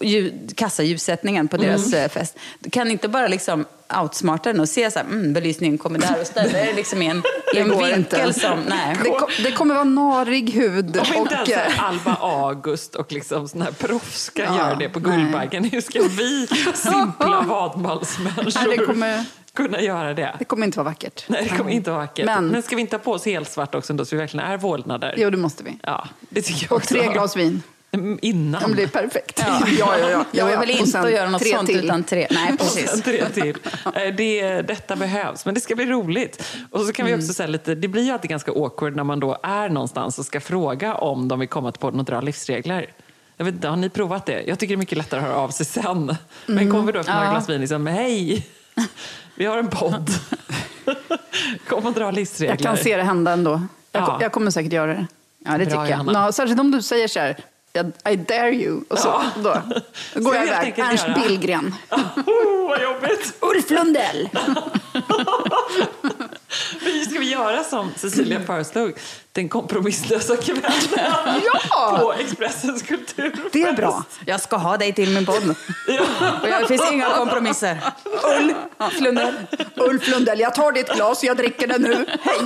ljud, 0.00 0.52
kassaljussättningen 0.56 1.48
på 1.48 1.56
deras 1.56 1.92
eh, 1.92 2.08
fest. 2.08 2.38
Kan 2.72 2.86
ni 2.86 2.92
inte 2.92 3.08
bara 3.08 3.28
liksom 3.28 3.64
outsmarta 4.02 4.52
den 4.52 4.60
och 4.60 4.68
se 4.68 4.90
så 4.90 4.98
här, 4.98 5.06
mm, 5.06 5.32
belysningen 5.32 5.78
kommer 5.78 5.98
där 5.98 6.20
och 6.20 6.26
ställa 6.26 6.58
er 6.58 6.74
liksom 6.74 7.02
i 7.02 7.06
en, 7.06 7.22
i 7.54 7.58
en 7.58 7.78
vinkel 7.78 7.94
inte. 8.28 8.40
som... 8.40 8.60
Nej. 8.68 8.96
Det, 9.04 9.10
kom, 9.10 9.28
det 9.44 9.52
kommer 9.52 9.74
vara 9.74 9.84
narig 9.84 10.50
hud 10.50 10.96
Om 10.96 11.14
inte 11.16 11.34
ens 11.34 11.48
och... 11.48 11.54
här 11.54 11.66
eh, 11.70 11.84
Alba 11.84 12.14
August 12.20 12.94
och 12.94 13.12
liksom 13.12 13.48
såna 13.48 13.64
här 13.64 13.72
proffs 13.72 14.22
ska 14.24 14.42
Ja, 14.44 14.56
göra 14.56 14.74
det 14.74 14.88
på. 14.88 15.00
Guldbaggen. 15.00 15.64
Hur 15.64 15.80
ska 15.80 16.02
vi 16.02 16.46
simpla 16.74 17.40
vadmalsmänniskor 17.48 18.70
det 18.76 18.86
kommer- 18.86 19.24
kunna 19.54 19.80
göra 19.80 20.14
det? 20.14 20.34
Det 20.38 20.44
kommer 20.44 20.66
inte 20.66 20.78
vara 20.78 20.88
vackert. 20.88 21.24
Nej, 21.26 21.48
det 21.50 21.56
kommer 21.56 21.70
inte 21.70 21.90
vara 21.90 22.00
vackert. 22.00 22.26
Men, 22.26 22.46
Men- 22.48 22.62
ska 22.62 22.76
vi 22.76 22.82
inte 22.82 22.96
ha 22.96 23.02
på 23.02 23.12
oss 23.12 23.24
helt 23.26 23.50
svart 23.50 23.74
också 23.74 23.92
då, 23.92 24.04
så 24.04 24.16
vi 24.16 24.20
verkligen 24.20 24.46
är 24.46 24.56
vålnader? 24.56 25.14
Jo, 25.16 25.30
det 25.30 25.36
måste 25.36 25.64
vi. 25.64 25.78
Ja, 25.82 26.08
det 26.28 26.42
tycker 26.42 26.62
jag 26.64 26.72
Och 26.72 26.76
också. 26.76 26.94
tre 26.94 27.12
glas 27.12 27.36
vin. 27.36 27.62
Mm, 27.90 28.18
Innan. 28.22 28.62
Det 28.62 28.74
blir 28.74 28.86
perfekt. 28.86 29.42
Ja, 29.46 29.60
ja, 29.78 29.98
ja. 29.98 30.08
ja, 30.10 30.24
Jag 30.32 30.52
ja. 30.52 30.60
vill 30.60 30.70
inte 30.70 31.00
att 31.00 31.12
göra 31.12 31.30
något 31.30 31.42
tre 31.42 31.50
sånt 31.56 31.68
till. 31.68 31.84
utan 31.84 32.04
tre. 32.04 32.26
Nej, 32.30 32.56
precis. 32.58 33.02
tre 33.02 33.28
till. 33.28 33.56
Eh, 33.94 34.14
Det, 34.14 34.62
detta 34.62 34.96
behövs, 34.96 35.44
men 35.44 35.54
det 35.54 35.60
ska 35.60 35.74
bli 35.76 35.86
roligt. 35.86 36.44
Och 36.70 36.80
så 36.80 36.92
kan 36.92 37.06
vi 37.06 37.12
Mm. 37.12 37.24
också 37.24 37.34
säga 37.34 37.46
lite, 37.46 37.74
det 37.74 37.88
blir 37.88 38.02
ju 38.02 38.10
alltid 38.12 38.30
ganska 38.30 38.52
awkward 38.52 38.96
när 38.96 39.04
man 39.04 39.20
då 39.20 39.38
är 39.42 39.68
någonstans 39.68 40.18
och 40.18 40.24
ska 40.26 40.40
fråga 40.40 40.94
om 40.94 41.28
de 41.28 41.38
vill 41.38 41.48
komma 41.48 41.72
till 41.72 41.80
podden 41.80 42.00
och 42.00 42.06
dra 42.06 42.20
livsregler. 42.20 42.86
Jag 43.36 43.44
vet, 43.44 43.54
inte, 43.54 43.68
har 43.68 43.76
ni 43.76 43.88
provat 43.90 44.26
det? 44.26 44.42
Jag 44.46 44.58
tycker 44.58 44.74
det 44.74 44.76
är 44.76 44.78
mycket 44.78 44.98
lättare 44.98 45.20
att 45.20 45.26
höra 45.26 45.36
av 45.36 45.48
sig 45.48 45.66
sen. 45.66 46.16
Men 46.46 46.58
Mm. 46.58 46.70
kommer 46.70 46.84
vi 46.86 46.92
då 46.92 47.00
efter 47.00 47.12
några 47.12 47.26
Ja. 47.26 47.30
glas 47.32 47.48
vin 47.48 47.60
liksom, 47.60 47.86
hej, 47.86 48.46
vi 49.34 49.44
har 49.46 49.58
en 49.58 49.68
podd. 49.70 50.10
Kom 51.68 51.86
och 51.86 51.92
dra 51.92 52.10
livsregler. 52.10 52.54
Jag 52.54 52.58
kan 52.62 52.76
se 52.76 52.96
det 52.96 53.02
hända 53.02 53.32
ändå. 53.32 53.50
Jag, 53.92 54.02
Ja. 54.02 54.18
jag 54.20 54.32
kommer 54.32 54.50
säkert 54.50 54.72
göra 54.72 54.86
det. 54.94 55.06
Ja, 55.44 55.58
det 55.58 55.66
Bra, 55.66 55.84
tycker 55.86 55.96
jag. 55.98 56.06
Nå, 56.06 56.32
särskilt 56.32 56.60
om 56.60 56.70
du 56.70 56.82
säger 56.82 57.08
så 57.08 57.20
här, 57.20 57.36
I 58.10 58.16
dare 58.16 58.54
you. 58.54 58.80
Och 58.88 58.98
så, 58.98 59.08
Ja. 59.08 59.22
då, 59.36 59.42
då 60.14 60.20
går 60.20 60.34
jag 60.34 60.46
iväg. 60.46 60.78
Ernst 60.78 61.08
göra? 61.08 61.20
Billgren. 61.22 61.74
Oh, 62.26 62.68
vad 62.68 62.82
jobbigt! 62.82 63.34
Ulf 63.40 63.70
Lundell. 63.70 64.28
Men 66.84 67.04
ska 67.04 67.18
vi 67.20 67.30
göra 67.30 67.64
som 67.64 67.92
Cecilia 67.96 68.40
föreslog? 68.40 68.92
Den 69.32 69.48
kompromisslösa 69.48 70.36
kvällen 70.36 70.72
Ja! 71.70 71.98
på 72.00 72.12
Expressens 72.12 72.82
kulturfest. 72.82 73.52
Det 73.52 73.62
är 73.62 73.72
bra. 73.72 74.04
Jag 74.26 74.40
ska 74.40 74.56
ha 74.56 74.76
dig 74.76 74.92
till 74.92 75.10
min 75.10 75.26
podd. 75.26 75.50
Och 76.42 76.48
jag, 76.48 76.60
det 76.62 76.66
finns 76.68 76.92
inga 76.92 77.10
kompromisser. 77.10 77.78
Ulf 78.78 79.00
Lundell. 79.00 79.34
Ulf 79.76 80.08
Lundell, 80.08 80.40
jag 80.40 80.54
tar 80.54 80.72
ditt 80.72 80.88
glas, 80.94 81.24
jag 81.24 81.36
dricker 81.36 81.66
det 81.66 81.78
nu. 81.78 82.06
Hej! 82.22 82.38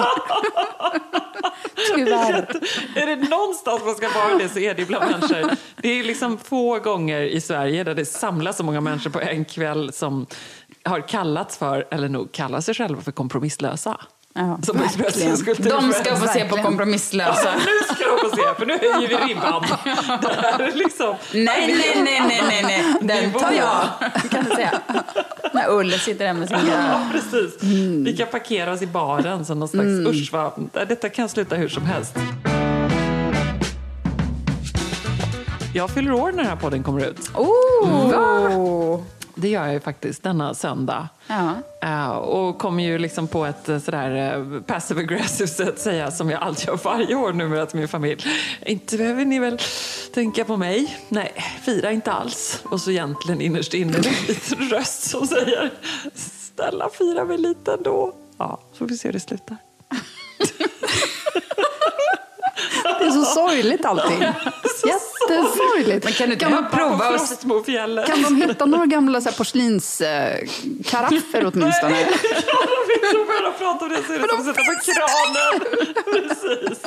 Tyvärr. 1.94 2.46
Är 2.94 3.06
det 3.06 3.16
någonstans 3.16 3.82
man 3.84 3.94
ska 3.94 4.08
vara 4.08 4.38
det 4.38 4.48
så 4.48 4.58
är 4.58 4.74
det 4.74 4.84
bland 4.84 5.10
människor. 5.10 5.56
Det 5.76 5.88
är 6.00 6.04
liksom 6.04 6.38
få 6.38 6.78
gånger 6.78 7.20
i 7.20 7.40
Sverige 7.40 7.84
där 7.84 7.94
det 7.94 8.04
samlas 8.06 8.56
så 8.56 8.62
många 8.64 8.80
människor 8.80 9.10
på 9.10 9.20
en 9.20 9.44
kväll 9.44 9.92
som 9.92 10.26
har 10.84 11.08
kallats 11.08 11.56
för, 11.58 11.84
eller 11.90 12.08
nog 12.08 12.32
kallar 12.32 12.60
sig 12.60 12.74
själva 12.74 13.02
för 13.02 13.12
kompromisslösa. 13.12 13.96
Ja, 14.34 14.58
Som 14.62 14.80
Expressens 14.82 15.38
De 15.40 15.44
kulturfest. 15.54 16.00
ska 16.00 16.16
få 16.16 16.26
se 16.26 16.32
på 16.32 16.38
Verkligen. 16.38 16.64
kompromisslösa. 16.64 17.44
Ja, 17.44 17.52
nu 17.66 17.94
ska 17.94 18.04
de 18.04 18.30
få 18.30 18.36
se, 18.36 18.42
för 18.58 18.66
nu 18.66 18.78
höjer 18.78 19.08
vi 19.08 19.14
ribban. 19.32 19.64
Liksom... 20.74 21.14
Nej, 21.34 21.44
nej, 21.78 22.02
nej, 22.04 22.22
nej, 22.28 22.42
nej, 22.48 22.62
nej. 22.62 22.94
Den 23.22 23.32
tar 23.32 23.52
jag. 23.52 23.88
Kan 24.30 24.44
du 24.44 24.50
säga. 24.50 24.80
När 25.52 25.70
Ulle 25.70 25.98
sitter 25.98 26.24
där 26.26 26.32
med 26.32 26.48
sin 26.48 26.58
Ja, 26.72 27.00
precis. 27.12 27.62
Vi 28.06 28.16
kan 28.18 28.26
parkera 28.30 28.72
oss 28.72 28.82
i 28.82 28.86
baren 28.86 29.44
som 29.44 29.58
någon 29.58 29.68
slags 29.68 29.86
usch 29.88 30.32
vad, 30.32 30.68
detta 30.88 31.08
kan 31.08 31.28
sluta 31.28 31.56
hur 31.56 31.68
som 31.68 31.84
helst. 31.86 32.14
Jag 35.74 35.90
fyller 35.90 36.12
år 36.12 36.30
när 36.32 36.36
den 36.38 36.46
här 36.46 36.56
podden 36.56 36.82
kommer 36.82 37.04
ut. 37.04 37.30
Oh! 37.34 38.08
Det 38.10 38.16
gör 39.52 39.64
jag 39.64 39.74
ju 39.74 39.80
faktiskt 39.80 40.22
denna 40.22 40.54
söndag. 40.54 41.08
Ja. 41.26 41.54
Eh, 41.82 42.10
och 42.10 42.58
kommer 42.58 42.84
ju 42.84 42.98
liksom 42.98 43.28
på 43.28 43.44
ett 43.44 43.68
eh, 43.68 43.78
sådär 43.78 44.38
uh, 44.38 44.60
passive 44.60 45.00
aggressive 45.00 45.48
sätt 45.48 45.78
säga 45.78 46.10
som 46.10 46.30
jag 46.30 46.42
alltid 46.42 46.66
gör 46.66 46.80
varje 46.84 47.14
år 47.14 47.32
numera 47.32 47.66
till 47.66 47.78
min 47.78 47.88
familj. 47.88 48.24
Inte 48.66 48.96
behöver 48.96 49.24
ni 49.24 49.38
väl 49.38 49.58
tänka 50.14 50.44
på 50.44 50.56
mig? 50.56 50.98
Nej, 51.08 51.32
fira 51.62 51.92
inte 51.92 52.12
alls. 52.12 52.62
Och 52.64 52.80
så 52.80 52.90
egentligen 52.90 53.40
innerst 53.40 53.74
inne 53.74 53.96
en 53.96 54.02
liten 54.28 54.58
röst 54.70 55.10
som 55.10 55.26
säger 55.26 55.70
snälla 56.14 56.88
fira 56.98 57.24
mig 57.24 57.38
lite 57.38 57.72
ändå. 57.72 58.14
Ja, 58.38 58.60
så 58.72 58.78
får 58.78 58.86
vi 58.86 58.96
se 58.96 59.08
hur 59.08 59.12
det 59.12 59.20
slutar. 59.20 59.56
Är 63.12 63.24
så 63.24 63.26
sorgligt 63.30 63.84
allting. 63.84 64.22
Jättesorgligt. 64.86 66.04
Men 66.04 66.12
kan 66.12 66.26
du 66.26 66.32
inte 66.32 66.44
kan, 66.44 66.70
prova. 66.70 67.18
Frostmofjället. 67.18 68.06
kan 68.06 68.22
de 68.22 68.36
hitta 68.36 68.66
några 68.66 68.86
gamla 68.86 69.20
så 69.20 69.28
här, 69.30 69.36
porslinskaraffer 69.36 71.46
åtminstone? 71.54 72.00
Ja, 72.00 72.06
vi 72.88 72.94
får 73.08 73.26
börja 73.26 73.52
prata 73.58 73.84
om 73.84 73.90
det 73.90 74.02
så 74.06 74.12
är 74.12 74.18
det 74.18 74.28
som 74.28 74.38
att 74.38 74.44
sätta 74.46 74.62
på 74.64 74.72
kranen. 74.92 75.60
Precis. 76.28 76.78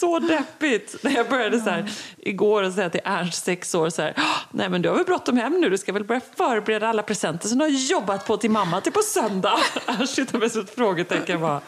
Så 0.00 0.18
deppigt. 0.18 0.96
När 1.02 1.10
jag 1.10 1.28
började 1.28 1.60
så 1.60 1.70
här 1.70 1.90
igår 2.18 2.62
och 2.62 2.72
säga 2.72 2.90
till 2.90 3.00
Ernst, 3.04 3.44
sex 3.44 3.74
år, 3.74 3.90
så 3.90 4.02
här, 4.02 4.14
"Ah, 4.16 4.22
nej 4.50 4.68
men 4.68 4.82
du 4.82 4.88
har 4.88 4.96
väl 4.96 5.04
bråttom 5.04 5.36
hem 5.36 5.60
nu, 5.60 5.70
du 5.70 5.78
ska 5.78 5.92
väl 5.92 6.04
börja 6.04 6.20
förbereda 6.36 6.88
alla 6.88 7.02
presenter 7.02 7.48
som 7.48 7.58
du 7.58 7.64
har 7.64 7.70
jobbat 7.70 8.26
på 8.26 8.36
till 8.36 8.50
mamma 8.50 8.80
till 8.80 8.92
på 8.92 9.02
söndag. 9.02 9.58
Ernst 9.86 10.16
tittar 10.16 10.38
med 10.38 10.56
ett 10.56 10.74
frågetecken 10.74 11.40
bara, 11.40 11.60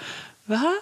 va? 0.44 0.74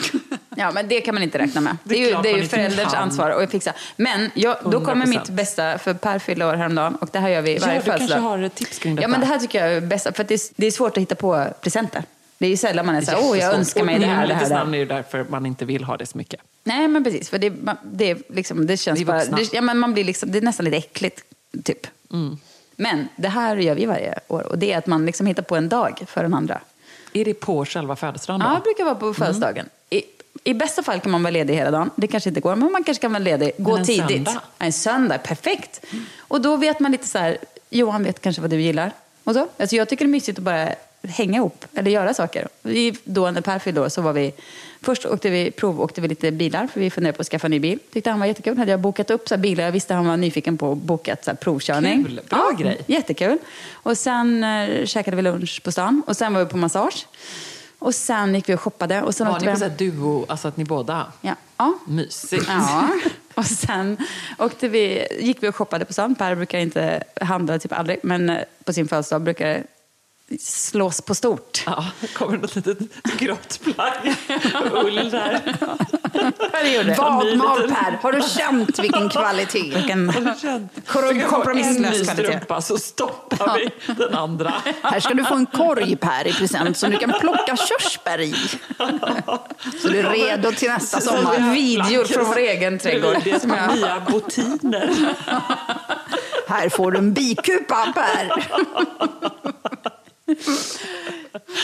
Ja, 0.58 0.70
men 0.70 0.88
det 0.88 1.00
kan 1.00 1.14
man 1.14 1.22
inte 1.22 1.38
räkna 1.38 1.60
med. 1.60 1.76
Det 1.84 1.94
är 1.94 1.98
Det 1.98 2.10
är, 2.10 2.16
ju, 2.16 2.22
det 2.22 2.30
är 2.30 2.36
ju 2.42 2.48
förälderns 2.48 2.92
kan. 2.92 3.02
ansvar 3.02 3.30
att 3.30 3.50
fixa. 3.50 3.72
Men 3.96 4.30
jag, 4.34 4.56
då 4.64 4.84
kommer 4.84 5.06
100%. 5.06 5.08
mitt 5.08 5.28
bästa, 5.28 5.78
för 5.78 5.94
Per 5.94 6.18
fyllde 6.18 6.46
år 6.46 6.54
häromdagen 6.54 6.94
och 6.96 7.08
det 7.12 7.18
här 7.18 7.28
gör 7.28 7.42
vi 7.42 7.54
Ja, 7.54 7.60
varje 7.66 7.78
du 7.78 7.84
kanske 7.84 7.92
födelsedag. 7.92 8.20
har 8.22 8.38
ett 8.38 8.54
tips 8.54 8.78
kring 8.78 8.94
detta. 8.96 9.04
Ja, 9.04 9.08
men 9.08 9.20
det 9.20 9.26
här 9.26 9.38
tycker 9.38 9.64
jag 9.66 9.76
är 9.76 9.80
bästa, 9.80 10.12
för 10.12 10.24
det 10.24 10.34
är, 10.34 10.40
det 10.56 10.66
är 10.66 10.70
svårt 10.70 10.96
att 10.96 11.02
hitta 11.02 11.14
på 11.14 11.46
presenter. 11.60 12.02
Det 12.38 12.46
är 12.46 12.50
ju 12.50 12.56
sällan 12.56 12.86
man 12.86 12.94
är 12.94 13.00
så 13.00 13.12
åh 13.30 13.38
jag 13.38 13.54
önskar 13.54 13.84
mig 13.84 13.98
det 13.98 14.06
här, 14.06 14.26
det 14.26 14.34
här, 14.34 14.48
det 14.48 14.54
här. 14.54 14.66
är 14.74 14.78
det 14.78 14.84
därför 14.84 15.26
man 15.28 15.46
inte 15.46 15.64
vill 15.64 15.84
ha 15.84 15.96
det 15.96 16.06
så 16.06 16.18
mycket. 16.18 16.40
Nej, 16.64 16.88
men 16.88 17.04
precis. 17.04 17.30
För 17.30 17.38
det, 17.38 17.50
man- 17.62 17.76
det, 17.84 18.30
liksom, 18.30 18.66
det 18.66 18.76
känns 18.76 19.04
bara... 19.04 19.24
Det, 19.24 19.52
ja, 19.52 19.60
men 19.60 19.78
man 19.78 19.92
blir 19.94 20.04
liksom, 20.04 20.30
det 20.32 20.38
är 20.38 20.42
nästan 20.42 20.64
lite 20.64 20.76
äckligt, 20.76 21.22
typ. 21.64 21.86
Mm. 22.12 22.38
Men 22.76 23.08
det 23.16 23.28
här 23.28 23.56
gör 23.56 23.74
vi 23.74 23.86
varje 23.86 24.18
år 24.28 24.42
och 24.42 24.58
det 24.58 24.72
är 24.72 24.78
att 24.78 24.86
man 24.86 25.06
liksom 25.06 25.26
hittar 25.26 25.42
på 25.42 25.56
en 25.56 25.68
dag 25.68 26.02
för 26.06 26.22
den 26.22 26.34
andra. 26.34 26.60
Är 27.12 27.24
det 27.24 27.34
på 27.34 27.64
själva 27.64 27.96
födelsedagen 27.96 28.40
då? 28.40 28.46
Ja, 28.46 28.54
det 28.54 28.60
brukar 28.62 28.84
vara 28.84 28.94
på 28.94 29.14
födelsedagen. 29.14 29.66
I, 29.66 29.68
I 30.46 30.54
bästa 30.54 30.82
fall 30.82 31.00
kan 31.00 31.12
man 31.12 31.22
vara 31.22 31.30
ledig 31.30 31.54
hela 31.54 31.70
dagen. 31.70 31.90
Det 31.96 32.06
kanske 32.06 32.28
inte 32.30 32.40
går, 32.40 32.56
men 32.56 32.72
man 32.72 32.84
kanske 32.84 33.02
kan 33.02 33.12
vara 33.12 33.22
ledig. 33.22 33.52
Gå 33.58 33.76
en 33.76 33.84
tidigt. 33.84 34.08
söndag? 34.08 34.40
En 34.58 34.72
söndag, 34.72 35.18
perfekt. 35.18 35.84
Och 36.18 36.40
då 36.40 36.56
vet 36.56 36.80
man 36.80 36.92
lite 36.92 37.08
så 37.08 37.18
här, 37.18 37.38
Johan 37.70 38.04
vet 38.04 38.20
kanske 38.20 38.42
vad 38.42 38.50
du 38.50 38.60
gillar. 38.60 38.92
Och 39.24 39.34
så. 39.34 39.48
Alltså 39.58 39.76
jag 39.76 39.88
tycker 39.88 40.04
det 40.04 40.08
är 40.08 40.12
mysigt 40.12 40.38
att 40.38 40.44
bara 40.44 40.68
hänga 41.02 41.38
ihop 41.38 41.64
eller 41.74 41.90
göra 41.90 42.14
saker. 42.14 42.48
Vi, 42.62 42.96
då 43.04 43.30
när 43.30 43.40
Per 43.40 43.58
fyllde 43.58 43.80
år 43.80 43.88
så 43.88 44.02
var 44.02 44.12
vi, 44.12 44.32
först 44.82 45.06
åkte 45.06 45.30
vi, 45.30 45.50
prov 45.50 45.80
åkte 45.80 46.00
vi 46.00 46.08
lite 46.08 46.30
bilar 46.30 46.66
för 46.66 46.80
vi 46.80 46.90
funderade 46.90 47.16
på 47.16 47.20
att 47.20 47.26
skaffa 47.26 47.46
en 47.46 47.50
ny 47.50 47.60
bil. 47.60 47.78
Tyckte 47.92 48.10
han 48.10 48.20
var 48.20 48.26
jättekul. 48.26 48.58
Hade 48.58 48.70
jag 48.70 48.80
bokat 48.80 49.10
upp 49.10 49.28
så 49.28 49.36
bilar, 49.36 49.64
jag 49.64 49.72
visste 49.72 49.94
han 49.94 50.06
var 50.06 50.16
nyfiken 50.16 50.58
på 50.58 50.72
att 50.72 50.78
boka 50.78 51.16
så 51.22 51.34
provkörning. 51.34 52.04
Kul, 52.04 52.20
bra 52.30 52.50
grej. 52.58 52.80
Jättekul. 52.86 53.38
Och 53.72 53.98
sen 53.98 54.44
eh, 54.44 54.86
käkade 54.86 55.16
vi 55.16 55.22
lunch 55.22 55.62
på 55.64 55.72
stan 55.72 56.02
och 56.06 56.16
sen 56.16 56.34
var 56.34 56.44
vi 56.44 56.50
på 56.50 56.56
massage. 56.56 57.06
Och 57.78 57.94
sen 57.94 58.34
gick 58.34 58.48
vi 58.48 58.54
och 58.54 58.60
shoppade. 58.60 59.02
Och 59.02 59.14
sen 59.14 59.26
Var 59.26 59.40
ni 59.40 59.46
på 59.46 59.56
så 59.56 59.68
duo, 59.68 60.26
alltså 60.28 60.48
att 60.48 60.56
ni 60.56 60.64
båda? 60.64 61.12
Ja. 61.20 61.34
ja. 61.56 61.78
Mysigt. 61.86 62.44
Ja, 62.48 62.88
och 63.34 63.46
sen 63.46 63.96
åkte 64.38 64.68
vi, 64.68 65.06
gick 65.20 65.42
vi 65.42 65.48
och 65.48 65.56
shoppade 65.56 65.84
på 65.84 65.92
stan. 65.92 66.14
Per 66.14 66.34
brukar 66.34 66.58
inte 66.58 67.02
handla 67.20 67.58
typ 67.58 67.72
aldrig, 67.72 67.98
men 68.02 68.38
på 68.64 68.72
sin 68.72 68.88
födelsedag 68.88 69.22
brukar 69.22 69.62
slås 70.40 71.00
på 71.00 71.14
stort. 71.14 71.62
Ja, 71.66 71.86
det 72.00 72.06
kommer 72.06 72.38
något 72.38 72.56
litet 72.56 72.78
grått 73.18 73.60
plagg. 73.64 74.14
Ull 74.72 75.10
där. 75.10 75.56
Vad 77.36 77.68
Per, 77.68 77.98
har 78.02 78.12
du 78.12 78.22
känt 78.22 78.78
vilken 78.78 79.08
kvalitet? 79.08 79.62
Vilken 79.74 80.12
kompromisslös 81.28 81.76
En 81.76 81.82
ny 81.82 82.04
kvalitet. 82.04 82.22
strumpa 82.24 82.60
så 82.60 82.78
stoppar 82.78 83.58
vi 83.58 83.94
den 83.94 84.14
andra. 84.14 84.54
Här 84.82 85.00
ska 85.00 85.14
du 85.14 85.24
få 85.24 85.34
en 85.34 85.46
korg 85.46 85.96
Per 85.96 86.26
i 86.26 86.32
present 86.32 86.76
som 86.76 86.90
du 86.90 86.96
kan 86.96 87.12
plocka 87.20 87.56
körsbär 87.56 88.20
i. 88.20 88.34
Så 89.82 89.88
du 89.88 89.98
är 89.98 90.10
redo 90.10 90.52
till 90.52 90.68
nästa 90.68 91.00
sommar. 91.00 91.54
Videor 91.54 92.04
från 92.04 92.24
vår 92.24 92.38
egen 92.38 92.78
trädgård. 92.78 93.16
Det 93.24 93.30
är 93.30 93.38
som 93.38 93.50
nya 93.50 94.00
botiner. 94.10 94.90
Här 96.48 96.68
får 96.68 96.92
du 96.92 96.98
en 96.98 97.12
bikupa 97.12 97.92
Per. 97.94 98.30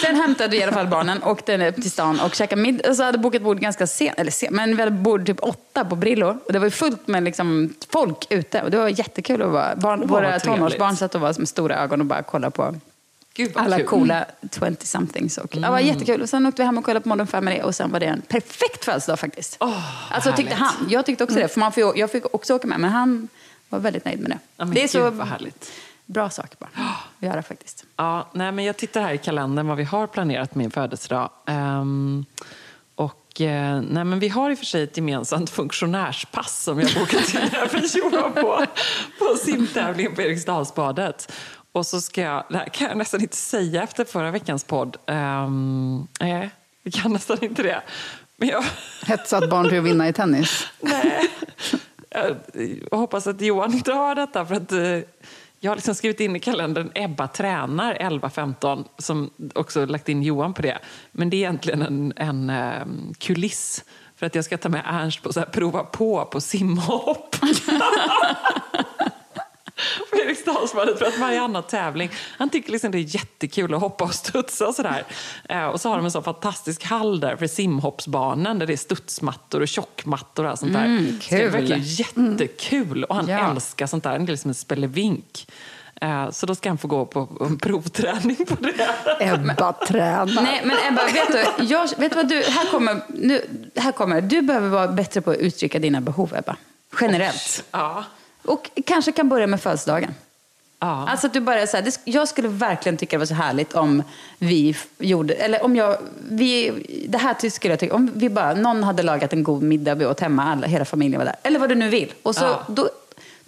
Sen 0.03 0.17
hämtade 0.17 0.49
vi 0.49 0.57
i 0.57 0.63
alla 0.63 0.73
fall 0.73 0.87
barnen, 0.87 1.23
åkte 1.23 1.69
upp 1.69 1.75
till 1.75 1.91
stan 1.91 2.21
och 2.21 2.35
käkade 2.35 2.63
middag. 2.63 2.89
Och 2.91 2.97
så 2.97 3.03
hade 3.03 3.19
bokat 3.19 3.43
bord 3.43 3.61
ganska 3.61 3.87
sent, 3.87 4.19
eller 4.19 4.31
sent, 4.31 4.53
men 4.53 4.77
vi 4.77 4.83
hade 4.83 4.91
bord 4.97 5.27
typ 5.27 5.43
åtta 5.43 5.85
på 5.85 5.97
Brillo. 5.97 6.39
Och 6.47 6.53
det 6.53 6.59
var 6.59 6.71
fullt 6.71 7.09
med 7.09 7.23
liksom 7.23 7.75
folk 7.89 8.27
ute. 8.31 8.63
Och 8.63 8.71
det 8.71 8.77
var 8.77 8.89
jättekul 8.89 9.43
att 9.43 9.51
vara. 9.51 9.77
Barn, 9.77 10.07
våra 10.07 10.41
tonårsbarn 10.41 10.97
satt 10.97 11.15
och 11.15 11.21
var 11.21 11.35
med 11.39 11.49
stora 11.49 11.77
ögon 11.77 12.01
och 12.01 12.07
bara 12.07 12.23
kollade 12.23 12.51
på 12.51 12.75
Gud 13.35 13.53
alla 13.55 13.77
kul. 13.77 13.87
coola 13.87 14.25
20-somethings. 14.41 15.39
Och, 15.39 15.49
Det 15.61 15.69
var 15.69 15.79
jättekul. 15.79 16.23
Och 16.23 16.29
sen 16.29 16.47
åkte 16.47 16.63
vi 16.63 16.67
hem 16.67 16.79
och 16.79 16.85
kollade 16.85 17.01
på 17.03 17.09
Modern 17.09 17.27
Family 17.27 17.61
och 17.63 17.75
sen 17.75 17.91
var 17.91 18.01
det 18.01 18.07
en 18.07 18.21
perfekt 18.21 18.85
födelsedag 18.85 19.19
faktiskt. 19.19 19.57
alltså 20.11 20.33
tyckte 20.33 20.55
han. 20.55 20.89
Jag 20.91 21.07
tyckte 21.07 21.25
också 21.25 21.37
det. 21.39 21.49
För 21.49 21.61
man 21.61 21.73
får, 21.73 21.99
jag 21.99 22.11
fick 22.11 22.35
också 22.35 22.55
åka 22.55 22.67
med, 22.67 22.81
men 22.81 22.91
han 22.91 23.29
var 23.69 23.79
väldigt 23.79 24.05
nöjd 24.05 24.21
med 24.21 24.31
det. 24.31 24.39
Men 24.57 24.71
det 24.71 24.81
är 24.81 24.83
gud, 24.83 24.91
så 24.91 25.11
vad 25.11 25.27
härligt. 25.27 25.71
Bra 26.13 26.31
sak 26.31 26.59
bara 26.59 26.71
att 26.77 27.23
göra 27.29 27.43
faktiskt. 27.43 27.85
Ja, 27.97 28.29
nej, 28.33 28.53
men 28.53 28.65
jag 28.65 28.77
tittar 28.77 29.01
här 29.01 29.13
i 29.13 29.19
kalendern 29.19 29.67
vad 29.67 29.77
vi 29.77 29.85
har 29.85 30.07
planerat 30.07 30.55
min 30.55 30.71
födelsedag. 30.71 31.31
Ehm, 31.47 32.25
och, 32.95 33.41
eh, 33.41 33.81
nej, 33.81 34.05
men 34.05 34.19
vi 34.19 34.29
har 34.29 34.51
i 34.51 34.55
och 34.55 34.59
för 34.59 34.67
sig 34.67 34.83
ett 34.83 34.97
gemensamt 34.97 35.51
funktionärspass 35.61 36.63
som 36.63 36.81
jag 36.81 36.95
bokat 36.95 37.35
in 37.35 37.41
även 37.41 37.83
Johan 37.95 38.33
på, 38.33 38.67
på 39.19 39.37
simtävlingen 39.45 40.15
på 40.15 40.23
Eriksdalsbadet. 40.23 41.33
Och 41.73 41.87
så 41.87 42.01
ska 42.01 42.21
jag, 42.21 42.45
det 42.49 42.57
här 42.57 42.69
kan 42.69 42.89
jag 42.89 42.99
nästan 42.99 43.21
inte 43.21 43.37
säga 43.37 43.83
efter 43.83 44.05
förra 44.05 44.31
veckans 44.31 44.65
podd. 44.65 44.97
Um, 45.07 46.09
nej, 46.21 46.51
jag 46.83 46.93
kan 46.93 47.13
nästan 47.13 47.45
inte 47.45 47.63
det. 47.63 47.83
Men 48.37 48.49
jag, 48.49 48.65
Hetsat 49.07 49.51
barn 49.51 49.69
till 49.69 49.79
att 49.79 49.85
vinna 49.85 50.09
i 50.09 50.13
tennis. 50.13 50.67
Nej. 50.81 51.31
Jag 52.91 52.99
hoppas 52.99 53.27
att 53.27 53.41
Johan 53.41 53.75
inte 53.75 53.93
hör 53.93 54.15
detta. 54.15 54.47
För 54.47 54.55
att, 54.55 54.73
eh, 54.73 54.99
jag 55.65 55.71
har 55.71 55.77
liksom 55.77 55.95
skrivit 55.95 56.21
in 56.21 56.37
i 56.37 56.41
kalendern 56.41 56.91
Ebba 56.95 57.29
tränar 57.29 57.95
11.15 57.95 58.85
som 58.99 59.31
också 59.55 59.87
lagt 59.87 60.09
in 60.09 60.23
Johan 60.23 60.55
på 60.55 60.63
det. 60.63 60.79
Men 61.13 61.31
det 61.31 61.37
är 61.37 61.39
egentligen 61.39 61.83
en, 61.83 62.13
en 62.17 62.51
eh, 62.51 63.13
kuliss 63.19 63.85
för 64.17 64.27
att 64.27 64.35
jag 64.35 64.45
ska 64.45 64.59
ta 64.59 64.69
med 64.69 64.83
Ernst 64.87 65.23
på 65.23 65.33
så 65.33 65.41
här, 65.41 65.47
prova 65.47 65.85
på 65.85 66.25
på 66.25 66.41
simhopp. 66.41 67.37
på 70.11 70.17
Eriksdalsbadet 70.17 70.99
för 70.99 71.07
att 71.07 71.19
varje 71.19 71.41
annan 71.43 71.63
tävling. 71.63 72.11
Han 72.39 72.51
tycker 72.51 72.73
liksom 72.73 72.91
det 72.91 72.99
är 72.99 73.15
jättekul 73.17 73.75
att 73.75 73.81
hoppa 73.81 74.05
och 74.05 74.15
studsa 74.15 74.67
och 74.67 74.75
sådär. 74.75 75.05
Eh, 75.49 75.65
och 75.67 75.81
så 75.81 75.89
har 75.89 75.97
de 75.97 76.05
en 76.05 76.11
så 76.11 76.23
fantastisk 76.23 76.85
hall 76.85 77.21
där 77.21 77.37
för 77.37 77.47
simhoppsbanan 77.47 78.59
där 78.59 78.67
det 78.67 78.73
är 78.73 78.77
studsmattor 78.77 79.61
och 79.61 79.69
tjockmattor 79.69 80.45
och 80.45 80.51
allt 80.51 80.61
sånt 80.61 80.73
där. 80.73 80.85
Mm, 80.85 81.21
Så 81.21 81.35
det 81.35 81.49
verkligen 81.49 81.83
jättekul 81.83 83.05
och 83.05 83.15
han 83.17 83.29
Ja. 83.29 83.51
älskar 83.51 83.87
sånt 83.87 84.05
där. 84.05 84.11
Han 84.11 84.23
är 84.23 84.27
liksom 84.27 84.49
en 84.49 84.55
spelevink. 84.55 85.47
Eh, 86.01 86.31
så 86.31 86.47
då 86.47 86.55
ska 86.55 86.69
han 86.71 86.79
få 86.79 86.89
gå 86.89 87.07
på 87.07 87.29
en 87.41 87.59
provträning 87.59 88.37
på 88.47 88.55
det. 88.61 88.89
Ebba 89.21 89.73
tränar. 89.73 90.43
Nej, 90.43 90.61
men 90.65 90.77
Ebba, 90.89 91.03
vet 91.05 91.33
du, 91.59 91.65
jag, 91.65 91.89
vet 91.99 92.11
du 92.13 92.17
vad 92.17 92.29
du, 92.29 92.43
här 92.43 92.71
kommer, 92.71 93.01
nu, 93.09 93.47
här 93.77 93.93
kommer, 93.93 94.21
du 94.21 94.43
behöver 94.43 94.69
vara 94.69 94.89
bättre 94.89 95.21
på 95.21 95.31
att 95.31 95.37
uttrycka 95.37 95.79
dina 95.79 96.01
behov, 96.01 96.35
Ebba. 96.37 96.57
Generellt. 97.01 97.65
Ja. 97.71 98.05
Och 98.45 98.71
kanske 98.87 99.13
kan 99.13 99.29
börja 99.29 99.47
med 99.47 99.61
födelsedagen. 99.61 100.15
Ja. 100.79 101.09
Alltså 101.09 101.27
att 101.27 101.33
du 101.33 101.41
bara 101.41 101.67
så 101.67 101.77
här, 101.77 101.93
jag 102.05 102.29
skulle 102.29 102.49
verkligen 102.49 102.97
tycka 102.97 103.17
det 103.17 103.19
var 103.19 103.27
så 103.27 103.35
härligt 103.35 103.73
om 103.75 104.03
vi 104.39 104.77
gjorde, 104.99 105.35
eller 105.35 105.65
om 105.65 105.77
jag, 105.77 105.97
vi, 106.31 106.71
det 107.09 107.19
här 107.19 107.49
skulle 107.51 107.73
jag 107.73 107.81
tycka, 107.81 107.95
om 107.95 108.11
vi 108.15 108.29
bara, 108.29 108.55
någon 108.55 108.83
hade 108.85 109.03
lagat 109.03 109.33
en 109.33 109.43
god 109.43 109.63
middag, 109.63 109.95
vi 109.95 110.07
åt 110.07 110.21
hemma, 110.21 110.45
alla, 110.45 110.67
hela 110.67 110.85
familjen 110.85 111.19
var 111.19 111.25
där. 111.27 111.37
Eller 111.43 111.59
vad 111.59 111.69
du 111.69 111.75
nu 111.75 111.89
vill. 111.89 112.13
Och 112.23 112.35
så, 112.35 112.45
Ja. 112.45 112.63
då, 112.69 112.91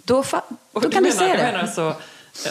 då, 0.03 0.23
fa, 0.23 0.43
Och 0.71 0.81
då 0.81 0.89
kan 0.89 1.03
du 1.03 1.09
menar, 1.09 1.15
säga 1.19 1.29
jag 1.29 1.37
det. 1.39 1.43
menar 1.43 1.59
alltså, 1.59 1.95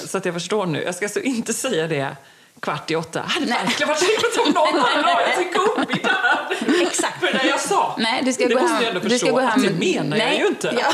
så 0.07 0.19
att 0.19 0.25
jag 0.25 0.35
förstår 0.35 0.67
nu. 0.67 0.83
Jag 0.83 0.95
ska 0.95 1.05
alltså 1.05 1.21
inte 1.21 1.53
säga 1.65 1.87
det 1.87 2.17
kvart 2.61 2.91
i 2.91 2.97
åtta. 2.97 3.21
Hade 3.27 3.47
Nej. 3.47 3.59
verkligen 3.65 3.89
varit 3.89 3.99
trevligt 3.99 4.39
om 4.47 4.53
någon 4.53 4.81
hade 4.81 5.03
lagat 5.03 5.39
en 5.39 5.53
god 5.53 5.89
middag 5.89 6.09
här. 6.23 6.83
Exakt. 6.83 7.21
För 7.21 7.33
det 7.33 7.47
jag 7.49 7.61
sa. 7.61 7.97
Nej, 7.99 8.23
du 8.25 8.33
ska 8.33 8.49
det 8.49 8.55
gå 8.55 8.61
måste 8.61 8.75
hem. 8.75 8.83
du 8.83 8.89
ändå 8.89 9.01
du 9.01 9.11
förstå 9.11 9.27
ska 9.27 9.35
gå 9.35 9.41
hem. 9.41 9.63
det 9.63 9.71
menar 9.71 10.17
jag 10.17 10.27
Nej, 10.27 10.39
ju 10.39 10.47
inte. 10.47 10.77
Ja. 10.81 10.93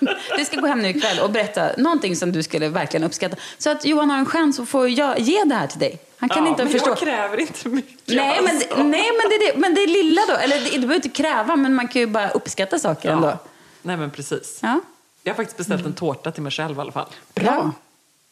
Du 0.38 0.44
ska 0.44 0.56
gå 0.56 0.66
hem 0.66 0.78
nu 0.82 0.88
ikväll 0.88 1.18
och 1.20 1.30
berätta 1.30 1.70
någonting 1.78 2.16
som 2.16 2.32
du 2.32 2.42
skulle 2.42 2.68
verkligen 2.68 3.04
uppskatta. 3.04 3.36
Så 3.58 3.70
att 3.70 3.84
Johan 3.84 4.10
har 4.10 4.18
en 4.18 4.26
chans 4.26 4.58
att 4.60 4.68
få 4.68 4.88
jag, 4.88 5.18
ge 5.20 5.44
det 5.44 5.54
här 5.54 5.66
till 5.66 5.78
dig. 5.78 5.98
Han 6.18 6.28
kan 6.28 6.44
ja, 6.44 6.50
inte 6.50 6.64
men 6.64 6.72
förstå. 6.72 6.90
jag 6.90 6.98
kräver 6.98 7.40
inte 7.40 7.68
mycket. 7.68 8.00
Nej, 8.06 8.40
men, 8.42 8.54
alltså. 8.56 8.82
nej 8.82 9.10
men, 9.22 9.30
det, 9.40 9.56
men 9.60 9.74
det 9.74 9.82
är 9.82 9.86
lilla 9.86 10.22
då. 10.28 10.34
Eller 10.34 10.60
du 10.60 10.70
behöver 10.70 10.94
inte 10.94 11.08
kräva, 11.08 11.56
men 11.56 11.74
man 11.74 11.88
kan 11.88 12.00
ju 12.00 12.06
bara 12.06 12.28
uppskatta 12.30 12.78
saker 12.78 13.10
ändå. 13.10 13.28
ja. 13.28 13.38
Nej, 13.82 13.96
men 13.96 14.10
precis. 14.10 14.58
Ja. 14.62 14.80
Jag 15.22 15.32
har 15.32 15.36
faktiskt 15.36 15.56
beställt 15.58 15.86
en 15.86 15.92
tårta 15.92 16.30
till 16.30 16.42
mig 16.42 16.52
själv 16.52 16.76
i 16.78 16.80
alla 16.80 16.92
fall. 16.92 17.06
Bra. 17.34 17.72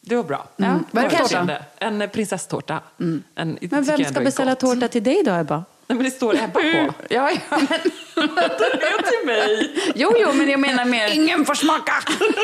Det 0.09 0.15
var 0.15 0.23
bra. 0.23 0.47
Ja. 0.55 0.79
Vad 0.91 1.03
är 1.03 1.45
det. 1.45 1.63
En 1.77 2.01
eh, 2.01 2.09
prinsesstårta. 2.09 2.79
En, 2.97 3.57
det 3.61 3.71
Men 3.71 3.83
vem 3.83 4.05
ska 4.05 4.21
beställa 4.21 4.51
gott. 4.51 4.59
tårta 4.59 4.87
till 4.87 5.03
dig 5.03 5.23
då, 5.25 5.31
Ebba? 5.31 5.63
Nej, 5.87 5.95
men 5.95 6.03
det 6.03 6.11
står 6.11 6.35
Ebba 6.35 6.59
på. 6.59 6.93
Ja, 7.09 7.29
ja, 7.31 7.31
men, 7.49 7.67
Det 8.15 8.83
är 8.83 9.01
till 9.01 9.25
mig. 9.25 9.75
jo, 9.95 10.13
jo, 10.17 10.33
men 10.33 10.49
jag 10.49 10.59
menar 10.59 10.85
mer... 10.85 11.13
Ingen 11.13 11.45
får 11.45 11.53
smaka! 11.55 11.93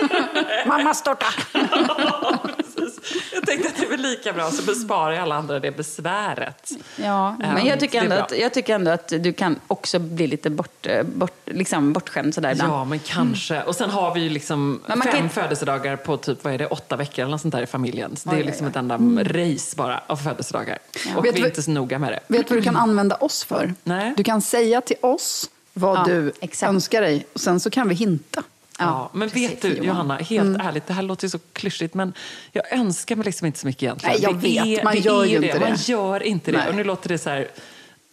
Mammas 0.66 1.04
tårta. 1.04 1.26
Precis. 2.76 3.24
Jag 3.34 3.46
tänkte 3.46 3.70
att 3.70 3.76
det 3.78 3.94
är 3.94 3.98
lika 3.98 4.34
bra 4.34 4.52
så 4.52 4.64
besparar 4.64 5.20
alla 5.20 5.36
andra 5.36 5.60
det 5.60 5.72
besväret. 5.72 6.72
Ja, 6.96 7.36
men 7.40 7.58
Ehm, 7.58 7.68
jag 7.68 7.80
tycker, 7.80 8.02
ändå 8.04 8.16
att, 8.16 8.38
jag 8.38 8.54
tycker 8.54 8.76
ändå 8.76 8.92
att 8.92 9.08
du 9.08 9.34
kan 9.34 9.60
också 9.68 10.00
bli 10.00 10.28
lite 10.28 10.50
bort, 10.50 10.86
eh, 10.86 11.04
bort, 11.04 11.38
liksom 11.46 11.94
bortskämd 11.94 12.34
sådär 12.36 12.52
ibland. 12.52 12.74
Ja, 12.74 12.86
men 12.86 13.00
kanske. 13.00 13.64
Och 13.64 13.76
sen 13.76 13.90
har 13.90 14.14
vi 14.14 14.20
ju 14.22 14.30
liksom 14.30 14.82
Men 14.88 15.02
fem 15.02 15.12
kan- 15.14 15.30
födelsedagar 15.30 15.96
på 15.96 16.18
typ, 16.18 16.44
vad 16.44 16.54
är 16.54 16.58
det, 16.58 16.66
åtta 16.68 16.96
veckor 16.96 17.22
eller 17.24 17.32
något 17.32 17.42
sånt 17.42 17.54
där 17.54 17.62
i 17.62 17.66
familjen. 17.68 18.16
Så 18.16 18.30
det 18.30 18.40
är 18.40 18.44
liksom 18.44 18.68
ett 18.68 18.76
enda 18.76 18.98
race 19.24 19.76
bara 19.76 20.02
av 20.08 20.16
födelsedagar. 20.16 20.78
Och 21.16 21.26
Vet 21.26 21.36
vi 21.36 21.42
är 21.42 21.46
inte 21.46 21.62
så 21.64 21.72
noga 21.72 22.00
med 22.00 22.12
det. 22.12 22.20
Vet 22.28 22.48
du 22.48 22.54
vad 22.54 22.64
du 22.64 22.66
kan 22.66 22.76
använda 22.76 23.16
oss 23.16 23.44
för? 23.44 23.74
Nej. 23.84 24.14
Du 24.18 24.24
kan 24.24 24.42
säga 24.42 24.82
till 24.82 24.98
oss 25.02 25.50
vad 25.74 25.98
Ja, 25.98 26.04
du 26.04 26.32
exakt. 26.42 26.70
önskar 26.70 27.02
dig 27.02 27.26
och 27.34 27.40
sen 27.40 27.60
så 27.60 27.70
kan 27.70 27.90
vi 27.90 27.96
hinta. 27.96 28.44
Ja, 28.80 29.10
men 29.14 29.30
precis, 29.30 29.52
vet 29.52 29.62
du, 29.62 29.68
Johan. 29.70 29.86
Johanna, 29.86 30.18
helt 30.18 30.60
ärligt, 30.62 30.88
det 30.88 30.94
här 30.94 31.02
låter 31.02 31.26
ju 31.26 31.30
så 31.30 31.40
klyschigt, 31.54 31.94
men 31.94 32.14
jag 32.52 32.74
önskar 32.74 33.16
mig 33.16 33.26
liksom 33.26 33.48
inte 33.48 33.60
så 33.60 33.68
mycket 33.68 33.84
egentligen. 33.84 34.14
Nej, 34.16 34.24
jag 34.24 34.36
det 34.36 34.64
vet, 34.64 34.84
man 34.84 34.94
det 34.94 35.00
gör 35.00 35.24
är 35.24 35.28
ju 35.28 35.36
inte 35.36 35.60
Man 35.60 35.70
det. 35.72 35.88
gör 35.90 36.24
inte 36.24 36.52
det. 36.52 36.58
Nej. 36.58 36.70
Och 36.70 36.76
nu 36.76 36.84
låter 36.84 37.10
det 37.10 37.18
så 37.18 37.30
här, 37.30 37.48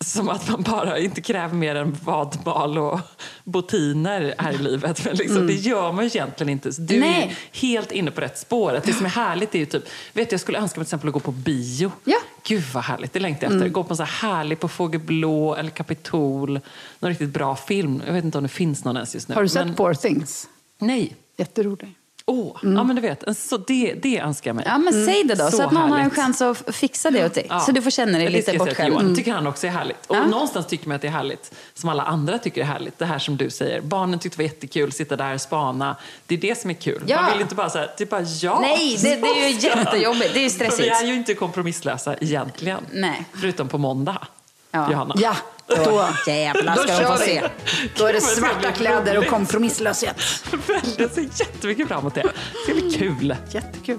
som 0.05 0.29
att 0.29 0.49
man 0.49 0.63
bara 0.63 0.99
inte 0.99 1.21
kräver 1.21 1.55
mer 1.55 1.75
än 1.75 1.97
vadmal 2.05 2.79
och 2.79 3.01
botiner 3.45 4.35
här 4.39 4.53
i 4.53 4.59
livet. 4.59 5.05
Men 5.05 5.17
liksom, 5.17 5.47
det 5.47 5.53
gör 5.53 5.93
man 5.93 6.05
ju 6.05 6.09
egentligen 6.09 6.49
inte. 6.49 6.73
Så 6.73 6.83
du 6.83 6.97
är 6.97 7.01
Nej. 7.01 7.37
ju 7.53 7.69
helt 7.69 7.93
inne 7.93 8.11
på 8.11 8.21
rätt 8.21 8.39
spår. 8.39 8.75
Att 8.75 8.85
det 8.85 8.93
som 8.93 9.07
är 9.07 9.11
härligt 9.11 9.55
är 9.55 9.59
ju 9.59 9.67
typ, 9.67 9.85
vet 10.13 10.33
jag 10.33 10.41
skulle 10.41 10.59
önska 10.59 10.81
mig 10.81 10.85
till 10.85 10.89
exempel 10.89 11.09
att 11.09 11.15
gå 11.15 11.21
på 11.21 11.33
bio. 11.33 11.93
Ja. 12.05 12.19
Gud 12.47 12.65
vad 12.75 12.85
härligt, 12.85 13.13
det 13.13 13.21
längtar 13.21 13.47
jag 13.47 13.57
efter. 13.57 13.69
Gå 13.69 13.85
på 13.85 13.93
en 13.93 13.97
så 13.97 14.03
här 14.03 14.29
härlig 14.29 14.61
på 14.61 14.69
Fågelblå 14.69 15.55
eller 15.55 15.71
Kapitol. 15.71 16.61
Någon 17.01 17.11
riktigt 17.11 17.31
bra 17.31 17.57
film. 17.57 18.03
Jag 18.07 18.13
vet 18.13 18.25
inte 18.25 18.39
om 18.39 18.45
det 18.45 18.49
finns 18.49 18.85
någon 18.85 18.97
ens 18.97 19.15
just 19.15 19.29
nu. 19.29 19.35
Har 19.35 19.43
du 19.43 19.49
sett 19.49 19.67
men, 19.67 19.75
Poor 19.75 19.95
Things? 19.95 20.49
Nej. 20.79 21.17
Jätterolig. 21.37 21.95
Åh, 22.27 22.57
ja 22.63 22.85
men 22.85 22.97
du 22.97 23.03
vet, 23.03 23.23
en 23.23 23.35
så 23.35 23.57
det, 23.57 23.95
det 24.03 24.19
önskar 24.19 24.49
jag 24.51 24.57
mig. 24.57 24.65
Ja, 24.69 24.79
men 24.79 25.05
säg 25.07 25.25
det 25.25 25.35
då, 25.35 25.51
så, 25.51 25.57
Så 25.57 25.63
att 25.63 25.73
någon 25.73 25.91
har 25.91 25.99
en 25.99 26.03
härligt. 26.03 26.15
chans 26.19 26.43
att 26.43 26.75
fixa 26.77 27.11
det 27.11 27.27
åt 27.27 27.35
dig. 27.35 27.47
Ja. 27.49 27.61
Så 27.61 27.73
du 27.73 27.83
får 27.83 27.91
känna 27.91 28.19
dig 28.19 28.29
lite 28.31 28.59
bortskämd. 28.59 28.93
Johan. 28.95 29.17
tycker 29.17 29.33
han 29.33 29.47
också 29.47 29.67
är 29.67 29.71
härligt. 29.71 30.07
Och 30.07 30.17
Ja. 30.17 30.27
någonstans 30.27 30.67
tycker 30.67 30.89
man 30.89 30.95
att 30.97 31.03
det 31.03 31.09
är 31.09 31.13
härligt, 31.13 31.55
som 31.75 31.89
alla 31.89 32.03
andra 32.03 32.39
tycker 32.39 32.61
är 32.61 32.65
härligt. 32.65 32.99
Det 32.99 33.05
här 33.07 33.19
som 33.19 33.37
du 33.37 33.51
säger, 33.51 33.81
barnen 33.81 34.19
tyckte 34.19 34.39
det 34.39 34.43
var 34.43 34.49
jättekul, 34.55 34.93
sitta 34.93 35.17
där 35.17 35.35
och 35.35 35.41
spana. 35.41 35.97
Det 36.27 36.35
är 36.35 36.39
det 36.39 36.59
som 36.61 36.71
är 36.71 36.75
kul. 36.75 37.03
Ja. 37.07 37.23
Man 37.23 37.33
vill 37.33 37.41
inte 37.41 37.55
bara 37.55 37.71
säga, 37.71 37.89
är 37.99 38.07
bara 38.07 38.23
ja. 38.43 38.61
Nej, 38.61 38.97
det, 39.03 39.17
det 39.17 39.29
är 39.29 39.49
ju 39.49 39.55
jättejobbigt. 39.69 40.35
Det 40.35 40.41
är 40.41 40.43
ju 40.43 40.51
För 40.51 40.65
vi 40.65 40.71
stressigt. 40.71 41.03
är 41.03 41.07
ju 41.07 41.15
inte 41.15 41.35
kompromisslösa 41.35 42.15
egentligen. 42.21 42.81
Nej. 42.93 43.25
Förutom 43.33 43.69
på 43.69 43.79
måndag, 43.79 44.27
Ja. 44.71 44.91
Johanna. 44.91 45.15
Ja, 45.19 45.37
då, 45.67 46.09
Jävlar 46.27 46.77
då 46.77 46.83
ska 46.83 47.01
de 47.01 47.17
få 47.17 47.23
se. 47.23 47.43
Då 47.97 48.07
är 48.07 48.13
det 48.13 48.21
svarta 48.21 48.73
kläder 48.73 49.19
och 49.19 49.27
kompromisslöshet. 49.27 50.17
Jag 50.99 51.11
ser 51.11 51.23
jättemycket 51.23 51.89
fram 51.89 52.01
emot 52.01 52.15
det. 52.15 52.23
Det 52.23 52.63
ska 52.63 52.73
bli 52.75 52.91
kul. 52.99 53.37
Jättekul. 53.51 53.99